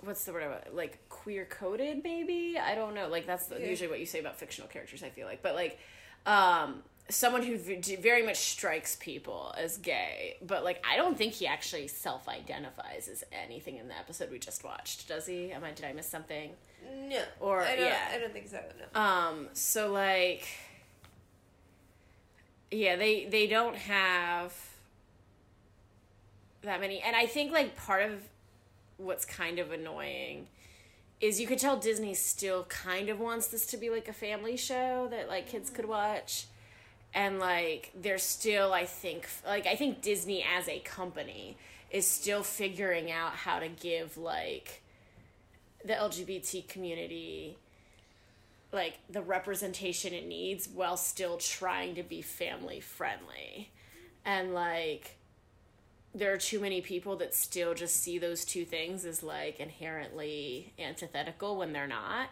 what's 0.00 0.24
the 0.24 0.32
word 0.32 0.44
about 0.44 0.74
like 0.74 0.96
queer 1.08 1.44
coded 1.44 2.02
maybe 2.04 2.56
i 2.56 2.76
don't 2.76 2.94
know 2.94 3.08
like 3.08 3.26
that's 3.26 3.46
the, 3.46 3.58
Yeah. 3.58 3.66
usually 3.66 3.88
what 3.90 3.98
you 3.98 4.06
say 4.06 4.20
about 4.20 4.38
fictional 4.38 4.68
characters 4.68 5.02
i 5.02 5.08
feel 5.10 5.26
like 5.26 5.42
but 5.42 5.56
like 5.56 5.76
um 6.24 6.82
someone 7.10 7.42
who 7.42 7.56
very 7.56 8.24
much 8.24 8.36
strikes 8.36 8.96
people 8.96 9.54
as 9.56 9.78
gay 9.78 10.36
but 10.46 10.62
like 10.62 10.84
i 10.88 10.96
don't 10.96 11.16
think 11.16 11.32
he 11.32 11.46
actually 11.46 11.88
self-identifies 11.88 13.08
as 13.08 13.24
anything 13.32 13.76
in 13.78 13.88
the 13.88 13.96
episode 13.96 14.30
we 14.30 14.38
just 14.38 14.62
watched 14.62 15.08
does 15.08 15.26
he 15.26 15.50
am 15.52 15.64
i 15.64 15.70
did 15.70 15.86
i 15.86 15.92
miss 15.92 16.06
something 16.06 16.50
no, 17.08 17.22
or- 17.40 17.62
I 17.62 17.74
yeah. 17.74 18.08
I 18.14 18.18
don't 18.18 18.32
think 18.32 18.48
so. 18.48 18.60
No. 18.94 19.00
um 19.00 19.48
so 19.52 19.90
like 19.90 20.46
yeah 22.70 22.96
they 22.96 23.24
they 23.26 23.46
don't 23.46 23.76
have 23.76 24.54
that 26.62 26.80
many 26.80 27.00
and 27.00 27.16
i 27.16 27.24
think 27.24 27.52
like 27.52 27.74
part 27.76 28.02
of 28.02 28.20
what's 28.98 29.24
kind 29.24 29.58
of 29.58 29.72
annoying 29.72 30.48
is 31.20 31.40
you 31.40 31.46
could 31.46 31.58
tell 31.58 31.76
disney 31.76 32.12
still 32.12 32.64
kind 32.64 33.08
of 33.08 33.18
wants 33.18 33.46
this 33.46 33.64
to 33.66 33.76
be 33.78 33.88
like 33.88 34.08
a 34.08 34.12
family 34.12 34.56
show 34.56 35.08
that 35.10 35.28
like 35.28 35.46
kids 35.46 35.70
could 35.70 35.86
watch 35.86 36.46
and 37.14 37.38
like 37.38 37.90
they're 38.00 38.18
still 38.18 38.72
i 38.72 38.84
think 38.84 39.28
like 39.46 39.66
i 39.66 39.74
think 39.74 40.02
disney 40.02 40.44
as 40.56 40.68
a 40.68 40.78
company 40.80 41.56
is 41.90 42.06
still 42.06 42.42
figuring 42.42 43.10
out 43.10 43.32
how 43.32 43.58
to 43.58 43.68
give 43.68 44.16
like 44.18 44.82
the 45.84 45.94
lgbt 45.94 46.68
community 46.68 47.56
like 48.72 48.98
the 49.08 49.22
representation 49.22 50.12
it 50.12 50.26
needs 50.26 50.68
while 50.68 50.96
still 50.96 51.38
trying 51.38 51.94
to 51.94 52.02
be 52.02 52.20
family 52.20 52.80
friendly. 52.80 53.70
And 54.24 54.52
like 54.52 55.16
there 56.14 56.32
are 56.32 56.38
too 56.38 56.60
many 56.60 56.80
people 56.80 57.16
that 57.16 57.34
still 57.34 57.74
just 57.74 57.96
see 57.96 58.18
those 58.18 58.44
two 58.44 58.64
things 58.64 59.04
as 59.04 59.22
like 59.22 59.60
inherently 59.60 60.72
antithetical 60.78 61.56
when 61.56 61.72
they're 61.72 61.86
not 61.86 62.28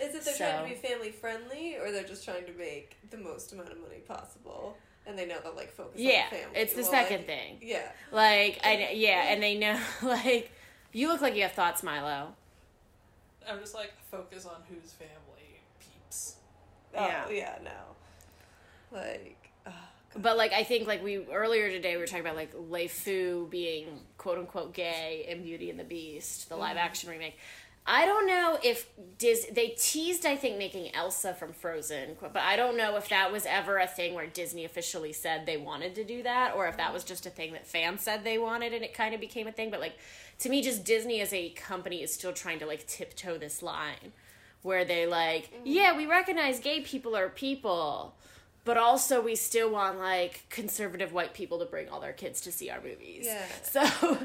Is 0.00 0.14
it 0.14 0.24
they're 0.24 0.34
trying 0.36 0.68
to 0.68 0.74
be 0.74 0.88
family 0.88 1.10
friendly, 1.10 1.76
or 1.76 1.90
they're 1.92 2.04
just 2.04 2.24
trying 2.24 2.46
to 2.46 2.52
make 2.52 2.96
the 3.10 3.18
most 3.18 3.52
amount 3.52 3.70
of 3.72 3.80
money 3.80 4.00
possible? 4.06 4.76
and 5.06 5.18
they 5.18 5.26
know 5.26 5.36
they'll 5.42 5.54
like 5.54 5.72
focus 5.72 5.98
Yeah, 6.00 6.24
on 6.24 6.30
the 6.30 6.36
family. 6.36 6.60
it's 6.60 6.72
the 6.74 6.82
Well, 6.82 6.90
second 6.90 7.20
I- 7.20 7.24
thing. 7.24 7.58
Yeah. 7.62 7.90
Like 8.12 8.60
I 8.62 8.90
yeah, 8.94 9.32
and 9.32 9.42
they 9.42 9.56
know 9.58 9.78
like 10.02 10.50
you 10.92 11.08
look 11.08 11.20
like 11.20 11.34
you 11.36 11.42
have 11.42 11.52
thoughts, 11.52 11.82
Milo. 11.82 12.34
I'm 13.48 13.58
just 13.58 13.74
like 13.74 13.92
focus 14.10 14.46
on 14.46 14.56
whose 14.68 14.92
family 14.92 15.60
peeps. 15.80 16.36
Oh, 16.94 17.04
Yeah. 17.06 17.28
yeah, 17.30 17.58
no. 17.64 17.70
Like, 18.98 19.50
ugh, 19.66 19.72
But 20.16 20.36
like 20.36 20.52
I 20.52 20.64
think 20.64 20.86
like 20.86 21.02
we 21.02 21.24
earlier 21.32 21.70
today 21.70 21.92
we 21.96 22.00
were 22.02 22.06
talking 22.06 22.20
about 22.24 22.36
like 22.36 22.54
LeFou 22.54 23.48
being 23.50 23.86
quote 24.18 24.38
unquote 24.38 24.74
gay 24.74 25.26
in 25.28 25.42
Beauty 25.42 25.70
and 25.70 25.78
the 25.78 25.84
Beast, 25.84 26.48
the 26.48 26.56
live 26.56 26.76
mm-hmm. 26.76 26.86
action 26.86 27.10
remake. 27.10 27.38
I 27.92 28.06
don't 28.06 28.28
know 28.28 28.56
if 28.62 28.88
Dis 29.18 29.46
they 29.52 29.74
teased 29.76 30.24
I 30.24 30.36
think 30.36 30.58
making 30.58 30.94
Elsa 30.94 31.34
from 31.34 31.52
Frozen, 31.52 32.16
but 32.20 32.36
I 32.36 32.54
don't 32.54 32.76
know 32.76 32.96
if 32.96 33.08
that 33.08 33.32
was 33.32 33.44
ever 33.46 33.78
a 33.78 33.86
thing 33.88 34.14
where 34.14 34.28
Disney 34.28 34.64
officially 34.64 35.12
said 35.12 35.44
they 35.44 35.56
wanted 35.56 35.96
to 35.96 36.04
do 36.04 36.22
that 36.22 36.54
or 36.54 36.68
if 36.68 36.76
that 36.76 36.92
was 36.92 37.02
just 37.02 37.26
a 37.26 37.30
thing 37.30 37.52
that 37.52 37.66
fans 37.66 38.02
said 38.02 38.22
they 38.22 38.38
wanted 38.38 38.72
and 38.72 38.84
it 38.84 38.94
kind 38.94 39.12
of 39.12 39.20
became 39.20 39.48
a 39.48 39.52
thing, 39.52 39.72
but 39.72 39.80
like 39.80 39.96
to 40.38 40.48
me 40.48 40.62
just 40.62 40.84
Disney 40.84 41.20
as 41.20 41.32
a 41.32 41.50
company 41.50 42.00
is 42.00 42.14
still 42.14 42.32
trying 42.32 42.60
to 42.60 42.66
like 42.66 42.86
tiptoe 42.86 43.38
this 43.38 43.60
line 43.60 44.12
where 44.62 44.84
they 44.84 45.06
like, 45.06 45.52
mm-hmm. 45.52 45.62
yeah, 45.64 45.96
we 45.96 46.06
recognize 46.06 46.60
gay 46.60 46.80
people 46.82 47.16
are 47.16 47.28
people, 47.28 48.14
but 48.64 48.76
also 48.76 49.20
we 49.20 49.34
still 49.34 49.68
want 49.68 49.98
like 49.98 50.44
conservative 50.48 51.12
white 51.12 51.34
people 51.34 51.58
to 51.58 51.64
bring 51.64 51.88
all 51.88 51.98
their 51.98 52.12
kids 52.12 52.40
to 52.42 52.52
see 52.52 52.70
our 52.70 52.80
movies. 52.80 53.26
Yeah. 53.26 53.42
So 53.64 54.18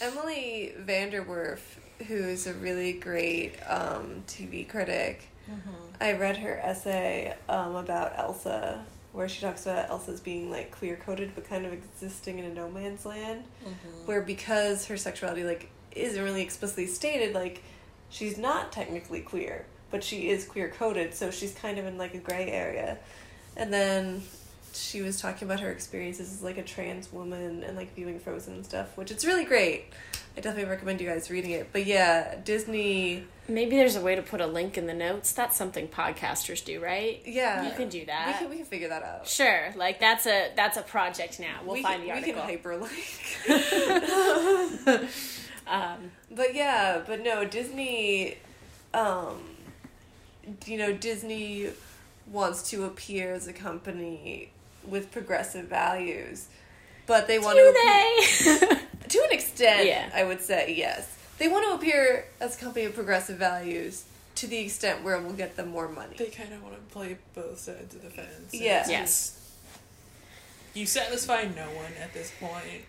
Emily 0.00 0.74
VanDerWerff, 0.80 1.60
who 2.08 2.14
is 2.14 2.46
a 2.46 2.54
really 2.54 2.92
great 2.92 3.54
um, 3.68 4.22
TV 4.26 4.68
critic, 4.68 5.28
I 6.00 6.12
read 6.14 6.38
her 6.38 6.58
essay 6.58 7.34
um, 7.48 7.76
about 7.76 8.18
Elsa, 8.18 8.84
where 9.12 9.28
she 9.28 9.40
talks 9.42 9.66
about 9.66 9.90
Elsa's 9.90 10.20
being 10.20 10.50
like 10.50 10.70
queer 10.70 10.96
coded 10.96 11.32
but 11.34 11.48
kind 11.48 11.66
of 11.66 11.72
existing 11.72 12.38
in 12.38 12.46
a 12.46 12.54
no 12.54 12.70
man's 12.70 13.04
land, 13.06 13.44
where 14.06 14.22
because 14.22 14.86
her 14.86 14.96
sexuality 14.96 15.44
like 15.44 15.70
isn't 15.92 16.22
really 16.22 16.42
explicitly 16.42 16.86
stated, 16.86 17.34
like 17.34 17.62
she's 18.10 18.36
not 18.38 18.72
technically 18.72 19.20
queer, 19.20 19.66
but 19.90 20.02
she 20.02 20.28
is 20.28 20.44
queer 20.46 20.68
coded, 20.68 21.14
so 21.14 21.30
she's 21.30 21.54
kind 21.54 21.78
of 21.78 21.86
in 21.86 21.96
like 21.98 22.14
a 22.14 22.18
gray 22.18 22.50
area. 22.50 22.98
And 23.56 23.72
then 23.72 24.22
she 24.72 25.02
was 25.02 25.20
talking 25.20 25.46
about 25.46 25.60
her 25.60 25.70
experiences 25.70 26.32
as 26.32 26.42
like 26.42 26.58
a 26.58 26.62
trans 26.64 27.12
woman 27.12 27.62
and 27.62 27.76
like 27.76 27.94
viewing 27.94 28.18
Frozen 28.18 28.54
and 28.54 28.64
stuff, 28.64 28.96
which 28.96 29.10
it's 29.12 29.24
really 29.24 29.44
great. 29.44 29.84
I 30.36 30.40
definitely 30.40 30.68
recommend 30.70 31.00
you 31.00 31.08
guys 31.08 31.30
reading 31.30 31.52
it. 31.52 31.68
But 31.72 31.86
yeah, 31.86 32.34
Disney, 32.44 33.24
maybe 33.46 33.76
there's 33.76 33.94
a 33.94 34.00
way 34.00 34.16
to 34.16 34.22
put 34.22 34.40
a 34.40 34.46
link 34.48 34.76
in 34.76 34.86
the 34.88 34.94
notes. 34.94 35.30
That's 35.32 35.56
something 35.56 35.86
podcasters 35.86 36.64
do, 36.64 36.80
right? 36.82 37.22
yeah, 37.24 37.68
You 37.68 37.76
can 37.76 37.88
do 37.88 38.04
that. 38.06 38.26
We 38.26 38.32
can 38.38 38.50
we 38.50 38.56
can 38.56 38.64
figure 38.64 38.88
that 38.88 39.02
out. 39.04 39.28
Sure, 39.28 39.72
like 39.76 40.00
that's 40.00 40.26
a 40.26 40.50
that's 40.56 40.76
a 40.76 40.82
project 40.82 41.38
now. 41.38 41.60
We'll 41.64 41.74
we 41.74 41.82
find 41.82 42.02
can, 42.04 42.20
the 42.22 42.32
we 42.32 42.32
article. 42.32 42.88
can 42.88 42.88
hyperlink. 44.98 45.08
um, 45.66 46.10
But 46.30 46.54
yeah, 46.54 47.00
but 47.06 47.22
no, 47.22 47.44
Disney, 47.44 48.38
um, 48.92 49.40
you 50.66 50.78
know, 50.78 50.92
Disney 50.92 51.68
wants 52.26 52.68
to 52.70 52.84
appear 52.84 53.32
as 53.34 53.46
a 53.46 53.52
company 53.52 54.50
with 54.86 55.12
progressive 55.12 55.66
values, 55.66 56.48
but 57.06 57.26
they 57.26 57.38
want 57.38 57.56
do 57.56 57.72
to 57.72 58.68
they? 58.70 58.76
to 59.08 59.18
an 59.24 59.32
extent. 59.32 59.86
Yeah. 59.86 60.10
I 60.14 60.24
would 60.24 60.40
say 60.40 60.74
yes. 60.76 61.10
They 61.38 61.48
want 61.48 61.66
to 61.66 61.74
appear 61.74 62.26
as 62.40 62.56
a 62.56 62.60
company 62.60 62.84
of 62.86 62.94
progressive 62.94 63.36
values 63.38 64.04
to 64.36 64.46
the 64.46 64.58
extent 64.58 65.02
where 65.04 65.18
we'll 65.20 65.32
get 65.32 65.56
them 65.56 65.68
more 65.68 65.88
money. 65.88 66.14
They 66.16 66.26
kind 66.26 66.52
of 66.52 66.62
want 66.62 66.74
to 66.76 66.92
play 66.94 67.18
both 67.34 67.58
sides 67.58 67.94
of 67.94 68.02
the 68.02 68.10
fence. 68.10 68.52
and 68.52 68.60
Yeah. 68.62 68.84
Yes. 68.88 69.00
just- 69.00 69.38
You 70.74 70.86
satisfy 70.86 71.44
no 71.44 71.66
one 71.70 71.92
at 72.00 72.12
this 72.14 72.32
point. 72.40 72.84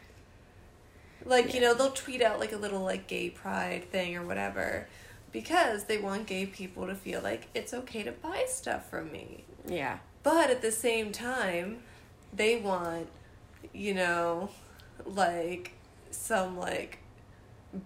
Like, 1.24 1.54
you 1.54 1.62
know, 1.62 1.74
they'll 1.74 1.92
tweet 1.92 2.22
out 2.22 2.40
like 2.40 2.52
a 2.52 2.58
little 2.58 2.82
like 2.82 3.08
gay 3.08 3.30
pride 3.30 3.90
thing 3.92 4.16
or 4.16 4.24
whatever 4.24 4.88
because 5.32 5.86
they 5.86 5.98
want 5.98 6.28
gay 6.28 6.46
people 6.46 6.88
to 6.88 6.96
feel 6.96 7.22
like 7.22 7.48
it's 7.56 7.74
okay 7.74 8.04
to 8.04 8.12
buy 8.12 8.46
stuff 8.48 8.90
from 8.90 9.12
me. 9.12 9.44
yeah. 9.68 9.98
But 10.24 10.50
at 10.50 10.62
the 10.64 10.72
same 10.72 11.12
time, 11.12 11.80
they 12.34 12.58
want, 12.58 13.08
you 13.76 13.94
know, 13.94 14.50
like 15.06 15.72
some 16.12 16.58
like 16.58 17.00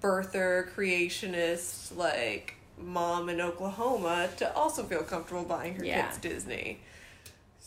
birther 0.02 0.70
creationist 0.74 1.96
like 1.98 2.56
mom 2.78 3.28
in 3.30 3.42
Oklahoma 3.42 4.30
to 4.38 4.54
also 4.56 4.84
feel 4.84 5.02
comfortable 5.04 5.44
buying 5.44 5.76
her 5.76 5.84
Yeah. 5.84 6.06
kids 6.06 6.18
Disney. 6.20 6.80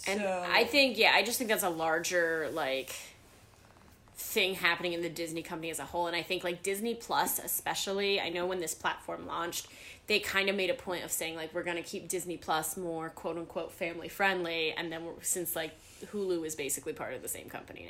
And 0.07 0.21
So- 0.21 0.45
I 0.49 0.65
think, 0.65 0.97
yeah, 0.99 1.13
I 1.15 1.23
just 1.23 1.39
think 1.39 1.51
that's 1.51 1.63
a 1.65 1.69
larger 1.69 2.49
like 2.53 2.95
thing 4.23 4.55
happening 4.55 4.93
in 4.93 5.03
the 5.03 5.09
Disney 5.09 5.43
company 5.43 5.71
as 5.71 5.79
a 5.79 5.85
whole. 5.85 6.07
And 6.07 6.17
I 6.17 6.23
think 6.23 6.45
like 6.45 6.63
Disney 6.63 6.95
Plus, 6.95 7.39
especially, 7.39 8.21
I 8.21 8.29
know 8.29 8.47
when 8.47 8.61
this 8.61 8.75
platform 8.75 9.27
launched, 9.27 9.67
they 10.07 10.19
kind 10.19 10.49
of 10.49 10.57
made 10.57 10.71
a 10.71 10.75
point 10.75 11.05
of 11.05 11.11
saying 11.11 11.37
like 11.37 11.55
we're 11.55 11.63
gonna 11.63 11.83
keep 11.83 12.09
Disney 12.09 12.37
Plus 12.37 12.77
more 12.77 13.11
quote 13.11 13.37
unquote 13.37 13.73
family 13.73 14.09
friendly, 14.09 14.73
and 14.73 14.91
then 14.93 15.03
since 15.21 15.55
like 15.57 15.73
Hulu 16.13 16.45
is 16.47 16.55
basically 16.55 16.93
part 16.93 17.15
of 17.15 17.23
the 17.23 17.29
same 17.29 17.49
company 17.49 17.89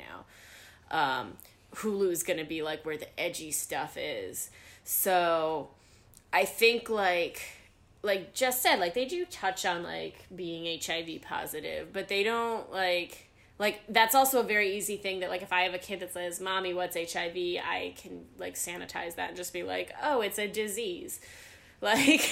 now, 0.91 1.19
um, 1.21 1.33
Hulu 1.75 2.11
is 2.11 2.23
gonna 2.23 2.45
be 2.45 2.61
like 2.61 2.85
where 2.85 2.97
the 2.97 3.19
edgy 3.19 3.51
stuff 3.51 3.97
is. 3.97 4.49
So 4.83 5.69
I 6.31 6.45
think 6.45 6.89
like 6.89 7.41
like 8.01 8.33
just 8.33 8.61
said 8.61 8.79
like 8.79 8.93
they 8.93 9.05
do 9.05 9.25
touch 9.25 9.65
on 9.65 9.83
like 9.83 10.25
being 10.35 10.79
HIV 10.79 11.21
positive, 11.21 11.93
but 11.93 12.07
they 12.09 12.23
don't 12.23 12.71
like 12.71 13.29
like 13.63 13.79
that's 13.87 14.13
also 14.13 14.41
a 14.41 14.43
very 14.43 14.75
easy 14.75 14.97
thing 14.97 15.21
that 15.21 15.29
like 15.29 15.41
if 15.41 15.53
I 15.53 15.61
have 15.61 15.73
a 15.73 15.77
kid 15.77 16.01
that 16.01 16.11
says, 16.11 16.41
"Mommy, 16.41 16.73
what's 16.73 16.97
HIV?" 16.97 17.37
I 17.65 17.93
can 17.95 18.25
like 18.37 18.55
sanitize 18.55 19.15
that 19.15 19.29
and 19.29 19.37
just 19.37 19.53
be 19.53 19.63
like, 19.63 19.93
"Oh, 20.03 20.19
it's 20.19 20.37
a 20.37 20.47
disease." 20.47 21.19
Like, 21.83 22.31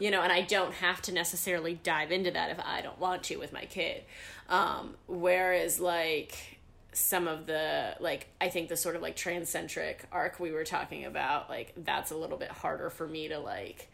you 0.00 0.10
know, 0.10 0.22
and 0.22 0.32
I 0.32 0.40
don't 0.40 0.74
have 0.74 1.00
to 1.02 1.12
necessarily 1.12 1.74
dive 1.74 2.10
into 2.10 2.32
that 2.32 2.50
if 2.50 2.58
I 2.58 2.80
don't 2.80 2.98
want 2.98 3.22
to 3.24 3.36
with 3.36 3.52
my 3.52 3.64
kid. 3.64 4.02
Um, 4.48 4.96
whereas, 5.06 5.78
like, 5.78 6.58
some 6.92 7.28
of 7.28 7.46
the, 7.46 7.94
like, 8.00 8.26
I 8.40 8.48
think 8.48 8.68
the 8.68 8.76
sort 8.76 8.96
of 8.96 9.02
like 9.02 9.14
transcentric 9.14 10.04
arc 10.10 10.40
we 10.40 10.50
were 10.50 10.64
talking 10.64 11.04
about, 11.04 11.48
like, 11.48 11.74
that's 11.76 12.10
a 12.10 12.16
little 12.16 12.36
bit 12.36 12.50
harder 12.50 12.90
for 12.90 13.06
me 13.06 13.28
to, 13.28 13.38
like, 13.38 13.88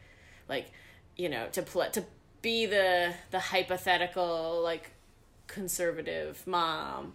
like, 0.48 0.70
you 1.18 1.28
know, 1.28 1.48
to 1.52 1.60
pl- 1.60 1.90
to 1.90 2.02
be 2.40 2.64
the 2.64 3.12
the 3.30 3.40
hypothetical, 3.40 4.62
like, 4.64 4.90
conservative 5.48 6.46
mom. 6.46 7.14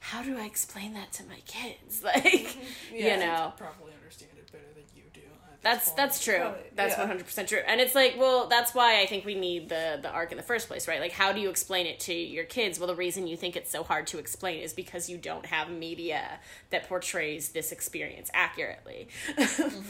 How 0.00 0.22
do 0.22 0.36
I 0.36 0.44
explain 0.44 0.92
that 0.94 1.12
to 1.12 1.24
my 1.24 1.38
kids? 1.46 2.02
Like, 2.04 2.22
mm-hmm. 2.24 2.94
Yeah. 2.96 3.14
you 3.14 3.20
know, 3.20 3.52
Probably 3.56 3.92
understand 3.94 4.32
it 4.36 4.50
better 4.52 4.64
than 4.74 4.84
you 4.94 5.04
do. 5.14 5.20
Uh, 5.20 5.56
that's 5.62 5.88
point. 5.88 5.96
that's 5.96 6.22
true. 6.22 6.38
Probably, 6.38 6.60
That's 6.74 6.98
one 6.98 7.06
hundred 7.06 7.24
percent 7.24 7.48
true. 7.48 7.60
And 7.66 7.80
it's 7.80 7.94
like, 7.94 8.16
well, 8.18 8.46
that's 8.48 8.74
why 8.74 9.00
I 9.00 9.06
think 9.06 9.24
we 9.24 9.34
need 9.34 9.68
the 9.70 9.98
the 10.02 10.10
arc 10.10 10.30
in 10.30 10.36
the 10.36 10.42
first 10.42 10.68
place, 10.68 10.86
right? 10.86 11.00
Like, 11.00 11.12
how 11.12 11.32
do 11.32 11.40
you 11.40 11.48
explain 11.48 11.86
it 11.86 12.00
to 12.00 12.12
your 12.12 12.44
kids? 12.44 12.78
Well, 12.78 12.88
the 12.88 12.94
reason 12.94 13.26
you 13.26 13.36
think 13.36 13.56
it's 13.56 13.70
so 13.70 13.82
hard 13.82 14.06
to 14.08 14.18
explain 14.18 14.60
is 14.60 14.74
because 14.74 15.08
you 15.08 15.16
don't 15.16 15.46
have 15.46 15.70
media 15.70 16.40
that 16.70 16.86
portrays 16.88 17.50
this 17.50 17.72
experience 17.72 18.30
accurately. 18.34 19.08
Mm-hmm. 19.36 19.80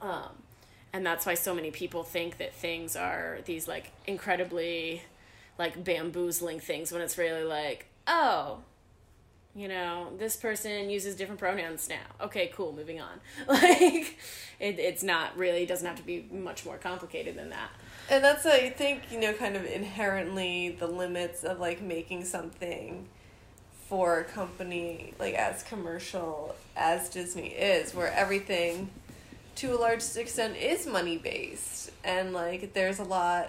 um, 0.06 0.30
and 0.92 1.04
that's 1.04 1.26
why 1.26 1.34
so 1.34 1.54
many 1.54 1.70
people 1.70 2.02
think 2.04 2.38
that 2.38 2.54
things 2.54 2.96
are 2.96 3.40
these 3.44 3.68
like 3.68 3.92
incredibly 4.06 5.02
like 5.58 5.82
bamboozling 5.82 6.60
things 6.60 6.92
when 6.92 7.02
it's 7.02 7.16
really 7.18 7.44
like, 7.44 7.86
oh, 8.06 8.58
you 9.54 9.68
know, 9.68 10.12
this 10.18 10.36
person 10.36 10.90
uses 10.90 11.16
different 11.16 11.40
pronouns 11.40 11.88
now. 11.88 12.24
Okay, 12.26 12.52
cool, 12.54 12.72
moving 12.72 13.00
on. 13.00 13.20
Like, 13.48 14.18
it, 14.60 14.78
it's 14.78 15.02
not 15.02 15.36
really, 15.36 15.64
doesn't 15.64 15.86
have 15.86 15.96
to 15.96 16.02
be 16.02 16.28
much 16.30 16.66
more 16.66 16.76
complicated 16.76 17.36
than 17.36 17.50
that. 17.50 17.70
And 18.10 18.22
that's 18.22 18.44
I 18.44 18.70
think, 18.70 19.10
you 19.10 19.18
know, 19.18 19.32
kind 19.32 19.56
of 19.56 19.64
inherently 19.64 20.76
the 20.78 20.86
limits 20.86 21.42
of 21.42 21.58
like 21.58 21.80
making 21.80 22.24
something 22.24 23.08
for 23.88 24.20
a 24.20 24.24
company 24.24 25.14
like 25.18 25.34
as 25.34 25.62
commercial 25.62 26.54
as 26.76 27.08
Disney 27.08 27.48
is, 27.48 27.94
where 27.94 28.12
everything 28.12 28.90
to 29.56 29.74
a 29.74 29.78
large 29.78 30.02
extent 30.16 30.56
is 30.56 30.86
money 30.86 31.16
based 31.16 31.90
and 32.04 32.34
like 32.34 32.74
there's 32.74 32.98
a 32.98 33.04
lot 33.04 33.48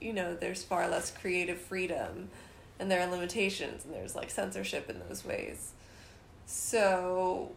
you 0.00 0.12
know, 0.12 0.34
there's 0.34 0.62
far 0.62 0.88
less 0.88 1.10
creative 1.10 1.60
freedom 1.60 2.30
and 2.78 2.90
there 2.90 3.00
are 3.00 3.10
limitations 3.10 3.84
and 3.84 3.94
there's 3.94 4.14
like 4.14 4.30
censorship 4.30 4.88
in 4.88 5.00
those 5.08 5.24
ways. 5.24 5.72
So 6.46 7.52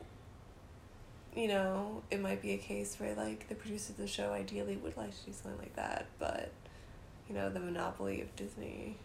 you 1.36 1.48
know, 1.48 2.04
it 2.12 2.20
might 2.20 2.42
be 2.42 2.52
a 2.52 2.58
case 2.58 2.98
where 3.00 3.16
like 3.16 3.48
the 3.48 3.56
producers 3.56 3.92
of 3.92 3.98
the 3.98 4.08
show 4.08 4.34
ideally 4.34 4.76
would 4.78 4.98
like 4.98 5.18
to 5.18 5.26
do 5.26 5.32
something 5.32 5.60
like 5.60 5.76
that, 5.76 6.08
but 6.20 6.52
you 7.30 7.36
know, 7.36 7.50
the 7.50 7.60
monopoly 7.60 8.22
of 8.22 8.36
Disney 8.36 8.98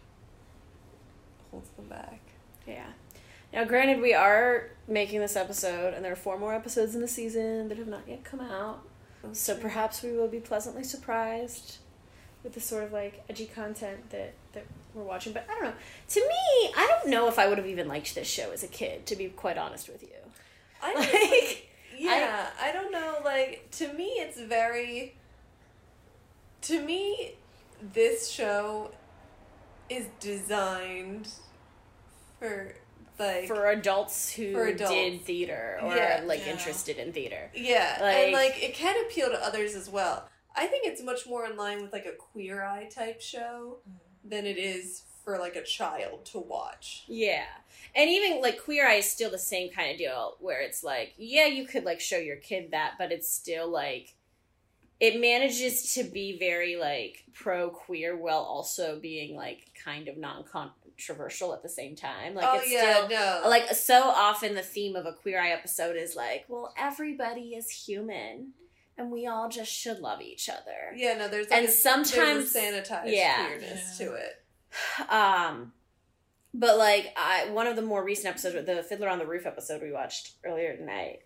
holds 1.51 1.69
them 1.69 1.85
back. 1.87 2.19
Yeah. 2.67 2.87
Now, 3.53 3.63
granted, 3.63 4.01
we 4.01 4.13
are 4.13 4.71
making 4.89 5.21
this 5.21 5.37
episode, 5.37 5.93
and 5.93 6.03
there 6.03 6.11
are 6.11 6.17
four 6.17 6.37
more 6.37 6.53
episodes 6.53 6.95
in 6.95 7.01
the 7.01 7.07
season 7.07 7.69
that 7.69 7.77
have 7.77 7.87
not 7.87 8.01
yet 8.05 8.25
come 8.25 8.41
out. 8.41 8.81
So 9.31 9.55
perhaps 9.55 10.03
we 10.03 10.11
will 10.11 10.27
be 10.27 10.39
pleasantly 10.39 10.83
surprised 10.83 11.77
with 12.43 12.53
the 12.53 12.61
sort 12.61 12.83
of 12.83 12.91
like 12.93 13.23
edgy 13.29 13.45
content 13.47 14.09
that 14.11 14.33
that 14.53 14.65
we're 14.93 15.03
watching. 15.03 15.33
But 15.33 15.45
I 15.49 15.53
don't 15.55 15.63
know. 15.65 15.73
To 16.09 16.19
me, 16.21 16.71
I 16.75 16.87
don't 16.87 17.09
know 17.11 17.27
if 17.27 17.37
I 17.39 17.47
would 17.47 17.57
have 17.57 17.67
even 17.67 17.87
liked 17.87 18.15
this 18.15 18.27
show 18.27 18.51
as 18.51 18.63
a 18.63 18.67
kid. 18.67 19.05
To 19.07 19.15
be 19.15 19.27
quite 19.29 19.57
honest 19.57 19.87
with 19.89 20.03
you. 20.03 20.09
I 20.81 20.93
Like, 20.99 21.13
like, 21.13 21.69
yeah, 21.97 22.47
I, 22.61 22.71
don't 22.71 22.91
know. 22.91 23.15
Like 23.25 23.67
to 23.71 23.91
me, 23.93 24.05
it's 24.17 24.39
very. 24.39 25.15
To 26.63 26.81
me, 26.81 27.33
this 27.93 28.29
show 28.29 28.91
is 29.89 30.05
designed 30.19 31.29
for 32.39 32.75
like 33.19 33.47
for 33.47 33.67
adults 33.69 34.29
who 34.31 34.53
For 34.53 34.67
adults. 34.67 34.91
did 34.93 35.21
theater 35.21 35.79
or 35.81 35.95
Yeah. 35.95 36.21
like 36.25 36.45
Yeah. 36.45 36.51
interested 36.51 36.97
in 36.97 37.13
theater. 37.13 37.49
yeah, 37.55 37.97
like- 38.01 38.15
and 38.17 38.31
like 38.33 38.61
it 38.63 38.73
can 38.75 38.95
appeal 39.05 39.29
to 39.29 39.43
others 39.43 39.75
as 39.75 39.89
well. 39.89 40.27
I 40.57 40.65
think 40.67 40.85
it's 40.87 41.03
much 41.03 41.27
more 41.27 41.45
in 41.45 41.55
line 41.55 41.81
with 41.81 41.93
like 41.93 42.05
a 42.05 42.13
queer 42.13 42.63
eye 42.63 42.89
type 42.93 43.21
show 43.21 43.77
mm. 43.87 44.29
than 44.29 44.45
it 44.45 44.57
is 44.57 45.03
for 45.27 45.37
like 45.37 45.57
a 45.57 45.63
child 45.63 46.23
to 46.23 46.39
watch. 46.39 47.03
Yeah. 47.05 47.43
And 47.93 48.09
even 48.09 48.41
like 48.41 48.63
Queer 48.63 48.87
Eye 48.87 48.95
is 48.95 49.11
still 49.11 49.29
the 49.29 49.37
same 49.37 49.69
kind 49.69 49.91
of 49.91 49.97
deal 49.97 50.37
where 50.39 50.61
it's 50.61 50.85
like, 50.85 51.15
yeah, 51.17 51.47
you 51.47 51.67
could 51.67 51.83
like 51.83 51.99
show 51.99 52.17
your 52.17 52.37
kid 52.37 52.71
that, 52.71 52.93
but 52.97 53.11
it's 53.11 53.29
still 53.29 53.69
like 53.69 54.15
it 55.01 55.19
manages 55.19 55.93
to 55.95 56.05
be 56.05 56.39
very 56.39 56.77
like 56.77 57.25
pro 57.33 57.69
queer 57.69 58.15
while 58.15 58.39
also 58.39 58.99
being 59.01 59.35
like 59.35 59.69
kind 59.83 60.07
of 60.07 60.15
non 60.17 60.45
controversial 60.45 61.53
at 61.53 61.61
the 61.61 61.67
same 61.67 61.97
time. 61.97 62.33
Like 62.33 62.47
oh 62.47 62.59
it's 62.59 62.71
yeah, 62.71 63.05
still 63.05 63.09
no, 63.09 63.49
like 63.49 63.67
so 63.75 64.03
often 64.03 64.55
the 64.55 64.61
theme 64.61 64.95
of 64.95 65.05
a 65.05 65.11
Queer 65.11 65.41
Eye 65.41 65.49
episode 65.49 65.97
is 65.97 66.15
like, 66.15 66.45
well, 66.47 66.73
everybody 66.77 67.53
is 67.53 67.69
human 67.69 68.53
and 68.97 69.11
we 69.11 69.27
all 69.27 69.47
just 69.49 69.71
should 69.71 69.99
love 69.99 70.21
each 70.21 70.49
other. 70.49 70.93
yeah, 70.95 71.13
no. 71.17 71.27
There's 71.27 71.49
like 71.49 71.59
and 71.59 71.67
a, 71.67 71.71
sometimes- 71.71 72.53
there's 72.53 72.55
a 72.55 72.59
sanitized 72.91 73.01
yeah. 73.13 73.45
queerness 73.45 73.97
Yeah. 73.99 74.05
to 74.07 74.13
it. 74.15 74.43
um 75.09 75.71
but 76.53 76.77
like 76.77 77.13
I 77.17 77.49
one 77.51 77.67
of 77.67 77.75
the 77.75 77.81
more 77.81 78.03
recent 78.03 78.27
episodes 78.27 78.65
the 78.65 78.83
Fiddler 78.83 79.09
on 79.09 79.19
the 79.19 79.25
Roof 79.25 79.45
episode 79.45 79.81
we 79.81 79.91
watched 79.91 80.31
earlier 80.43 80.75
tonight 80.75 81.19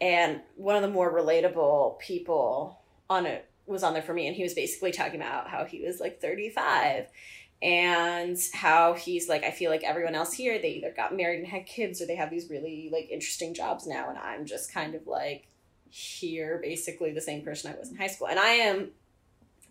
and 0.00 0.40
one 0.56 0.76
of 0.76 0.82
the 0.82 0.88
more 0.90 1.12
relatable 1.12 1.98
people 2.00 2.80
on 3.08 3.26
it 3.26 3.48
was 3.66 3.82
on 3.82 3.92
there 3.94 4.02
for 4.02 4.12
me 4.12 4.26
and 4.26 4.36
he 4.36 4.42
was 4.42 4.54
basically 4.54 4.90
talking 4.92 5.20
about 5.20 5.48
how 5.48 5.64
he 5.64 5.80
was 5.82 6.00
like 6.00 6.20
35 6.20 7.06
and 7.62 8.36
how 8.54 8.94
he's 8.94 9.28
like 9.28 9.44
I 9.44 9.50
feel 9.52 9.70
like 9.70 9.84
everyone 9.84 10.14
else 10.14 10.32
here 10.32 10.58
they 10.60 10.70
either 10.72 10.92
got 10.94 11.16
married 11.16 11.38
and 11.38 11.46
had 11.48 11.66
kids 11.66 12.02
or 12.02 12.06
they 12.06 12.16
have 12.16 12.30
these 12.30 12.50
really 12.50 12.88
like 12.92 13.08
interesting 13.10 13.54
jobs 13.54 13.86
now 13.86 14.08
and 14.08 14.18
I'm 14.18 14.46
just 14.46 14.72
kind 14.72 14.94
of 14.94 15.06
like 15.06 15.46
here 15.94 16.58
basically 16.62 17.12
the 17.12 17.20
same 17.20 17.42
person 17.42 17.70
I 17.70 17.78
was 17.78 17.90
in 17.90 17.96
high 17.96 18.06
school 18.06 18.26
and 18.26 18.38
I 18.38 18.48
am 18.48 18.92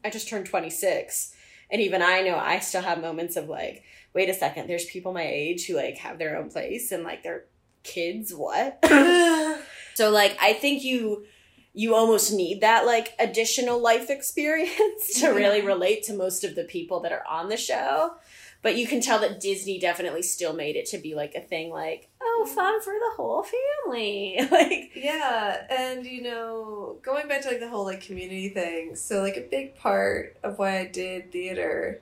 I 0.05 0.11
just 0.11 0.29
turned 0.29 0.45
26 0.45 1.33
and 1.71 1.81
even 1.81 2.01
I 2.01 2.21
know 2.21 2.37
I 2.37 2.59
still 2.59 2.81
have 2.81 3.01
moments 3.01 3.35
of 3.37 3.49
like, 3.49 3.83
wait 4.13 4.29
a 4.29 4.33
second, 4.33 4.67
there's 4.67 4.85
people 4.85 5.13
my 5.13 5.25
age 5.25 5.65
who 5.65 5.75
like 5.75 5.97
have 5.97 6.19
their 6.19 6.37
own 6.37 6.51
place 6.51 6.91
and 6.91 7.03
like 7.03 7.23
they're 7.23 7.45
kids, 7.83 8.33
what? 8.33 8.77
so 9.95 10.11
like 10.11 10.37
I 10.39 10.53
think 10.53 10.83
you 10.83 11.25
you 11.73 11.95
almost 11.95 12.33
need 12.33 12.61
that 12.61 12.85
like 12.85 13.13
additional 13.17 13.81
life 13.81 14.09
experience 14.09 15.13
to 15.21 15.29
really 15.29 15.61
relate 15.61 16.03
to 16.03 16.13
most 16.13 16.43
of 16.43 16.53
the 16.55 16.65
people 16.65 16.99
that 16.99 17.11
are 17.11 17.25
on 17.27 17.49
the 17.49 17.57
show. 17.57 18.13
But 18.61 18.77
you 18.77 18.85
can 18.85 19.01
tell 19.01 19.19
that 19.19 19.39
Disney 19.39 19.79
definitely 19.79 20.21
still 20.21 20.53
made 20.53 20.75
it 20.75 20.85
to 20.87 20.99
be 20.99 21.15
like 21.15 21.33
a 21.33 21.41
thing 21.41 21.71
like, 21.71 22.09
oh, 22.21 22.45
fun 22.53 22.79
for 22.81 22.93
the 22.93 23.15
whole 23.15 23.43
family. 23.43 24.37
like 24.51 24.91
Yeah, 24.95 25.65
and 25.69 26.05
you 26.05 26.21
know, 26.21 26.97
going 27.01 27.27
back 27.27 27.41
to 27.41 27.47
like 27.47 27.59
the 27.59 27.69
whole 27.69 27.85
like 27.85 28.01
community 28.01 28.49
thing, 28.49 28.95
so 28.95 29.21
like 29.21 29.37
a 29.37 29.41
big 29.41 29.75
part 29.75 30.37
of 30.43 30.59
why 30.59 30.79
I 30.79 30.85
did 30.85 31.31
theater, 31.31 32.01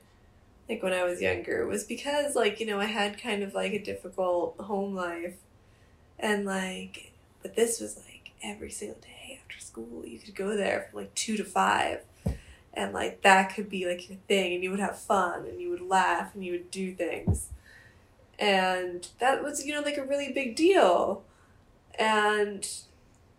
like 0.68 0.84
when 0.84 0.94
I 0.94 1.04
was 1.04 1.22
younger, 1.22 1.66
was 1.66 1.86
because 1.86 2.36
like, 2.36 2.60
you 2.60 2.66
know, 2.66 2.80
I 2.80 2.86
had 2.86 3.22
kind 3.22 3.42
of 3.42 3.54
like 3.54 3.74
a 3.74 3.84
difficult 3.84 4.58
home 4.60 4.94
life. 4.94 5.36
And 6.20 6.46
like, 6.46 7.14
but 7.42 7.56
this 7.56 7.80
was 7.80 7.98
like 8.06 8.32
every 8.44 8.72
single 8.72 9.00
day 9.00 9.40
after 9.42 9.60
school, 9.60 10.06
you 10.06 10.20
could 10.20 10.36
go 10.36 10.58
there 10.58 10.88
from 10.90 11.02
like 11.02 11.16
two 11.16 11.38
to 11.38 11.46
five. 11.46 12.02
And 12.74 12.94
like 12.94 13.22
that 13.24 13.54
could 13.56 13.70
be 13.70 13.86
like 13.88 14.10
your 14.10 14.18
thing, 14.28 14.54
and 14.54 14.64
you 14.64 14.72
would 14.72 14.80
have 14.80 14.98
fun, 15.00 15.46
and 15.46 15.60
you 15.60 15.70
would 15.72 15.82
laugh, 15.82 16.34
and 16.36 16.44
you 16.46 16.54
would 16.54 16.72
do 16.72 16.94
things. 16.94 17.50
And 18.38 19.08
that 19.20 19.44
was, 19.44 19.66
you 19.66 19.74
know, 19.74 19.82
like 19.82 19.98
a 19.98 20.04
really 20.06 20.32
big 20.32 20.56
deal 20.56 21.24
and 21.98 22.68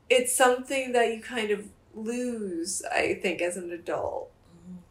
it's 0.08 0.34
something 0.34 0.92
that 0.92 1.14
you 1.14 1.20
kind 1.22 1.50
of 1.50 1.66
lose 1.94 2.82
i 2.92 3.14
think 3.14 3.40
as 3.40 3.56
an 3.56 3.70
adult 3.72 4.30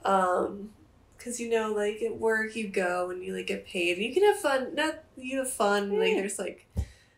um 0.05 0.71
because 1.17 1.39
you 1.39 1.49
know 1.49 1.71
like 1.73 2.01
at 2.01 2.17
work 2.17 2.55
you 2.55 2.67
go 2.67 3.09
and 3.09 3.23
you 3.23 3.35
like 3.35 3.47
get 3.47 3.65
paid 3.67 3.97
and 3.97 4.05
you 4.05 4.13
can 4.13 4.23
have 4.23 4.37
fun 4.39 4.73
not 4.75 5.03
you 5.17 5.37
have 5.39 5.49
fun 5.51 5.89
like 5.99 6.13
there's 6.15 6.39
like 6.39 6.65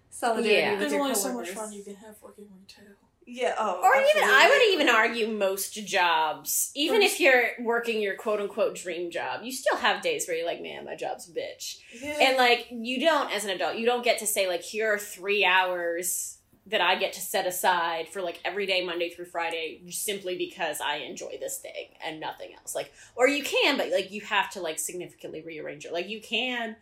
solidarity 0.09 0.51
Yeah. 0.61 0.71
with 0.71 0.79
There's 0.81 0.91
your 0.93 1.01
only 1.01 1.15
so 1.15 1.33
much 1.33 1.49
fun 1.49 1.71
you 1.73 1.83
can 1.83 1.95
have 1.95 2.15
working 2.21 2.47
retail. 2.59 2.95
Yeah 3.31 3.55
oh 3.57 3.79
or 3.81 3.95
even 3.95 4.29
I 4.29 4.49
would 4.49 4.73
even 4.73 4.89
argue 4.93 5.27
most 5.27 5.73
jobs, 5.85 6.71
even 6.75 7.01
if 7.01 7.19
you're 7.19 7.49
working 7.61 8.01
your 8.01 8.15
quote 8.15 8.41
unquote 8.41 8.75
dream 8.75 9.09
job, 9.09 9.41
you 9.43 9.51
still 9.51 9.77
have 9.77 10.01
days 10.01 10.27
where 10.27 10.35
you're 10.35 10.45
like, 10.45 10.61
man, 10.61 10.85
my 10.85 10.95
job's 10.95 11.29
a 11.29 11.31
bitch. 11.31 11.77
yeah. 12.01 12.17
And 12.19 12.37
like 12.37 12.67
you 12.71 12.99
don't 12.99 13.31
as 13.31 13.45
an 13.45 13.51
adult, 13.51 13.77
you 13.77 13.85
don't 13.85 14.03
get 14.03 14.19
to 14.19 14.27
say 14.27 14.47
like 14.47 14.61
here 14.61 14.93
are 14.93 14.99
three 14.99 15.45
hours 15.45 16.37
that 16.67 16.81
I 16.81 16.95
get 16.95 17.13
to 17.13 17.21
set 17.21 17.47
aside 17.47 18.07
for 18.07 18.21
like 18.21 18.39
every 18.45 18.65
day, 18.65 18.85
Monday 18.85 19.09
through 19.09 19.25
Friday, 19.25 19.81
simply 19.89 20.37
because 20.37 20.79
I 20.79 20.97
enjoy 20.97 21.37
this 21.39 21.57
thing 21.57 21.87
and 22.05 22.19
nothing 22.19 22.53
else. 22.53 22.75
Like, 22.75 22.93
or 23.15 23.27
you 23.27 23.43
can, 23.43 23.77
but 23.77 23.89
like 23.91 24.11
you 24.11 24.21
have 24.21 24.49
to 24.51 24.61
like 24.61 24.77
significantly 24.77 25.41
rearrange 25.41 25.85
it. 25.85 25.93
Like 25.93 26.07
you 26.07 26.21
can, 26.21 26.75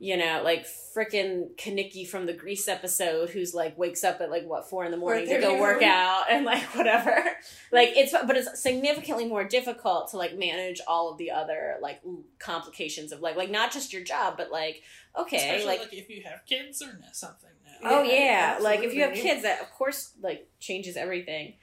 you 0.00 0.16
know, 0.16 0.42
like 0.44 0.64
freaking 0.64 1.56
Kanicki 1.56 2.06
from 2.06 2.26
the 2.26 2.32
Grease 2.32 2.68
episode, 2.68 3.30
who's 3.30 3.52
like 3.52 3.76
wakes 3.76 4.04
up 4.04 4.20
at 4.20 4.30
like 4.30 4.46
what 4.46 4.70
four 4.70 4.84
in 4.84 4.92
the 4.92 4.96
morning 4.96 5.26
to 5.26 5.40
go 5.40 5.60
work 5.60 5.82
out 5.82 6.26
and 6.30 6.44
like 6.44 6.62
whatever. 6.76 7.24
like 7.72 7.90
it's, 7.96 8.12
but 8.12 8.36
it's 8.36 8.62
significantly 8.62 9.26
more 9.26 9.42
difficult 9.42 10.10
to 10.12 10.16
like 10.16 10.38
manage 10.38 10.80
all 10.86 11.10
of 11.10 11.18
the 11.18 11.32
other 11.32 11.76
like 11.82 12.00
complications 12.38 13.10
of 13.10 13.20
like 13.20 13.36
like 13.36 13.50
not 13.50 13.72
just 13.72 13.92
your 13.92 14.04
job, 14.04 14.36
but 14.36 14.52
like 14.52 14.82
okay, 15.18 15.36
Especially 15.36 15.66
like 15.66 15.80
like, 15.80 15.92
if 15.92 16.08
you 16.08 16.22
have 16.24 16.46
kids 16.46 16.80
or 16.80 16.96
something 17.12 17.50
now. 17.64 17.90
Oh 17.90 18.02
Yeah, 18.04 18.56
yeah, 18.56 18.62
like 18.62 18.84
if 18.84 18.94
you 18.94 19.02
have 19.02 19.14
kids, 19.14 19.42
that 19.42 19.60
of 19.62 19.70
course 19.72 20.12
like 20.22 20.48
changes 20.60 20.96
everything. 20.96 21.54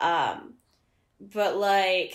Um, 0.00 0.54
but 1.20 1.56
like 1.56 2.14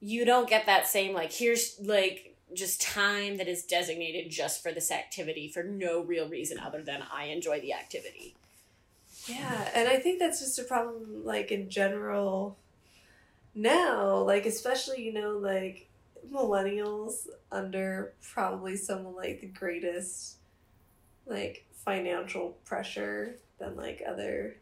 you 0.00 0.24
don't 0.24 0.48
get 0.48 0.66
that 0.66 0.86
same 0.86 1.12
like 1.12 1.32
here's 1.32 1.76
like 1.82 2.27
just 2.54 2.80
time 2.80 3.36
that 3.36 3.48
is 3.48 3.62
designated 3.62 4.30
just 4.30 4.62
for 4.62 4.72
this 4.72 4.90
activity 4.90 5.48
for 5.48 5.62
no 5.62 6.00
real 6.02 6.28
reason 6.28 6.58
other 6.58 6.82
than 6.82 7.02
I 7.12 7.24
enjoy 7.26 7.60
the 7.60 7.72
activity. 7.74 8.34
Yeah, 9.26 9.68
and 9.74 9.88
I 9.88 9.96
think 9.96 10.18
that's 10.18 10.40
just 10.40 10.58
a 10.58 10.64
problem, 10.64 11.24
like 11.24 11.50
in 11.52 11.68
general. 11.68 12.56
Now, 13.54 14.16
like 14.18 14.46
especially 14.46 15.02
you 15.04 15.12
know, 15.12 15.32
like 15.32 15.88
millennials 16.32 17.26
under 17.50 18.12
probably 18.32 18.76
someone 18.76 19.16
like 19.16 19.40
the 19.40 19.46
greatest, 19.48 20.36
like 21.26 21.64
financial 21.84 22.56
pressure 22.64 23.36
than 23.58 23.76
like 23.76 24.02
other. 24.06 24.56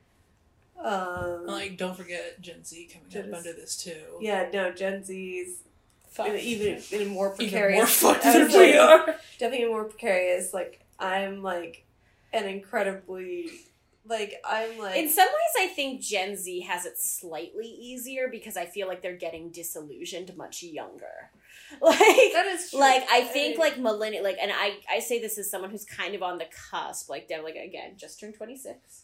Um, 0.83 1.47
Like, 1.47 1.77
don't 1.79 1.97
forget 1.97 2.41
Gen 2.41 2.65
Z 2.65 2.91
coming 2.93 3.09
Gen 3.09 3.33
up 3.35 3.43
Z. 3.43 3.49
under 3.49 3.61
this 3.61 3.77
too. 3.83 4.01
yeah, 4.21 4.49
no, 4.53 4.73
Gen 4.73 5.05
Z's 5.05 5.59
Fuck. 6.17 6.29
even 6.39 6.83
in 6.93 7.03
a 7.03 7.05
more 7.07 7.27
Even 7.35 7.37
precarious. 7.37 8.03
more 8.03 8.13
fucked 8.15 8.25
than 8.25 8.45
was 8.45 8.55
we 8.55 8.79
like, 8.79 8.91
are. 9.09 9.17
definitely 9.39 9.67
more 9.69 9.85
precarious. 9.85 10.53
Like 10.55 10.85
I'm 10.99 11.43
like 11.43 11.85
an 12.33 12.47
incredibly 12.47 13.51
like 14.09 14.35
I'm 14.45 14.79
like 14.79 14.97
In 14.97 15.09
some 15.09 15.27
ways, 15.27 15.71
I 15.71 15.75
think 15.75 16.01
Gen 16.01 16.37
Z 16.37 16.61
has 16.61 16.87
it 16.87 16.97
slightly 16.99 17.67
easier 17.67 18.29
because 18.31 18.57
I 18.57 18.65
feel 18.67 18.87
like 18.89 19.03
they're 19.03 19.17
getting 19.17 19.51
disillusioned 19.51 20.37
much 20.37 20.63
younger. 20.63 21.31
Like, 21.81 21.99
that 22.33 22.47
is 22.47 22.71
true. 22.71 22.79
like 22.79 23.03
I 23.11 23.23
think 23.23 23.57
I- 23.59 23.61
like 23.61 23.79
millennial 23.79 24.23
like 24.23 24.37
and 24.41 24.53
I 24.55 24.77
I 24.89 25.01
say 25.01 25.21
this 25.21 25.37
as 25.37 25.51
someone 25.51 25.71
who's 25.71 25.85
kind 25.85 26.15
of 26.15 26.23
on 26.23 26.39
the 26.39 26.47
cusp 26.71 27.11
like 27.11 27.27
Deb 27.27 27.43
like 27.43 27.57
again 27.57 27.95
just 27.97 28.21
turned 28.21 28.35
26 28.35 29.03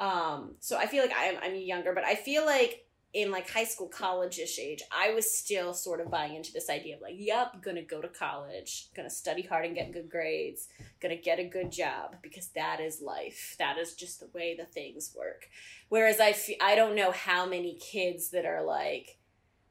um 0.00 0.56
so 0.58 0.76
I 0.76 0.86
feel 0.86 1.02
like 1.04 1.12
I'm 1.16 1.36
I'm 1.40 1.54
younger 1.54 1.92
but 1.94 2.02
I 2.02 2.16
feel 2.16 2.44
like 2.44 2.84
in 3.14 3.30
like 3.30 3.50
high 3.50 3.64
school 3.64 3.88
college-ish 3.88 4.58
age 4.58 4.82
I 4.90 5.12
was 5.12 5.30
still 5.30 5.74
sort 5.74 6.00
of 6.00 6.10
buying 6.10 6.34
into 6.34 6.52
this 6.52 6.70
idea 6.70 6.96
of 6.96 7.02
like 7.02 7.14
yep 7.16 7.62
gonna 7.62 7.82
go 7.82 8.00
to 8.00 8.08
college 8.08 8.88
gonna 8.96 9.10
study 9.10 9.42
hard 9.42 9.66
and 9.66 9.74
get 9.74 9.92
good 9.92 10.10
grades 10.10 10.68
gonna 11.00 11.16
get 11.16 11.38
a 11.38 11.44
good 11.44 11.70
job 11.70 12.16
because 12.22 12.48
that 12.48 12.80
is 12.80 13.02
life. 13.02 13.56
That 13.58 13.76
is 13.78 13.94
just 13.94 14.20
the 14.20 14.28
way 14.32 14.56
the 14.56 14.64
things 14.64 15.14
work. 15.16 15.48
Whereas 15.88 16.20
I 16.20 16.32
fe- 16.32 16.58
I 16.60 16.74
don't 16.74 16.96
know 16.96 17.10
how 17.10 17.44
many 17.46 17.74
kids 17.74 18.30
that 18.30 18.46
are 18.46 18.62
like 18.62 19.18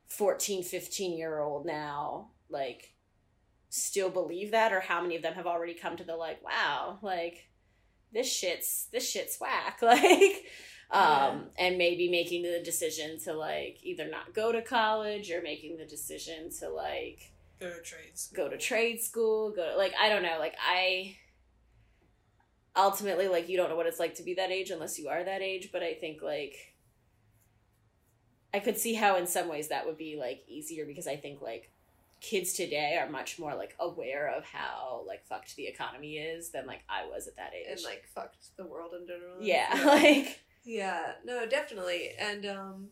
14 0.08 0.64
15 0.64 1.18
year 1.18 1.40
old 1.40 1.66
now 1.66 2.32
like 2.50 2.94
still 3.70 4.10
believe 4.10 4.52
that 4.52 4.74
or 4.74 4.82
how 4.82 5.02
many 5.02 5.16
of 5.16 5.22
them 5.22 5.36
have 5.36 5.48
already 5.48 5.74
come 5.74 5.96
to 5.96 6.04
the 6.04 6.16
like 6.16 6.44
wow 6.44 7.00
like 7.02 7.48
this 8.14 8.32
shit's 8.32 8.88
this 8.92 9.10
shit's 9.10 9.40
whack. 9.40 9.80
Like 9.82 10.46
um 10.92 11.46
and 11.58 11.78
maybe 11.78 12.10
making 12.10 12.44
the 12.44 12.60
decision 12.64 13.18
to 13.20 13.34
like 13.34 13.78
either 13.84 14.10
not 14.10 14.34
go 14.34 14.52
to 14.52 14.62
college 14.62 15.32
or 15.32 15.42
making 15.42 15.78
the 15.78 15.86
decision 15.86 16.50
to 16.60 16.70
like 16.70 17.32
Go 17.60 17.70
to 17.70 17.82
trade 17.82 18.18
school. 18.18 18.44
go 18.46 18.50
to 18.50 18.58
trade 18.58 19.02
school, 19.02 19.52
go 19.52 19.72
to 19.72 19.78
like 19.78 19.94
I 20.02 20.10
don't 20.10 20.24
know, 20.24 20.38
like 20.40 20.56
I 20.60 21.16
ultimately 22.76 23.28
like 23.28 23.50
you 23.50 23.58
don't 23.58 23.70
know 23.70 23.76
what 23.76 23.86
it's 23.86 24.00
like 24.00 24.16
to 24.16 24.24
be 24.24 24.34
that 24.36 24.52
age 24.52 24.70
unless 24.72 24.98
you 24.98 25.10
are 25.10 25.24
that 25.24 25.42
age, 25.42 25.70
but 25.72 25.84
I 25.84 25.94
think 25.94 26.22
like 26.22 26.56
I 28.54 28.60
could 28.60 28.78
see 28.78 28.94
how 28.96 29.16
in 29.18 29.28
some 29.28 29.48
ways 29.48 29.70
that 29.70 29.86
would 29.86 29.98
be 29.98 30.18
like 30.20 30.44
easier 30.48 30.86
because 30.86 31.08
I 31.08 31.16
think 31.16 31.42
like 31.42 31.72
kids 32.20 32.54
today 32.54 32.98
are 33.02 33.10
much 33.10 33.40
more 33.40 33.56
like 33.56 33.76
aware 33.80 34.28
of 34.36 34.44
how 34.46 35.04
like 35.08 35.26
fucked 35.26 35.56
the 35.56 35.68
economy 35.68 36.18
is 36.18 36.50
than 36.52 36.66
like 36.68 36.82
I 36.90 37.06
was 37.08 37.28
at 37.28 37.36
that 37.38 37.52
age. 37.54 37.68
and 37.70 37.84
like 37.84 38.06
fucked 38.14 38.56
the 38.58 38.66
world 38.66 38.92
in 39.00 39.08
general. 39.08 39.38
yeah, 39.40 39.82
like 39.86 40.40
Yeah, 40.64 41.14
no, 41.26 41.46
definitely. 41.48 42.12
And 42.20 42.46
um 42.46 42.88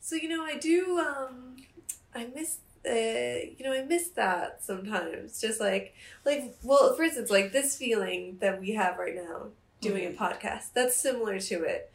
so 0.00 0.16
you 0.16 0.28
know, 0.28 0.44
I 0.44 0.56
do 0.58 0.98
um 0.98 1.56
I 2.14 2.26
miss 2.34 2.58
uh 2.86 2.90
you 3.56 3.64
know, 3.64 3.72
I 3.72 3.82
miss 3.84 4.08
that 4.10 4.62
sometimes. 4.62 5.40
Just 5.40 5.60
like 5.60 5.94
like 6.24 6.56
well, 6.62 6.94
for 6.94 7.02
instance, 7.04 7.30
like 7.30 7.52
this 7.52 7.76
feeling 7.76 8.38
that 8.40 8.60
we 8.60 8.72
have 8.72 8.98
right 8.98 9.14
now 9.14 9.48
doing 9.80 10.06
a 10.06 10.10
podcast. 10.10 10.72
That's 10.74 10.96
similar 10.96 11.38
to 11.40 11.62
it 11.64 11.90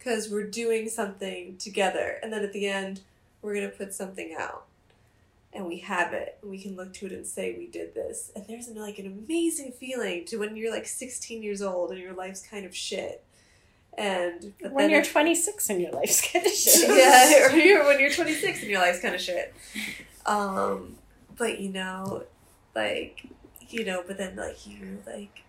cuz 0.00 0.30
we're 0.30 0.46
doing 0.46 0.88
something 0.88 1.56
together 1.58 2.18
and 2.22 2.32
then 2.32 2.42
at 2.42 2.52
the 2.52 2.66
end 2.66 3.02
we're 3.42 3.54
going 3.54 3.70
to 3.70 3.76
put 3.76 3.94
something 3.94 4.34
out. 4.38 4.66
And 5.52 5.66
we 5.66 5.78
have 5.78 6.12
it. 6.12 6.38
And 6.42 6.50
we 6.50 6.60
can 6.62 6.76
look 6.76 6.92
to 6.94 7.06
it 7.06 7.12
and 7.12 7.26
say 7.26 7.56
we 7.58 7.66
did 7.66 7.94
this. 7.94 8.30
And 8.36 8.46
there's 8.46 8.68
an, 8.68 8.76
like 8.76 8.98
an 8.98 9.06
amazing 9.06 9.72
feeling 9.72 10.24
to 10.26 10.36
when 10.38 10.56
you're 10.56 10.70
like 10.72 10.86
16 10.86 11.42
years 11.42 11.60
old 11.62 11.90
and 11.90 11.98
your 11.98 12.12
life's 12.12 12.42
kind 12.46 12.64
of 12.64 12.76
shit. 12.76 13.24
And 13.98 14.54
but 14.62 14.72
when 14.72 14.88
you're 14.90 15.00
it- 15.00 15.08
26 15.10 15.68
and 15.70 15.80
your 15.82 15.92
life's 15.92 16.20
kind 16.32 16.46
of 16.46 16.52
shit. 16.64 16.88
yeah, 16.88 17.46
or 17.48 17.56
you're, 17.56 17.84
when 17.84 18.00
you're 18.00 18.10
26 18.10 18.62
and 18.62 18.70
your 18.70 18.80
life's 18.80 19.00
kind 19.00 19.14
of 19.14 19.20
shit. 19.20 19.54
Um, 20.26 20.96
but 21.36 21.60
you 21.60 21.70
know, 21.70 22.24
like, 22.74 23.26
you 23.68 23.84
know, 23.84 24.02
but 24.06 24.16
then 24.18 24.36
like 24.36 24.66
you 24.66 24.98
like, 25.06 25.42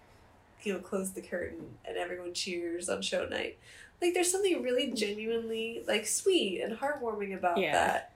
you 0.63 0.73
know, 0.73 0.79
close 0.79 1.11
the 1.11 1.21
curtain 1.21 1.75
and 1.85 1.97
everyone 1.97 2.33
cheers 2.33 2.89
on 2.89 3.01
show 3.01 3.25
night. 3.27 3.57
Like, 4.01 4.13
there's 4.15 4.31
something 4.31 4.61
really 4.63 4.91
genuinely 4.91 5.83
like 5.87 6.07
sweet 6.07 6.61
and 6.61 6.77
heartwarming 6.77 7.35
about 7.37 7.57
Yeah. 7.57 7.71
that. 7.73 8.11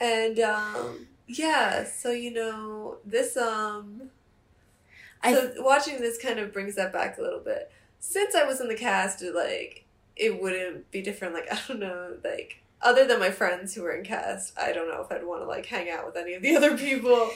And 0.00 0.38
um, 0.40 1.06
yeah, 1.28 1.84
so 1.84 2.10
you 2.10 2.32
know, 2.32 2.96
this 3.04 3.36
um, 3.36 4.10
I- 5.22 5.32
so 5.34 5.52
watching 5.58 6.00
this 6.00 6.18
kind 6.18 6.38
of 6.38 6.52
brings 6.52 6.74
that 6.74 6.92
back 6.92 7.16
a 7.18 7.22
little 7.22 7.40
bit. 7.40 7.70
Since 8.08 8.36
I 8.36 8.44
was 8.44 8.60
in 8.60 8.68
the 8.68 8.76
cast, 8.76 9.20
it, 9.20 9.34
like 9.34 9.84
it 10.14 10.40
wouldn't 10.40 10.92
be 10.92 11.02
different. 11.02 11.34
Like 11.34 11.48
I 11.52 11.58
don't 11.66 11.80
know, 11.80 12.16
like 12.24 12.62
other 12.80 13.04
than 13.04 13.18
my 13.18 13.30
friends 13.32 13.74
who 13.74 13.82
were 13.82 13.96
in 13.96 14.04
cast, 14.04 14.56
I 14.56 14.72
don't 14.72 14.88
know 14.88 15.02
if 15.02 15.10
I'd 15.10 15.26
want 15.26 15.42
to 15.42 15.46
like 15.46 15.66
hang 15.66 15.90
out 15.90 16.06
with 16.06 16.16
any 16.16 16.34
of 16.34 16.42
the 16.42 16.54
other 16.56 16.78
people 16.78 17.30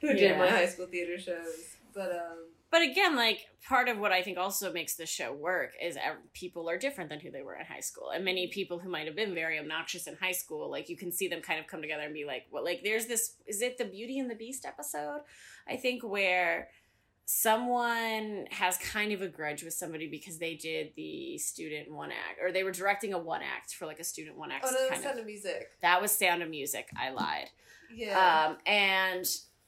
who 0.00 0.14
did 0.14 0.36
my 0.38 0.48
high 0.48 0.66
school 0.66 0.86
theater 0.86 1.18
shows. 1.18 1.76
But 1.94 2.12
um, 2.12 2.36
But 2.70 2.82
again, 2.82 3.16
like 3.16 3.46
part 3.66 3.88
of 3.88 3.98
what 3.98 4.12
I 4.12 4.22
think 4.22 4.36
also 4.36 4.70
makes 4.70 4.94
the 4.94 5.06
show 5.06 5.32
work 5.32 5.72
is 5.82 5.96
people 6.34 6.68
are 6.68 6.76
different 6.76 7.08
than 7.08 7.20
who 7.20 7.30
they 7.30 7.42
were 7.42 7.56
in 7.56 7.64
high 7.64 7.80
school, 7.80 8.10
and 8.10 8.22
many 8.22 8.48
people 8.48 8.78
who 8.78 8.90
might 8.90 9.06
have 9.06 9.16
been 9.16 9.34
very 9.34 9.58
obnoxious 9.58 10.06
in 10.06 10.16
high 10.16 10.32
school, 10.32 10.70
like 10.70 10.90
you 10.90 10.98
can 10.98 11.12
see 11.12 11.28
them 11.28 11.40
kind 11.40 11.58
of 11.58 11.66
come 11.66 11.80
together 11.80 12.02
and 12.02 12.12
be 12.12 12.26
like, 12.26 12.44
"Well, 12.50 12.64
like 12.64 12.82
there's 12.84 13.06
this 13.06 13.36
is 13.46 13.62
it 13.62 13.78
the 13.78 13.86
Beauty 13.86 14.18
and 14.18 14.30
the 14.30 14.34
Beast 14.34 14.66
episode? 14.66 15.22
I 15.66 15.76
think 15.76 16.02
where 16.02 16.68
someone 17.32 18.46
has 18.50 18.76
kind 18.78 19.12
of 19.12 19.22
a 19.22 19.28
grudge 19.28 19.62
with 19.62 19.72
somebody 19.72 20.08
because 20.08 20.38
they 20.38 20.54
did 20.56 20.92
the 20.96 21.38
student 21.38 21.90
one 21.90 22.10
act 22.10 22.40
or 22.42 22.50
they 22.50 22.64
were 22.64 22.72
directing 22.72 23.12
a 23.12 23.18
one 23.18 23.40
act 23.40 23.72
for 23.74 23.86
like 23.86 24.00
a 24.00 24.04
student 24.04 24.36
one 24.36 24.50
act 24.50 24.64
oh 24.66 24.72
no, 24.72 24.88
that's 24.88 24.98
of. 24.98 25.04
sound 25.04 25.18
of 25.20 25.26
music. 25.26 25.68
That 25.80 26.02
was 26.02 26.10
Sound 26.10 26.42
of 26.42 26.50
Music. 26.50 26.88
I 26.98 27.10
lied. 27.10 27.48
Yeah. 27.94 28.46
Um, 28.48 28.56
and 28.66 29.24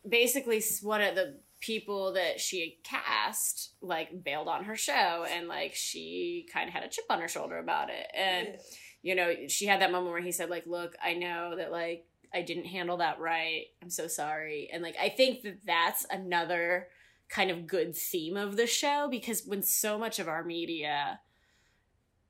basically, 0.09 0.63
one 0.83 1.01
of 1.03 1.15
the 1.15 1.39
people 1.61 2.15
that 2.15 2.41
she 2.41 2.79
cast 2.83 3.71
like 3.81 4.25
bailed 4.25 4.49
on 4.49 4.65
her 4.65 4.77
show, 4.77 5.25
and 5.31 5.47
like 5.47 5.75
she 5.75 6.49
kind 6.53 6.69
of 6.69 6.75
had 6.75 6.83
a 6.83 6.89
chip 6.89 7.05
on 7.11 7.21
her 7.21 7.29
shoulder 7.29 7.59
about 7.59 7.91
it. 7.91 8.07
And 8.15 8.49
Yeah. 8.49 8.57
you 9.03 9.15
know, 9.15 9.35
she 9.49 9.67
had 9.67 9.81
that 9.81 9.93
moment 9.93 10.13
where 10.13 10.21
he 10.21 10.33
said, 10.33 10.51
like, 10.51 10.67
"Look, 10.67 10.97
I 11.03 11.15
know 11.15 11.55
that 11.57 11.71
like 11.71 12.07
I 12.35 12.43
didn't 12.43 12.65
handle 12.67 12.97
that 12.97 13.21
right. 13.21 13.67
I'm 13.83 13.91
so 13.91 14.09
sorry." 14.09 14.69
And 14.73 14.83
like 14.83 14.97
I 15.01 15.09
think 15.11 15.43
that 15.43 15.59
that's 15.65 16.05
another 16.11 16.89
kind 17.33 17.51
of 17.51 17.67
good 17.67 17.97
theme 17.97 18.37
of 18.37 18.57
the 18.57 18.67
show 18.67 19.09
because 19.11 19.47
when 19.47 19.63
so 19.63 19.99
much 19.99 20.19
of 20.19 20.29
our 20.29 20.45
media 20.45 21.19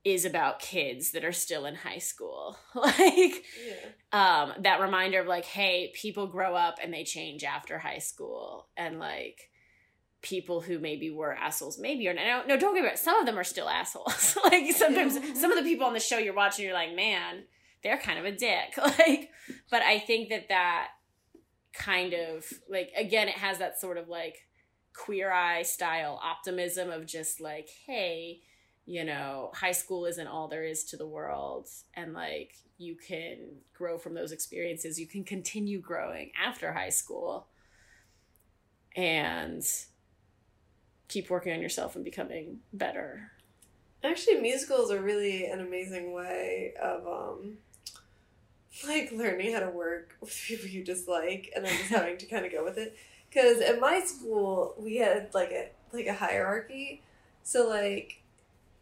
is 0.04 0.24
about 0.24 0.60
kids 0.60 1.10
that 1.10 1.24
are 1.24 1.32
still 1.32 1.66
in 1.66 1.74
high 1.74 1.98
school 1.98 2.56
like 2.74 3.44
yeah. 3.66 3.82
um 4.12 4.52
that 4.62 4.80
reminder 4.80 5.20
of 5.20 5.26
like 5.26 5.44
hey 5.44 5.92
people 5.94 6.28
grow 6.28 6.54
up 6.54 6.78
and 6.80 6.94
they 6.94 7.02
change 7.02 7.42
after 7.42 7.78
high 7.78 7.98
school. 7.98 8.68
And 8.76 9.00
like 9.00 9.50
people 10.22 10.60
who 10.60 10.78
maybe 10.78 11.10
were 11.10 11.34
assholes 11.34 11.80
maybe 11.80 12.06
are 12.06 12.14
no 12.14 12.42
no 12.46 12.56
don't 12.56 12.74
get 12.74 12.82
me 12.82 12.86
wrong 12.86 12.96
some 12.96 13.18
of 13.18 13.26
them 13.26 13.38
are 13.38 13.44
still 13.44 13.68
assholes. 13.68 14.38
Like 14.44 14.72
sometimes 14.72 15.14
some 15.40 15.50
of 15.50 15.58
the 15.58 15.68
people 15.68 15.86
on 15.86 15.94
the 15.94 16.00
show 16.00 16.18
you're 16.18 16.32
watching 16.32 16.64
you're 16.64 16.74
like 16.74 16.94
man 16.94 17.42
they're 17.82 17.98
kind 17.98 18.20
of 18.20 18.24
a 18.24 18.32
dick. 18.32 18.74
Like 18.76 19.30
but 19.68 19.82
i 19.82 19.98
think 19.98 20.28
that 20.28 20.48
that 20.48 20.88
kind 21.72 22.12
of 22.12 22.44
like 22.68 22.92
again 22.96 23.28
it 23.28 23.34
has 23.34 23.58
that 23.58 23.80
sort 23.80 23.98
of 23.98 24.08
like 24.08 24.46
queer 24.94 25.32
eye 25.32 25.62
style 25.62 26.20
optimism 26.22 26.90
of 26.90 27.06
just 27.06 27.40
like 27.40 27.68
hey 27.86 28.40
you 28.84 29.04
know 29.04 29.50
high 29.54 29.72
school 29.72 30.06
isn't 30.06 30.26
all 30.26 30.48
there 30.48 30.64
is 30.64 30.84
to 30.84 30.96
the 30.96 31.06
world 31.06 31.68
and 31.94 32.12
like 32.12 32.54
you 32.78 32.96
can 32.96 33.38
grow 33.74 33.96
from 33.96 34.14
those 34.14 34.32
experiences 34.32 34.98
you 34.98 35.06
can 35.06 35.24
continue 35.24 35.80
growing 35.80 36.30
after 36.42 36.72
high 36.72 36.88
school 36.88 37.46
and 38.96 39.64
keep 41.08 41.30
working 41.30 41.52
on 41.52 41.62
yourself 41.62 41.94
and 41.94 42.04
becoming 42.04 42.58
better 42.72 43.32
Actually, 44.04 44.40
musicals 44.40 44.90
are 44.90 45.00
really 45.00 45.46
an 45.46 45.60
amazing 45.60 46.12
way 46.12 46.74
of 46.82 47.06
um, 47.06 47.58
like 48.86 49.12
learning 49.12 49.52
how 49.52 49.60
to 49.60 49.70
work 49.70 50.16
with 50.20 50.36
people 50.46 50.68
you 50.68 50.82
dislike, 50.82 51.52
and 51.54 51.64
then 51.64 51.76
just 51.76 51.90
having 51.90 52.18
to 52.18 52.26
kind 52.26 52.44
of 52.44 52.50
go 52.50 52.64
with 52.64 52.78
it. 52.78 52.96
Because 53.32 53.60
at 53.60 53.80
my 53.80 54.00
school, 54.00 54.74
we 54.78 54.96
had 54.96 55.32
like 55.32 55.50
a 55.50 55.70
like 55.92 56.06
a 56.06 56.14
hierarchy. 56.14 57.02
So 57.42 57.68
like, 57.68 58.22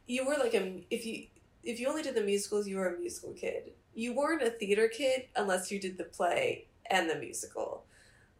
you 0.06 0.26
were 0.26 0.36
like 0.36 0.54
a 0.54 0.84
if 0.90 1.06
you 1.06 1.26
if 1.62 1.78
you 1.78 1.88
only 1.88 2.02
did 2.02 2.14
the 2.14 2.22
musicals, 2.22 2.66
you 2.66 2.76
were 2.76 2.94
a 2.94 2.98
musical 2.98 3.32
kid. 3.32 3.72
You 3.94 4.14
weren't 4.14 4.42
a 4.42 4.50
theater 4.50 4.88
kid 4.88 5.24
unless 5.36 5.70
you 5.70 5.78
did 5.78 5.98
the 5.98 6.04
play 6.04 6.66
and 6.90 7.08
the 7.08 7.16
musical. 7.16 7.84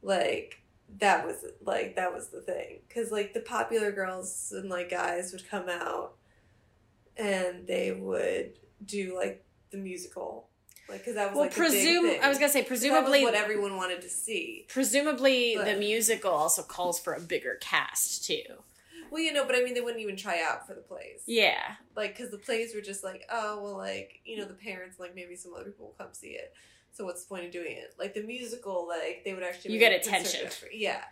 Like 0.03 0.61
that 0.99 1.25
was 1.25 1.45
like 1.65 1.97
that 1.97 2.13
was 2.13 2.29
the 2.29 2.41
thing 2.41 2.81
because 2.89 3.13
like 3.13 3.33
the 3.33 3.41
popular 3.41 3.93
girls 3.93 4.53
and 4.57 4.69
like 4.69 4.91
guys 4.91 5.33
would 5.33 5.49
come 5.49 5.69
out 5.69 6.15
and 7.17 7.67
they 7.67 7.93
would 7.93 8.53
do 8.85 9.17
like 9.17 9.45
the 9.71 9.77
musical 9.77 10.49
like 10.91 11.01
because 11.01 11.15
that 11.15 11.29
was 11.31 11.35
well 11.37 11.45
like 11.47 11.55
presume 11.55 12.17
i 12.23 12.29
was 12.29 12.39
gonna 12.39 12.51
say 12.51 12.63
'Cause 12.63 12.81
that 12.81 12.81
was 12.81 12.81
presumably 12.81 13.23
what 13.25 13.35
everyone 13.35 13.77
wanted 13.77 14.03
to 14.03 14.09
see. 14.11 14.67
presumably 14.69 15.57
the 15.57 15.77
musical 15.77 16.31
also 16.33 16.63
calls 16.63 16.99
for 17.01 17.15
a 17.15 17.21
bigger 17.21 17.57
cast 17.61 18.25
too. 18.25 18.43
Well 19.11 19.21
you 19.23 19.33
know 19.33 19.45
but 19.45 19.57
i 19.57 19.63
mean 19.63 19.75
they 19.75 19.81
wouldn't 19.81 20.03
even 20.03 20.17
try 20.17 20.41
out 20.49 20.67
for 20.67 20.75
the 20.75 20.81
plays. 20.83 21.23
Yeah. 21.27 21.61
Like 21.97 22.17
because 22.17 22.31
the 22.31 22.39
plays 22.39 22.75
were 22.75 22.81
just 22.81 23.03
like 23.03 23.25
oh 23.31 23.61
well 23.63 23.77
like 23.77 24.21
you 24.25 24.37
know 24.39 24.45
the 24.45 24.55
parents 24.55 24.99
like 25.01 25.15
maybe 25.15 25.35
some 25.37 25.53
other 25.55 25.65
people 25.65 25.87
will 25.87 25.95
come 26.05 26.13
see 26.13 26.29
it. 26.31 26.53
So 26.93 27.05
what's 27.05 27.23
the 27.25 27.29
point 27.29 27.45
of 27.47 27.51
doing 27.53 27.77
it? 27.77 27.95
Like 27.99 28.15
the 28.15 28.23
musical 28.23 28.87
like 28.89 29.23
they 29.25 29.33
would 29.35 29.43
actually 29.43 29.75
You 29.75 29.81
make 29.81 29.91
get 29.91 30.07
attention. 30.07 30.47
effort. 30.47 30.71
yeah. 30.73 31.03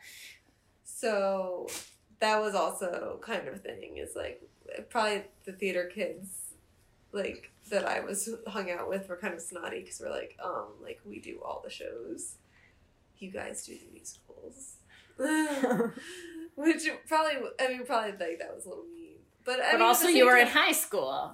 So 0.85 1.69
that 2.21 2.41
was 2.41 2.55
also 2.55 3.19
kind 3.23 3.47
of 3.49 3.55
a 3.55 3.59
thing. 3.59 3.97
Is 3.99 4.15
like 4.17 4.43
probably 4.91 5.23
the 5.45 5.53
theater 5.53 5.91
kids 5.93 6.29
like 7.19 7.51
that 7.71 7.85
i 7.87 8.01
was 8.01 8.31
hung 8.47 8.71
out 8.71 8.89
with 8.89 9.09
were 9.09 9.17
kind 9.17 9.35
of 9.35 9.41
snotty 9.41 9.81
because 9.81 10.01
we're 10.01 10.11
like 10.11 10.39
um 10.43 10.69
like 10.83 11.01
we 11.05 11.21
do 11.21 11.41
all 11.45 11.61
the 11.63 11.71
shows. 11.71 12.37
You 13.19 13.31
guys 13.33 13.67
do 13.67 13.77
the 13.77 13.93
musicals. 13.93 14.77
Which 16.55 16.89
probably 17.09 17.33
i 17.61 17.69
mean 17.69 17.85
probably 17.85 18.13
like 18.13 18.39
that 18.39 18.55
was 18.55 18.65
a 18.67 18.69
little 18.69 18.85
mean. 18.95 19.17
But 19.45 19.61
I 19.61 19.73
but 19.73 19.79
mean, 19.79 19.89
also 19.89 20.09
you 20.09 20.27
were 20.27 20.37
in 20.37 20.47
high 20.47 20.73
school. 20.73 21.33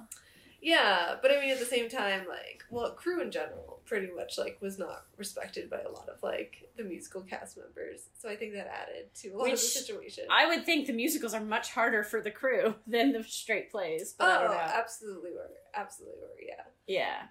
Yeah, 0.61 1.17
but 1.21 1.31
I 1.31 1.41
mean 1.41 1.51
at 1.51 1.59
the 1.59 1.67
same 1.67 1.91
time, 1.91 2.27
like, 2.27 2.65
well, 2.71 2.93
crew 2.93 3.21
in 3.21 3.31
general 3.31 3.74
pretty 3.85 4.09
much 4.15 4.39
like 4.39 4.59
was 4.61 4.79
not 4.79 5.05
respected 5.17 5.69
by 5.69 5.81
a 5.81 5.91
lot 5.91 6.09
of 6.09 6.23
like 6.23 6.69
the 6.77 6.85
musical 6.85 7.21
cast 7.23 7.57
members. 7.57 8.09
So 8.19 8.29
I 8.29 8.37
think 8.37 8.55
that 8.55 8.67
added 8.67 9.15
to 9.23 9.29
a 9.31 9.37
lot 9.37 9.47
of 9.47 9.51
the 9.53 9.57
situation. 9.59 10.25
i 10.31 10.47
would 10.47 10.65
think 10.67 10.87
the 10.87 10.93
musicals 10.93 11.35
are 11.35 11.41
much 11.41 11.71
harder 11.73 12.03
for 12.03 12.21
the 12.21 12.31
crew 12.31 12.75
than 12.87 13.13
the 13.13 13.23
straight 13.25 13.71
plays 13.71 14.15
but 14.19 14.29
i 14.29 14.43
don't 14.43 14.51
oh, 14.51 14.55
know 14.55 14.61
absolutely 14.61 15.31
were, 15.33 15.51
absolutely 15.75 16.19
were, 16.21 16.41
yeah. 16.47 16.65
Yeah. 16.87 17.23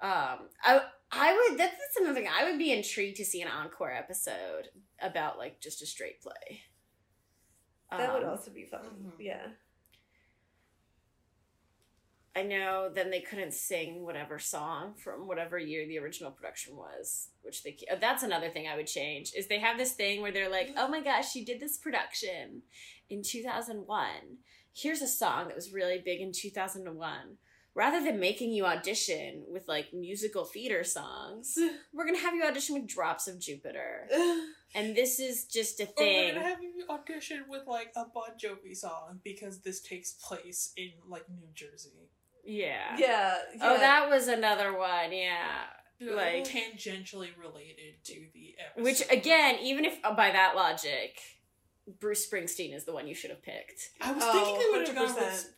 Um, 0.00 0.46
I 0.62 0.80
I 1.10 1.32
would 1.50 1.58
that's, 1.58 1.72
that's 1.72 1.96
another 2.00 2.14
thing. 2.14 2.28
I 2.28 2.44
would 2.48 2.58
be 2.58 2.70
intrigued 2.72 3.16
to 3.16 3.24
see 3.24 3.42
an 3.42 3.48
encore 3.48 3.90
episode 3.90 4.68
about 5.00 5.38
like 5.38 5.60
just 5.60 5.82
a 5.82 5.86
straight 5.86 6.20
play. 6.22 6.62
That 7.90 8.12
would 8.12 8.22
Um, 8.24 8.30
also 8.30 8.50
be 8.50 8.64
fun. 8.64 8.80
mhm. 8.84 9.12
Yeah. 9.18 9.46
I 12.38 12.42
know 12.42 12.88
then 12.88 13.10
they 13.10 13.20
couldn't 13.20 13.52
sing 13.52 14.04
whatever 14.04 14.38
song 14.38 14.94
from 14.94 15.26
whatever 15.26 15.58
year 15.58 15.88
the 15.88 15.98
original 15.98 16.30
production 16.30 16.76
was, 16.76 17.30
which 17.42 17.64
they 17.64 17.76
uh, 17.90 17.96
that's 18.00 18.22
another 18.22 18.48
thing 18.48 18.68
I 18.68 18.76
would 18.76 18.86
change 18.86 19.32
is 19.36 19.48
they 19.48 19.58
have 19.58 19.76
this 19.76 19.90
thing 19.92 20.22
where 20.22 20.30
they're 20.30 20.48
like, 20.48 20.72
"Oh 20.76 20.86
my 20.86 21.02
gosh, 21.02 21.32
she 21.32 21.44
did 21.44 21.58
this 21.58 21.76
production 21.76 22.62
in 23.10 23.22
2001. 23.24 24.06
Here's 24.72 25.02
a 25.02 25.08
song 25.08 25.48
that 25.48 25.56
was 25.56 25.72
really 25.72 26.00
big 26.04 26.20
in 26.20 26.30
2001." 26.30 27.38
Rather 27.74 28.02
than 28.04 28.20
making 28.20 28.52
you 28.52 28.66
audition 28.66 29.42
with 29.48 29.66
like 29.66 29.92
musical 29.92 30.44
theater 30.44 30.84
songs, 30.84 31.58
we're 31.92 32.06
gonna 32.06 32.18
have 32.18 32.36
you 32.36 32.44
audition 32.44 32.76
with 32.76 32.86
Drops 32.86 33.26
of 33.26 33.40
Jupiter. 33.40 34.08
And 34.74 34.94
this 34.94 35.18
is 35.18 35.46
just 35.46 35.80
a 35.80 35.84
Or 35.84 35.92
we're 35.96 36.34
gonna 36.34 36.46
have 36.46 36.62
you 36.62 36.84
audition 36.90 37.44
with 37.48 37.66
like 37.66 37.90
a 37.96 38.04
Bon 38.04 38.32
Jovi 38.38 38.76
song 38.76 39.18
because 39.24 39.60
this 39.60 39.80
takes 39.80 40.12
place 40.12 40.74
in 40.76 40.90
like 41.08 41.24
New 41.30 41.48
Jersey. 41.54 42.10
Yeah. 42.48 42.96
yeah, 42.98 43.34
yeah. 43.54 43.60
Oh, 43.62 43.76
that 43.78 44.08
was 44.08 44.26
another 44.28 44.76
one. 44.76 45.12
Yeah. 45.12 45.44
Like- 46.00 46.44
tangentially 46.44 47.28
related 47.38 48.02
to 48.04 48.14
the 48.32 48.54
episode. 48.64 48.84
Which 48.84 49.02
again, 49.10 49.56
even 49.62 49.84
if 49.84 49.98
uh, 50.04 50.14
by 50.14 50.30
that 50.30 50.54
logic, 50.56 51.18
Bruce 52.00 52.28
Springsteen 52.28 52.74
is 52.74 52.84
the 52.84 52.92
one 52.92 53.06
you 53.08 53.14
should 53.14 53.30
have 53.30 53.42
picked. 53.42 53.90
I 54.00 54.12
was 54.12 54.22
Oh, 54.26 54.32
thinking 54.32 54.58
they 54.58 54.78
would 54.78 54.86
have 54.88 54.96
gone 54.96 55.08
100%. 55.16 55.20
with 55.20 55.54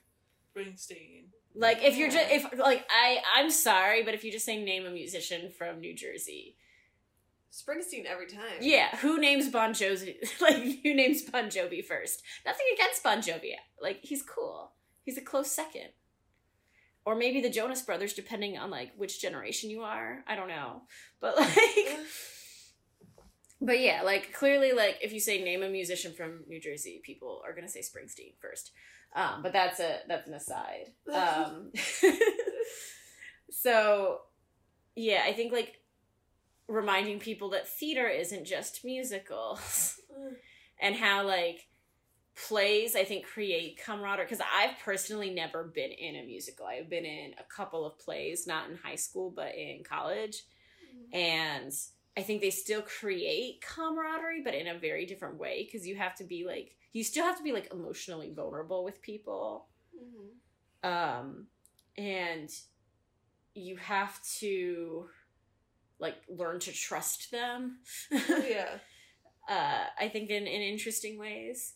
Springsteen. 0.57 1.25
Like 1.55 1.83
if 1.83 1.97
you're 1.97 2.11
just 2.11 2.31
if 2.31 2.47
like 2.59 2.87
I 2.91 3.19
I'm 3.37 3.51
sorry, 3.51 4.03
but 4.03 4.15
if 4.15 4.23
you 4.25 4.31
just 4.33 4.45
say 4.47 4.63
name 4.63 4.87
a 4.87 4.91
musician 4.91 5.51
from 5.51 5.81
New 5.81 5.95
Jersey, 5.95 6.57
Springsteen 7.53 8.05
every 8.07 8.27
time. 8.29 8.59
yeah, 8.61 8.97
who 8.99 9.19
names 9.19 9.49
Bon 9.49 9.73
Jovi? 9.73 10.15
Like 10.41 10.57
who 10.83 10.95
names 10.95 11.23
Bon 11.23 11.47
Jovi 11.47 11.85
first? 11.85 12.23
Nothing 12.47 12.67
against 12.75 13.03
Bon 13.03 13.19
Jovi. 13.19 13.53
Like 13.83 13.99
he's 14.03 14.23
cool. 14.23 14.73
He's 15.03 15.19
a 15.19 15.23
close 15.23 15.51
second. 15.51 15.89
Or 17.07 17.15
maybe 17.15 17.41
the 17.41 17.51
Jonas 17.51 17.83
Brothers, 17.83 18.13
depending 18.13 18.59
on 18.59 18.71
like 18.71 18.93
which 18.97 19.21
generation 19.21 19.71
you 19.71 19.83
are. 19.83 20.23
I 20.27 20.37
don't 20.37 20.49
know, 20.49 20.83
but 21.21 21.37
like. 21.39 21.57
But 23.63 23.81
yeah, 23.81 24.03
like 24.03 24.33
clearly, 24.33 24.73
like 24.73 24.99
if 25.03 25.13
you 25.13 25.21
say 25.21 25.43
name 25.43 25.63
a 25.63 25.69
musician 25.69 26.15
from 26.15 26.45
New 26.49 26.61
Jersey, 26.61 27.03
people 27.05 27.43
are 27.45 27.55
gonna 27.55 27.69
say 27.69 27.81
Springsteen 27.81 28.35
first. 28.41 28.73
Um, 29.15 29.43
but 29.43 29.53
that's 29.53 29.81
a 29.81 29.99
that's 30.09 30.29
an 30.29 30.35
aside. 30.35 30.93
Um, 31.13 31.73
so 33.51 34.21
yeah, 34.95 35.23
I 35.27 35.33
think 35.33 35.53
like 35.53 35.81
reminding 36.69 37.19
people 37.19 37.51
that 37.51 37.69
theater 37.69 38.09
isn't 38.09 38.47
just 38.47 38.85
musicals, 38.85 40.01
and 40.81 40.95
how 40.95 41.27
like 41.27 41.69
plays 42.49 42.97
I 42.97 43.05
think 43.05 43.27
create 43.27 43.81
camaraderie. 43.85 44.27
Because 44.27 44.45
I've 44.55 44.79
personally 44.85 45.31
never 45.31 45.65
been 45.65 45.91
in 45.91 46.17
a 46.17 46.25
musical. 46.25 46.67
I've 46.67 46.89
been 46.91 47.05
in 47.05 47.33
a 47.39 47.45
couple 47.45 47.85
of 47.87 47.99
plays, 47.99 48.47
not 48.47 48.69
in 48.71 48.77
high 48.77 48.97
school, 48.97 49.31
but 49.35 49.55
in 49.55 49.83
college, 49.85 50.43
and 51.13 51.73
I 52.17 52.23
think 52.23 52.41
they 52.41 52.51
still 52.51 52.83
create 52.83 53.63
camaraderie, 53.63 54.43
but 54.43 54.55
in 54.55 54.67
a 54.69 54.79
very 54.79 55.07
different 55.07 55.39
way 55.39 55.65
because 55.65 55.87
you 55.87 55.97
have 55.97 56.15
to 56.17 56.25
be 56.25 56.45
like 56.45 56.77
you 56.93 57.05
still 57.05 57.25
have 57.25 57.37
to 57.39 57.45
be 57.45 57.53
like 57.53 57.73
emotionally 57.73 58.33
vulnerable 58.35 58.83
with 58.85 59.01
people, 59.01 59.69
Mhm. 59.97 60.89
um, 60.89 61.47
and 61.97 62.51
you 63.55 63.77
have 63.77 64.21
to 64.39 65.09
like 65.99 66.17
learn 66.29 66.59
to 66.61 66.73
trust 66.73 67.31
them. 67.31 67.79
yeah. 68.11 68.79
uh, 69.49 69.85
I 69.99 70.09
think 70.09 70.31
in 70.31 70.47
in 70.47 70.63
interesting 70.63 71.19
ways. 71.19 71.75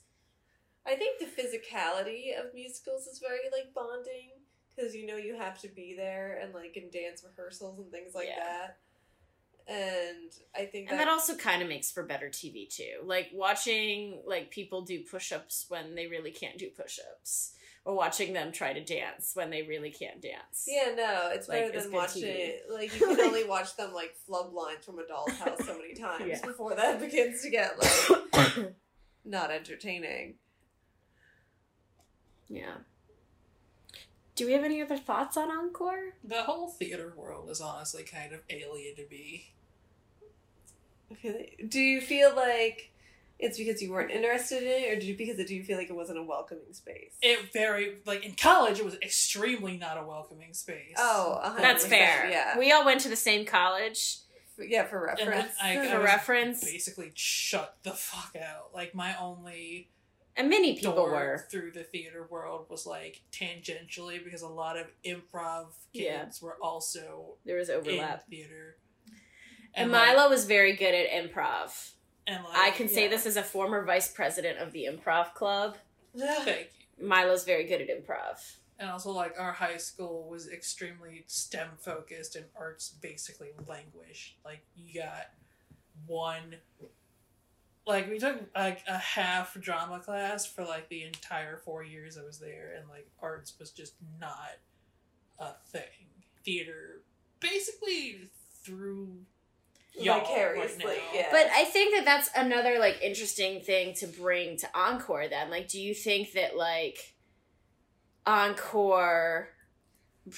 I 0.86 0.94
think 0.96 1.18
the 1.18 1.26
physicality 1.26 2.38
of 2.38 2.52
musicals 2.54 3.06
is 3.06 3.18
very 3.18 3.48
like 3.52 3.72
bonding 3.74 4.30
because 4.74 4.94
you 4.94 5.06
know 5.06 5.16
you 5.16 5.36
have 5.36 5.58
to 5.60 5.68
be 5.68 5.94
there 5.96 6.38
and 6.42 6.52
like 6.52 6.76
in 6.76 6.90
dance 6.90 7.24
rehearsals 7.24 7.78
and 7.78 7.90
things 7.90 8.14
like 8.14 8.28
Yeah. 8.28 8.44
that. 8.44 8.78
And 9.66 10.30
I 10.54 10.66
think 10.66 10.90
And 10.90 11.00
that 11.00 11.08
also 11.08 11.34
kind 11.36 11.62
of 11.62 11.68
makes 11.68 11.90
for 11.90 12.02
better 12.02 12.28
TV 12.28 12.68
too. 12.68 13.00
Like 13.02 13.30
watching 13.32 14.20
like 14.26 14.50
people 14.50 14.82
do 14.82 15.00
push-ups 15.10 15.66
when 15.68 15.94
they 15.94 16.06
really 16.06 16.32
can't 16.32 16.58
do 16.58 16.68
push-ups 16.68 17.54
or 17.86 17.94
watching 17.94 18.34
them 18.34 18.52
try 18.52 18.74
to 18.74 18.84
dance 18.84 19.30
when 19.34 19.48
they 19.50 19.62
really 19.62 19.90
can't 19.90 20.20
dance. 20.20 20.66
yeah, 20.68 20.94
no, 20.94 21.30
it's 21.32 21.48
Like, 21.48 21.72
better 21.72 21.80
than 21.80 21.92
watching 21.92 22.24
it. 22.26 22.64
Like 22.70 22.94
you 23.00 23.06
can 23.06 23.20
only 23.20 23.44
watch 23.44 23.74
them 23.76 23.94
like 23.94 24.14
flub 24.26 24.52
lines 24.52 24.84
from 24.84 24.98
a 24.98 25.06
doll's 25.06 25.32
house 25.38 25.64
so 25.64 25.78
many 25.78 25.94
times 25.98 26.26
Yeah. 26.28 26.44
before 26.46 26.74
that 26.74 27.00
begins 27.00 27.40
to 27.42 27.48
get 27.50 27.78
like 27.78 28.74
not 29.24 29.50
entertaining. 29.50 30.34
Yeah. 32.48 32.74
Do 34.36 34.46
we 34.46 34.52
have 34.52 34.64
any 34.64 34.82
other 34.82 34.96
thoughts 34.96 35.36
on 35.36 35.50
Encore? 35.50 36.14
The 36.24 36.42
whole 36.42 36.68
theater 36.68 37.12
world 37.16 37.48
is 37.50 37.60
honestly 37.60 38.02
kind 38.02 38.32
of 38.32 38.40
alien 38.50 38.96
to 38.96 39.06
me. 39.08 39.52
Okay. 41.12 41.54
Do 41.68 41.78
you 41.80 42.00
feel 42.00 42.34
like 42.34 42.90
it's 43.38 43.58
because 43.58 43.82
you 43.82 43.92
weren't 43.92 44.10
interested 44.10 44.62
in 44.62 44.68
it, 44.68 44.92
or 44.92 44.94
did 44.96 45.04
you 45.04 45.16
because 45.16 45.36
do 45.46 45.54
you 45.54 45.62
feel 45.62 45.76
like 45.76 45.90
it 45.90 45.94
wasn't 45.96 46.18
a 46.18 46.22
welcoming 46.22 46.72
space? 46.72 47.12
It 47.22 47.52
very 47.52 47.98
like 48.06 48.24
in 48.24 48.34
college, 48.34 48.78
it 48.78 48.84
was 48.84 48.94
extremely 49.02 49.76
not 49.76 49.98
a 49.98 50.04
welcoming 50.04 50.52
space. 50.54 50.94
oh, 50.96 51.40
100%, 51.44 51.56
That's 51.58 51.86
fair. 51.86 52.28
Yeah, 52.30 52.58
We 52.58 52.72
all 52.72 52.84
went 52.84 53.00
to 53.02 53.08
the 53.08 53.16
same 53.16 53.44
college. 53.44 54.18
yeah. 54.58 54.84
For 54.86 55.04
reference, 55.04 55.52
I- 55.62 55.78
I 55.80 55.88
For 55.88 55.98
was 55.98 56.04
reference. 56.04 56.64
basically 56.64 57.12
shut 57.14 57.76
the 57.82 57.92
fuck 57.92 58.34
out. 58.36 58.70
Like 58.74 58.94
my 58.94 59.16
only 59.18 59.90
And 60.36 60.48
many 60.50 60.74
people 60.74 60.94
were. 61.04 61.46
through 61.50 61.70
the 61.72 61.84
theater 61.84 62.26
world 62.28 62.66
was 62.68 62.86
like 62.86 63.22
tangentially 63.30 64.22
because 64.22 64.42
a 64.42 64.48
lot 64.48 64.76
of 64.76 64.86
improv 65.04 65.68
Yeah. 65.92 66.24
kids 66.24 66.42
were 66.42 66.56
also 66.60 67.36
There 67.44 67.56
was 67.56 67.70
overlap. 67.70 68.24
in 68.24 68.30
theater. 68.38 68.76
And 69.74 69.92
like- 69.92 70.16
Milo 70.16 70.28
was 70.28 70.44
very 70.46 70.74
good 70.74 70.94
at 70.94 71.08
improv. 71.10 71.92
and 72.26 72.42
like, 72.44 72.56
I 72.56 72.70
can 72.70 72.88
say 72.88 73.06
this 73.06 73.26
as 73.26 73.36
a 73.36 73.42
former 73.42 73.84
vice 73.84 74.10
president 74.12 74.58
of 74.58 74.72
the 74.72 74.86
improv 74.86 75.34
club. 75.34 75.76
thank 76.16 76.70
you. 76.98 77.06
Milo's 77.06 77.44
very 77.44 77.64
good 77.64 77.80
at 77.80 77.88
improv. 77.88 78.38
And 78.78 78.90
also, 78.90 79.12
like, 79.12 79.34
our 79.38 79.52
high 79.52 79.76
school 79.76 80.28
was 80.28 80.48
extremely 80.50 81.22
STEM 81.28 81.68
focused 81.78 82.34
and 82.34 82.46
arts 82.56 82.88
basically 82.88 83.50
languished. 83.68 84.36
Like, 84.44 84.64
you 84.74 85.00
got 85.00 85.30
one. 86.06 86.56
Like, 87.86 88.08
we 88.10 88.18
took, 88.18 88.40
like, 88.56 88.82
a 88.88 88.96
half 88.96 89.54
drama 89.60 90.00
class 90.00 90.46
for, 90.46 90.64
like, 90.64 90.88
the 90.88 91.04
entire 91.04 91.58
four 91.58 91.82
years 91.84 92.16
I 92.16 92.24
was 92.24 92.38
there, 92.38 92.74
and, 92.78 92.88
like, 92.88 93.06
arts 93.20 93.54
was 93.58 93.70
just 93.70 93.94
not 94.18 94.58
a 95.38 95.52
thing. 95.70 95.82
Theater 96.44 97.02
basically 97.44 98.28
through 98.64 99.18
y'all 99.98 100.20
Vicariously, 100.20 100.84
right 100.84 100.98
now. 101.12 101.18
yeah. 101.20 101.28
But 101.30 101.46
I 101.54 101.64
think 101.64 101.94
that 101.94 102.04
that's 102.04 102.30
another 102.36 102.78
like 102.78 103.00
interesting 103.02 103.60
thing 103.60 103.94
to 103.96 104.06
bring 104.06 104.56
to 104.58 104.68
Encore. 104.74 105.28
Then, 105.28 105.50
like, 105.50 105.68
do 105.68 105.80
you 105.80 105.94
think 105.94 106.32
that 106.32 106.56
like 106.56 107.14
Encore 108.26 109.48
br- 109.48 109.53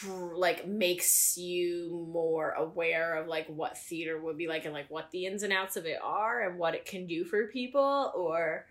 like 0.09 0.67
makes 0.67 1.37
you 1.39 2.09
more 2.13 2.51
aware 2.53 3.17
of 3.17 3.29
like 3.29 3.47
what 3.47 3.79
theater 3.79 4.21
would 4.21 4.37
be 4.37 4.49
like 4.49 4.65
and 4.65 4.75
like 4.75 4.91
what 4.91 5.11
the 5.13 5.27
ins 5.27 5.43
and 5.45 5.53
outs 5.53 5.77
of 5.77 5.87
it 5.87 5.99
are 6.03 6.49
and 6.49 6.59
what 6.59 6.75
it 6.75 6.85
can 6.85 7.07
do 7.07 7.25
for 7.25 7.47
people, 7.47 8.13
or 8.17 8.67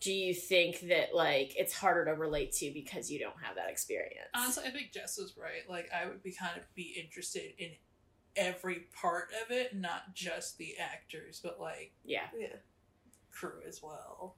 do 0.00 0.12
you 0.12 0.34
think 0.34 0.80
that 0.88 1.14
like 1.14 1.54
it's 1.56 1.74
harder 1.74 2.06
to 2.06 2.12
relate 2.12 2.52
to 2.52 2.72
because 2.72 3.10
you 3.10 3.18
don't 3.18 3.40
have 3.42 3.56
that 3.56 3.70
experience? 3.70 4.28
Honestly, 4.34 4.64
I 4.66 4.70
think 4.70 4.92
Jess 4.92 5.18
was 5.18 5.34
right. 5.36 5.68
Like, 5.68 5.90
I 5.94 6.06
would 6.06 6.22
be 6.22 6.32
kind 6.32 6.56
of 6.56 6.62
be 6.74 6.94
interested 6.98 7.52
in 7.58 7.70
every 8.34 8.86
part 9.00 9.28
of 9.44 9.50
it, 9.50 9.76
not 9.76 10.14
just 10.14 10.58
the 10.58 10.76
actors, 10.78 11.40
but 11.42 11.60
like 11.60 11.92
yeah. 12.04 12.28
yeah. 12.36 12.56
crew 13.30 13.60
as 13.68 13.82
well. 13.82 14.36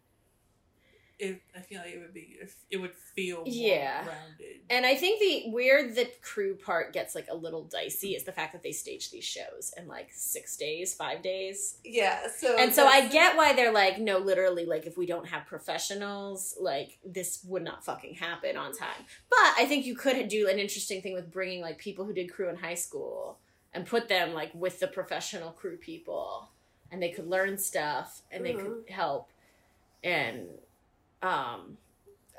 It, 1.22 1.40
I 1.56 1.60
feel 1.60 1.78
like 1.78 1.94
it 1.94 2.00
would 2.00 2.12
be, 2.12 2.36
it 2.68 2.78
would 2.78 2.96
feel 2.96 3.36
more 3.36 3.44
Yeah. 3.46 3.98
rounded. 3.98 4.62
And 4.68 4.84
I 4.84 4.96
think 4.96 5.20
the 5.20 5.52
where 5.52 5.88
the 5.88 6.10
crew 6.20 6.56
part 6.56 6.92
gets 6.92 7.14
like 7.14 7.28
a 7.30 7.34
little 7.36 7.62
dicey 7.62 8.16
is 8.16 8.24
the 8.24 8.32
fact 8.32 8.52
that 8.54 8.64
they 8.64 8.72
stage 8.72 9.12
these 9.12 9.22
shows 9.22 9.72
in 9.76 9.86
like 9.86 10.08
six 10.12 10.56
days, 10.56 10.94
five 10.94 11.22
days. 11.22 11.76
Yeah, 11.84 12.26
so 12.36 12.58
And 12.58 12.74
so 12.74 12.86
I 12.86 13.06
get 13.06 13.36
why 13.36 13.52
they're 13.52 13.72
like, 13.72 14.00
no, 14.00 14.18
literally, 14.18 14.64
like 14.64 14.84
if 14.84 14.98
we 14.98 15.06
don't 15.06 15.28
have 15.28 15.46
professionals, 15.46 16.56
like 16.60 16.98
this 17.04 17.44
would 17.46 17.62
not 17.62 17.84
fucking 17.84 18.14
happen 18.14 18.56
on 18.56 18.72
time. 18.72 19.06
But 19.30 19.54
I 19.56 19.64
think 19.66 19.86
you 19.86 19.94
could 19.94 20.26
do 20.26 20.48
an 20.48 20.58
interesting 20.58 21.02
thing 21.02 21.14
with 21.14 21.30
bringing 21.30 21.60
like 21.60 21.78
people 21.78 22.04
who 22.04 22.12
did 22.12 22.32
crew 22.32 22.48
in 22.48 22.56
high 22.56 22.74
school 22.74 23.38
and 23.72 23.86
put 23.86 24.08
them 24.08 24.34
like 24.34 24.50
with 24.54 24.80
the 24.80 24.88
professional 24.88 25.52
crew 25.52 25.76
people, 25.76 26.48
and 26.90 27.00
they 27.00 27.10
could 27.10 27.28
learn 27.28 27.58
stuff 27.58 28.22
and 28.32 28.44
they 28.44 28.54
could 28.54 28.64
mm-hmm. 28.64 28.92
help. 28.92 29.28
And 30.02 30.48
um, 31.22 31.76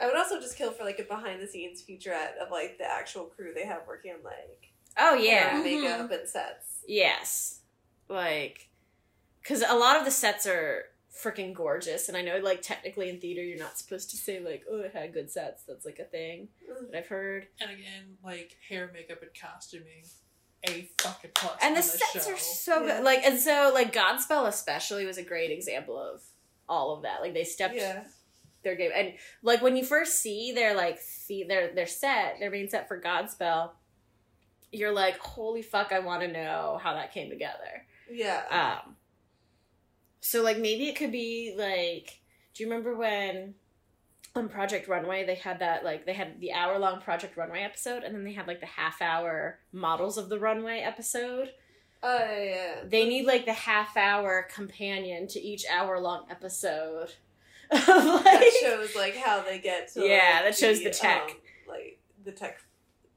I 0.01 0.07
would 0.07 0.17
also 0.17 0.39
just 0.39 0.57
kill 0.57 0.71
for 0.71 0.83
like 0.83 0.99
a 0.99 1.03
behind 1.03 1.41
the 1.41 1.47
scenes 1.47 1.83
featurette 1.87 2.37
of 2.41 2.51
like 2.51 2.77
the 2.77 2.85
actual 2.89 3.25
crew 3.25 3.53
they 3.53 3.65
have 3.65 3.81
working 3.87 4.11
on 4.11 4.23
like 4.23 4.71
oh 4.97 5.15
hair 5.17 5.23
yeah, 5.23 5.55
and 5.55 5.63
makeup 5.63 6.11
and 6.11 6.27
sets. 6.27 6.79
Yes. 6.87 7.59
Like, 8.09 8.69
because 9.41 9.63
a 9.67 9.75
lot 9.75 9.97
of 9.97 10.05
the 10.05 10.11
sets 10.11 10.45
are 10.45 10.85
freaking 11.15 11.53
gorgeous. 11.53 12.09
And 12.09 12.17
I 12.17 12.21
know, 12.21 12.37
like, 12.39 12.61
technically 12.61 13.09
in 13.09 13.19
theater, 13.19 13.41
you're 13.41 13.57
not 13.57 13.77
supposed 13.77 14.09
to 14.11 14.17
say, 14.17 14.39
like, 14.39 14.63
oh, 14.69 14.81
it 14.81 14.93
had 14.93 15.13
good 15.13 15.31
sets. 15.31 15.63
That's, 15.63 15.85
like, 15.85 15.99
a 15.99 16.03
thing 16.03 16.49
that 16.91 16.97
I've 16.97 17.07
heard. 17.07 17.47
And 17.61 17.71
again, 17.71 18.17
like 18.23 18.57
hair, 18.67 18.91
makeup, 18.93 19.21
and 19.21 19.31
costuming, 19.39 20.03
a 20.67 20.89
fucking 21.01 21.31
plus. 21.33 21.57
And 21.61 21.75
the 21.75 21.79
on 21.79 21.83
sets 21.83 22.25
show. 22.25 22.33
are 22.33 22.37
so 22.37 22.83
Yeah. 22.85 22.97
good. 22.97 23.03
Like, 23.05 23.23
and 23.25 23.39
so, 23.39 23.71
like, 23.73 23.93
Godspell 23.93 24.47
especially 24.47 25.05
was 25.05 25.17
a 25.17 25.23
great 25.23 25.51
example 25.51 25.97
of 25.97 26.21
all 26.67 26.95
of 26.95 27.03
that. 27.03 27.21
Like, 27.21 27.33
they 27.33 27.45
stepped 27.45 27.75
Yeah. 27.75 28.03
Their 28.63 28.75
game. 28.75 28.91
And, 28.95 29.13
like, 29.41 29.61
when 29.61 29.75
you 29.75 29.85
first 29.85 30.19
see 30.19 30.51
their, 30.51 30.75
like, 30.75 30.99
the- 31.27 31.43
their, 31.43 31.73
their 31.73 31.87
set, 31.87 32.37
their 32.39 32.51
main 32.51 32.69
set 32.69 32.87
for 32.87 32.99
Godspell, 32.99 33.71
you're 34.71 34.91
like, 34.91 35.17
holy 35.19 35.61
fuck, 35.61 35.91
I 35.91 35.99
want 35.99 36.21
to 36.21 36.27
know 36.27 36.79
how 36.81 36.93
that 36.93 37.13
came 37.13 37.29
together. 37.29 37.85
Yeah. 38.11 38.81
Um, 38.85 38.95
so 40.19 40.41
like 40.41 40.57
maybe 40.57 40.87
it 40.87 40.95
could 40.95 41.11
be 41.11 41.53
like, 41.57 42.21
do 42.53 42.63
you 42.63 42.69
remember 42.69 42.95
when 42.95 43.55
on 44.35 44.49
Project 44.49 44.87
Runway 44.87 45.25
they 45.25 45.35
had 45.35 45.59
that 45.59 45.83
like 45.83 46.05
they 46.05 46.13
had 46.13 46.39
the 46.39 46.53
hour 46.53 46.79
long 46.79 47.01
Project 47.01 47.37
Runway 47.37 47.61
episode 47.61 48.03
and 48.03 48.15
then 48.15 48.23
they 48.23 48.33
had 48.33 48.47
like 48.47 48.61
the 48.61 48.65
half 48.65 49.01
hour 49.01 49.59
models 49.71 50.17
of 50.17 50.29
the 50.29 50.39
runway 50.39 50.79
episode. 50.79 51.51
Oh 52.01 52.17
yeah. 52.17 52.83
They 52.85 53.07
need 53.07 53.25
like 53.25 53.45
the 53.45 53.53
half 53.53 53.95
hour 53.95 54.47
companion 54.53 55.27
to 55.27 55.39
each 55.41 55.65
hour 55.71 55.99
long 55.99 56.25
episode. 56.31 57.13
Of, 57.87 58.23
that 58.23 58.51
shows 58.61 58.95
like 58.95 59.15
how 59.15 59.41
they 59.41 59.59
get 59.59 59.91
to 59.93 60.01
Yeah, 60.01 60.33
like, 60.35 60.43
that 60.45 60.55
shows 60.57 60.83
the 60.83 60.89
tech. 60.89 61.21
um, 61.23 61.29
like 61.67 61.99
the 62.23 62.31
tech 62.31 62.61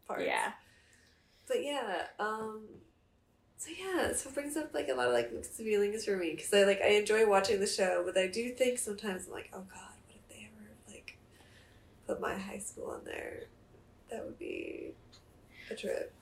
parts. 0.07 0.25
yeah. 0.25 0.53
But 1.47 1.63
yeah, 1.65 2.07
um 2.19 2.63
so 3.59 3.71
yeah, 3.71 4.13
so 4.13 4.29
it 4.29 4.35
brings 4.35 4.57
up 4.57 4.75
like 4.75 4.89
a 4.89 4.95
lot 4.95 5.09
of 5.09 5.15
like 5.15 5.33
mixed 5.33 5.53
feelings 5.55 6.05
for 6.05 6.17
me 6.17 6.33
because 6.35 6.53
I 6.53 6.65
like 6.65 6.81
I 6.83 6.89
enjoy 6.89 7.27
watching 7.29 7.59
the 7.61 7.67
show, 7.67 8.03
but 8.05 8.17
I 8.17 8.27
do 8.27 8.51
think 8.51 8.79
sometimes 8.79 9.27
I'm 9.27 9.33
like, 9.33 9.51
oh 9.53 9.63
god, 9.73 9.93
what 10.07 10.17
if 10.17 10.29
they 10.29 10.45
ever 10.47 10.71
like 10.89 11.17
put 12.07 12.21
my 12.21 12.35
high 12.35 12.59
school 12.59 12.91
on 12.91 13.01
there? 13.05 13.45
That 14.11 14.25
would 14.25 14.39
be 14.39 14.93
a 15.71 15.75
trip. 15.75 16.13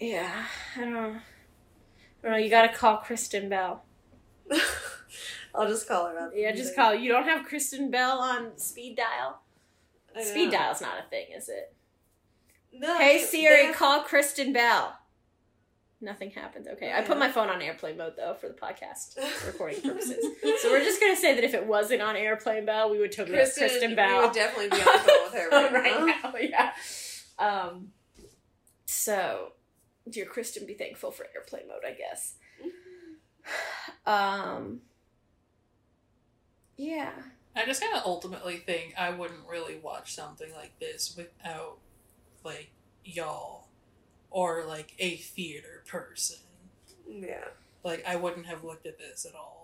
Yeah. 0.00 0.44
I 0.76 0.80
don't 0.80 0.92
know. 0.92 1.16
I 1.16 2.22
don't 2.22 2.32
know. 2.32 2.36
You 2.36 2.50
gotta 2.50 2.72
call 2.74 2.98
Kristen 2.98 3.48
Bell. 3.48 3.82
I'll 5.56 5.68
just 5.68 5.88
call 5.88 6.06
her 6.08 6.18
up. 6.18 6.32
Yeah, 6.34 6.52
just 6.52 6.74
call. 6.76 6.94
You 6.94 7.10
don't 7.10 7.24
have 7.24 7.44
Kristen 7.46 7.90
Bell 7.90 8.18
on 8.18 8.58
speed 8.58 8.96
dial. 8.96 9.40
Speed 10.22 10.50
dial's 10.50 10.80
not 10.80 10.94
a 10.98 11.08
thing, 11.10 11.26
is 11.36 11.48
it? 11.48 11.74
No. 12.72 12.98
Hey 12.98 13.18
Siri, 13.22 13.66
have- 13.66 13.74
call 13.76 14.00
Kristen 14.02 14.52
Bell. 14.52 14.98
Nothing 16.00 16.30
happened. 16.30 16.68
Okay, 16.72 16.92
I 16.92 17.00
put 17.00 17.18
my 17.18 17.30
phone 17.32 17.48
on 17.48 17.62
airplane 17.62 17.96
mode 17.96 18.14
though 18.18 18.34
for 18.34 18.48
the 18.48 18.54
podcast 18.54 19.16
recording 19.46 19.80
purposes. 19.80 20.22
so 20.60 20.70
we're 20.70 20.84
just 20.84 21.00
gonna 21.00 21.16
say 21.16 21.34
that 21.34 21.42
if 21.42 21.54
it 21.54 21.66
wasn't 21.66 22.02
on 22.02 22.16
airplane 22.16 22.66
Bell, 22.66 22.90
we 22.90 22.98
would 22.98 23.12
totally 23.12 23.38
have 23.38 23.52
Kristen, 23.54 23.94
Bell. 23.96 24.18
We 24.20 24.26
would 24.26 24.34
definitely 24.34 24.68
be 24.76 24.82
on 24.82 24.92
the 24.92 24.98
phone 24.98 25.24
with 25.24 25.32
her 25.34 25.48
right, 25.50 25.72
right 25.72 26.06
now. 26.22 26.30
now. 26.30 26.34
Yeah. 26.38 26.72
Um. 27.38 27.88
So, 28.84 29.52
dear 30.08 30.26
Kristen, 30.26 30.66
be 30.66 30.74
thankful 30.74 31.10
for 31.10 31.26
airplane 31.34 31.66
mode, 31.66 31.82
I 31.86 31.92
guess. 31.94 32.34
Um. 34.06 34.80
Yeah. 36.76 37.10
I 37.54 37.64
just 37.64 37.80
kind 37.80 37.96
of 37.96 38.02
ultimately 38.04 38.56
think 38.58 38.94
I 38.98 39.10
wouldn't 39.10 39.48
really 39.50 39.78
watch 39.82 40.14
something 40.14 40.52
like 40.54 40.78
this 40.78 41.14
without 41.16 41.78
like 42.44 42.70
y'all 43.04 43.68
or 44.30 44.64
like 44.66 44.92
a 44.98 45.16
theater 45.16 45.82
person. 45.88 46.36
Yeah. 47.08 47.44
Like 47.82 48.04
I 48.06 48.16
wouldn't 48.16 48.46
have 48.46 48.62
looked 48.64 48.86
at 48.86 48.98
this 48.98 49.24
at 49.24 49.34
all. 49.34 49.54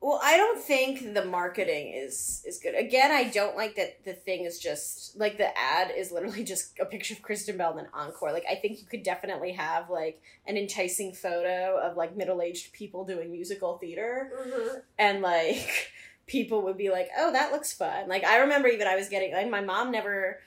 Well, 0.00 0.18
I 0.20 0.36
don't 0.36 0.60
think 0.60 1.14
the 1.14 1.24
marketing 1.24 1.92
is 1.94 2.42
is 2.44 2.58
good. 2.58 2.74
Again, 2.74 3.12
I 3.12 3.24
don't 3.30 3.56
like 3.56 3.76
that 3.76 4.04
the 4.04 4.14
thing 4.14 4.44
is 4.46 4.58
just 4.58 5.16
like 5.16 5.36
the 5.38 5.56
ad 5.56 5.92
is 5.96 6.10
literally 6.10 6.42
just 6.52 6.76
a 6.80 6.86
picture 6.86 7.14
of 7.14 7.22
Kristen 7.22 7.56
Bell 7.56 7.72
and 7.72 7.80
an 7.86 7.92
encore. 7.94 8.32
Like 8.32 8.44
I 8.50 8.56
think 8.56 8.80
you 8.80 8.86
could 8.86 9.02
definitely 9.04 9.52
have 9.52 9.90
like 9.90 10.20
an 10.46 10.56
enticing 10.56 11.12
photo 11.12 11.78
of 11.78 11.96
like 11.96 12.16
middle-aged 12.16 12.72
people 12.72 13.04
doing 13.04 13.30
musical 13.30 13.76
theater 13.78 14.30
Mm-hmm. 14.34 14.78
and 14.98 15.20
like 15.22 15.92
people 16.26 16.62
would 16.62 16.78
be 16.78 16.90
like, 16.90 17.08
"Oh, 17.16 17.32
that 17.32 17.52
looks 17.52 17.72
fun." 17.72 18.08
Like 18.08 18.24
I 18.24 18.38
remember 18.38 18.68
even 18.68 18.86
I 18.86 18.96
was 18.96 19.08
getting 19.08 19.32
like 19.32 19.50
my 19.50 19.60
mom 19.60 19.90
never 19.90 20.38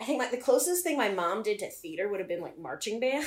I 0.00 0.04
think 0.04 0.18
like 0.18 0.30
the 0.30 0.38
closest 0.38 0.82
thing 0.82 0.96
my 0.96 1.10
mom 1.10 1.42
did 1.42 1.58
to 1.58 1.70
theater 1.70 2.08
would 2.08 2.20
have 2.20 2.28
been 2.28 2.42
like 2.42 2.58
marching 2.58 3.00
band. 3.00 3.26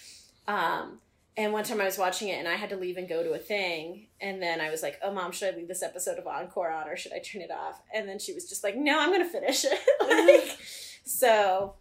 um 0.48 1.00
and 1.36 1.52
one 1.52 1.64
time 1.64 1.80
I 1.80 1.84
was 1.84 1.98
watching 1.98 2.28
it 2.28 2.38
and 2.38 2.46
I 2.46 2.54
had 2.54 2.70
to 2.70 2.76
leave 2.76 2.96
and 2.96 3.08
go 3.08 3.22
to 3.22 3.32
a 3.32 3.38
thing. 3.38 4.06
And 4.20 4.40
then 4.40 4.60
I 4.60 4.70
was 4.70 4.82
like, 4.82 5.00
oh, 5.02 5.12
mom, 5.12 5.32
should 5.32 5.52
I 5.52 5.56
leave 5.56 5.66
this 5.66 5.82
episode 5.82 6.18
of 6.18 6.26
Encore 6.26 6.70
on 6.70 6.88
or 6.88 6.96
should 6.96 7.12
I 7.12 7.18
turn 7.18 7.42
it 7.42 7.50
off? 7.50 7.82
And 7.92 8.08
then 8.08 8.20
she 8.20 8.32
was 8.32 8.48
just 8.48 8.62
like, 8.62 8.76
no, 8.76 9.00
I'm 9.00 9.10
going 9.10 9.24
to 9.24 9.28
finish 9.28 9.64
it. 9.64 9.80
like, 10.46 10.56
so, 11.04 11.74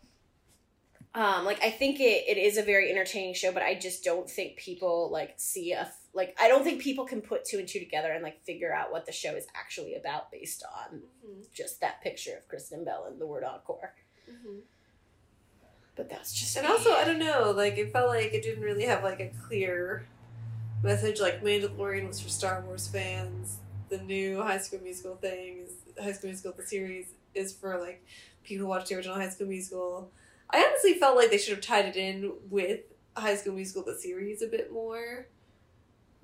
um, 1.13 1.45
like, 1.45 1.61
I 1.61 1.69
think 1.69 1.99
it, 1.99 2.23
it 2.27 2.37
is 2.37 2.57
a 2.57 2.63
very 2.63 2.89
entertaining 2.89 3.35
show, 3.35 3.51
but 3.51 3.61
I 3.61 3.75
just 3.75 4.03
don't 4.03 4.27
think 4.27 4.57
people, 4.57 5.09
like, 5.11 5.35
see 5.37 5.71
a, 5.73 5.91
like, 6.13 6.35
I 6.39 6.47
don't 6.47 6.63
think 6.63 6.81
people 6.81 7.05
can 7.05 7.21
put 7.21 7.45
two 7.45 7.57
and 7.59 7.67
two 7.67 7.79
together 7.79 8.11
and, 8.11 8.23
like, 8.23 8.43
figure 8.43 8.73
out 8.73 8.91
what 8.91 9.05
the 9.05 9.11
show 9.11 9.35
is 9.35 9.47
actually 9.55 9.95
about 9.95 10.31
based 10.31 10.63
on 10.63 11.01
just 11.53 11.81
that 11.81 12.01
picture 12.01 12.35
of 12.37 12.47
Kristen 12.47 12.83
Bell 12.83 13.05
and 13.09 13.19
the 13.19 13.25
word 13.25 13.43
Encore. 13.43 13.93
Mm-hmm. 14.29 14.59
But 15.95 16.09
that's 16.09 16.33
just. 16.33 16.57
And 16.57 16.65
me. 16.67 16.73
also, 16.73 16.91
I 16.93 17.03
don't 17.03 17.19
know, 17.19 17.53
like 17.55 17.77
it 17.77 17.93
felt 17.93 18.09
like 18.09 18.33
it 18.33 18.41
didn't 18.41 18.63
really 18.63 18.85
have 18.85 19.03
like 19.03 19.19
a 19.19 19.31
clear 19.47 20.07
message. 20.81 21.19
Like 21.19 21.43
Mandalorian 21.43 22.07
was 22.07 22.19
for 22.19 22.29
Star 22.29 22.61
Wars 22.65 22.87
fans. 22.87 23.57
The 23.89 23.99
new 23.99 24.41
High 24.41 24.57
School 24.57 24.79
Musical 24.81 25.15
thing 25.15 25.65
is 25.65 25.71
High 26.01 26.13
School 26.13 26.29
Musical 26.29 26.53
the 26.53 26.63
series 26.63 27.13
is 27.35 27.53
for 27.53 27.79
like 27.79 28.03
people 28.43 28.65
who 28.65 28.69
watched 28.69 28.89
the 28.89 28.95
original 28.95 29.15
High 29.15 29.29
School 29.29 29.47
Musical. 29.47 30.09
I 30.49 30.63
honestly 30.63 30.95
felt 30.95 31.15
like 31.15 31.29
they 31.29 31.37
should 31.37 31.55
have 31.55 31.63
tied 31.63 31.85
it 31.85 31.95
in 31.95 32.33
with 32.49 32.81
High 33.15 33.35
School 33.35 33.53
Musical 33.53 33.83
the 33.83 33.95
series 33.95 34.41
a 34.41 34.47
bit 34.47 34.71
more. 34.73 35.27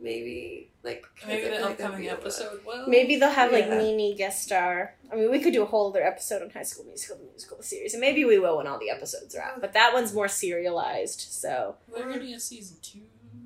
Maybe 0.02 0.70
like 0.84 1.02
'cause 1.02 1.26
I 1.26 1.28
Maybe 1.28 1.41
feel 1.43 1.56
the 1.58 1.62
like 1.62 1.72
upcoming 1.72 2.00
be 2.02 2.10
episode 2.10 2.66
will. 2.66 2.88
Maybe 2.88 3.18
they'll 3.18 3.30
have 3.30 3.52
like 3.52 3.66
Yeah. 3.66 3.78
Nini 3.80 4.16
guest 4.16 4.43
star. 4.43 4.95
I 5.12 5.16
mean, 5.16 5.30
we 5.30 5.39
could 5.41 5.52
do 5.54 5.62
a 5.64 5.66
whole 5.66 5.89
other 5.89 6.02
episode 6.04 6.41
on 6.41 6.50
High 6.52 6.64
School 6.64 6.86
Musical, 6.86 7.18
the 7.18 7.24
musical 7.26 7.62
series, 7.62 7.93
and 7.93 8.00
maybe 8.02 8.24
we 8.24 8.39
will 8.39 8.58
when 8.58 8.68
all 8.68 8.80
the 8.80 8.89
episodes 8.89 9.36
are 9.36 9.41
out. 9.41 9.60
But 9.62 9.74
that 9.74 9.93
one's 9.93 10.14
more 10.14 10.28
serialized, 10.30 11.20
so 11.20 11.76
They're 11.93 12.12
getting 12.14 12.34
a 12.34 12.39
season 12.39 12.78
two, 12.82 13.02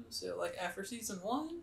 so 0.09 0.37
like 0.37 0.55
after 0.59 0.83
season 0.83 1.17
one. 1.23 1.61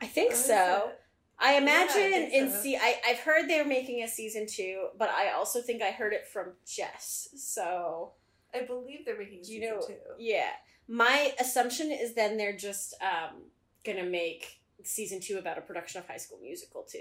I 0.00 0.06
think 0.06 0.30
What 0.30 0.38
is 0.38 0.44
so. 0.44 0.84
it? 0.90 1.00
I 1.38 1.54
imagine 1.56 2.10
think 2.12 2.32
in 2.32 2.50
so. 2.52 2.58
see, 2.60 2.76
I 2.76 3.00
I've 3.06 3.18
heard 3.18 3.48
they're 3.48 3.64
making 3.64 4.02
a 4.04 4.08
season 4.08 4.46
two, 4.46 4.88
but 4.96 5.08
I 5.10 5.30
also 5.32 5.60
think 5.60 5.82
I 5.82 5.90
heard 5.90 6.12
it 6.12 6.28
from 6.28 6.52
Jess. 6.64 7.28
So 7.36 8.12
I 8.54 8.60
believe 8.60 9.04
they're 9.04 9.18
making 9.18 9.40
a 9.40 9.42
Do 9.42 9.52
you 9.52 9.60
season 9.60 9.74
know- 9.74 9.86
two. 9.86 9.96
yeah, 10.18 10.50
my 10.86 11.34
assumption 11.40 11.90
is 11.90 12.14
then 12.14 12.36
they're 12.36 12.56
just 12.56 12.94
um 13.02 13.50
gonna 13.84 14.04
make 14.04 14.60
season 14.82 15.20
two 15.20 15.38
about 15.38 15.58
a 15.58 15.62
production 15.62 16.00
of 16.00 16.06
High 16.06 16.16
School 16.18 16.38
Musical 16.42 16.82
2. 16.82 16.98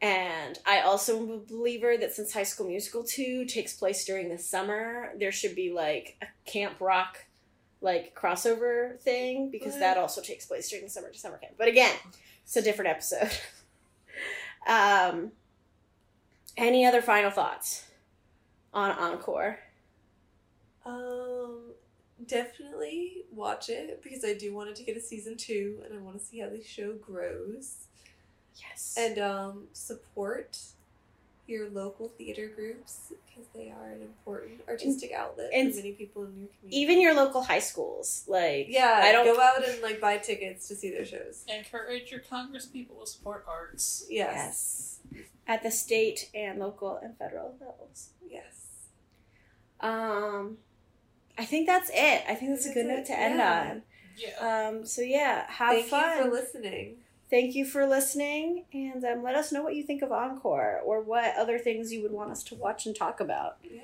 And 0.00 0.58
I 0.64 0.80
also 0.80 1.18
am 1.18 1.30
a 1.30 1.38
believer 1.38 1.96
that 1.96 2.12
since 2.12 2.32
High 2.32 2.44
School 2.44 2.68
Musical 2.68 3.02
2 3.02 3.46
takes 3.46 3.74
place 3.74 4.04
during 4.04 4.28
the 4.28 4.38
summer, 4.38 5.12
there 5.18 5.32
should 5.32 5.56
be 5.56 5.72
like 5.72 6.16
a 6.22 6.26
Camp 6.48 6.80
Rock 6.80 7.24
like 7.80 8.14
crossover 8.14 8.98
thing 9.00 9.50
because 9.50 9.72
What? 9.72 9.80
that 9.80 9.96
also 9.98 10.20
takes 10.20 10.46
place 10.46 10.68
during 10.68 10.84
the 10.84 10.90
summer 10.90 11.10
to 11.10 11.18
summer 11.18 11.38
camp. 11.38 11.54
But 11.58 11.68
again, 11.68 11.94
it's 12.44 12.56
a 12.56 12.62
different 12.62 12.90
episode. 12.90 13.30
um 14.66 15.32
any 16.56 16.84
other 16.84 17.00
final 17.00 17.30
thoughts 17.30 17.84
on 18.74 18.90
Encore? 18.90 19.60
Um, 20.84 21.27
definitely 22.28 23.24
watch 23.32 23.68
it 23.68 24.02
because 24.02 24.24
I 24.24 24.34
do 24.34 24.54
want 24.54 24.70
it 24.70 24.76
to 24.76 24.84
get 24.84 24.96
a 24.96 25.00
season 25.00 25.36
two, 25.36 25.80
and 25.84 25.98
I 25.98 26.00
want 26.02 26.18
to 26.18 26.24
see 26.24 26.38
how 26.40 26.48
the 26.48 26.62
show 26.62 26.94
grows. 26.94 27.86
Yes. 28.56 28.94
And 28.98 29.18
um, 29.18 29.64
support 29.72 30.58
your 31.46 31.70
local 31.70 32.08
theater 32.08 32.50
groups 32.54 33.12
because 33.26 33.48
they 33.54 33.70
are 33.70 33.90
an 33.90 34.02
important 34.02 34.60
artistic 34.68 35.12
outlet 35.12 35.48
and 35.54 35.70
for 35.70 35.76
many 35.76 35.92
people 35.92 36.24
in 36.24 36.36
your 36.36 36.48
community. 36.60 36.76
even 36.76 37.00
your 37.00 37.14
local 37.14 37.42
high 37.42 37.58
schools, 37.58 38.24
like 38.28 38.66
yeah, 38.68 39.00
I 39.02 39.12
don't 39.12 39.24
go 39.24 39.40
out 39.40 39.66
and 39.66 39.80
like 39.80 40.00
buy 40.00 40.18
tickets 40.18 40.68
to 40.68 40.76
see 40.76 40.90
their 40.90 41.06
shows. 41.06 41.44
Encourage 41.48 42.10
your 42.10 42.20
Congress 42.20 42.66
people 42.66 43.00
to 43.00 43.06
support 43.06 43.46
arts. 43.48 44.04
Yes, 44.10 44.98
yes. 45.10 45.24
At 45.46 45.62
the 45.62 45.70
state 45.70 46.28
and 46.34 46.58
local 46.58 46.98
and 47.02 47.16
federal 47.16 47.54
levels. 47.60 48.10
yes. 48.30 48.44
Um, 49.80 50.58
I 51.38 51.44
think 51.44 51.66
that's 51.66 51.90
it. 51.92 52.24
I 52.28 52.34
think 52.34 52.50
that's 52.50 52.66
a 52.66 52.74
good 52.74 52.86
it, 52.86 52.88
note 52.88 53.06
to 53.06 53.18
end 53.18 53.38
yeah. 53.38 53.70
on. 53.70 53.82
Yeah. 54.16 54.68
Um, 54.68 54.84
so 54.84 55.02
yeah, 55.02 55.48
have 55.48 55.74
Thank 55.74 55.86
fun. 55.86 56.16
you 56.18 56.24
for 56.24 56.30
listening. 56.30 56.96
Thank 57.30 57.54
you 57.54 57.66
for 57.66 57.86
listening, 57.86 58.64
and 58.72 59.04
um, 59.04 59.22
let 59.22 59.34
us 59.34 59.52
know 59.52 59.62
what 59.62 59.74
you 59.74 59.82
think 59.82 60.02
of 60.02 60.10
Encore 60.10 60.80
or 60.84 61.02
what 61.02 61.36
other 61.36 61.58
things 61.58 61.92
you 61.92 62.02
would 62.02 62.12
want 62.12 62.30
us 62.30 62.42
to 62.44 62.54
watch 62.54 62.86
and 62.86 62.96
talk 62.96 63.20
about. 63.20 63.58
Yes, 63.62 63.82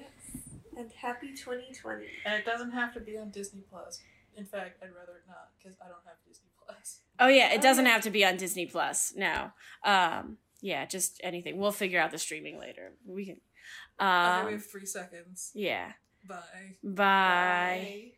and 0.76 0.90
happy 0.92 1.28
2020. 1.28 2.06
And 2.24 2.34
it 2.34 2.46
doesn't 2.46 2.70
have 2.72 2.94
to 2.94 3.00
be 3.00 3.18
on 3.18 3.30
Disney 3.30 3.62
Plus. 3.70 4.00
In 4.36 4.44
fact, 4.44 4.82
I'd 4.82 4.94
rather 4.94 5.12
it 5.12 5.28
not 5.28 5.50
because 5.58 5.76
I 5.80 5.88
don't 5.88 6.04
have 6.06 6.16
Disney 6.26 6.48
Plus. 6.48 6.54
Plus. 6.66 7.00
Oh 7.20 7.28
yeah, 7.28 7.52
it 7.52 7.60
doesn't 7.60 7.86
have 7.86 8.02
to 8.02 8.10
be 8.10 8.24
on 8.24 8.36
Disney 8.36 8.66
Plus. 8.66 9.12
No. 9.16 9.52
Um 9.84 10.38
yeah, 10.60 10.86
just 10.86 11.20
anything. 11.22 11.58
We'll 11.58 11.72
figure 11.72 12.00
out 12.00 12.10
the 12.10 12.18
streaming 12.18 12.58
later. 12.58 12.92
We 13.06 13.26
can 13.26 13.36
okay, 14.00 14.42
we 14.44 14.46
um 14.46 14.52
have 14.52 14.66
three 14.66 14.86
seconds. 14.86 15.50
yeah. 15.54 15.92
Bye. 16.26 16.78
Bye. 16.82 17.94
Bye. 17.94 18.14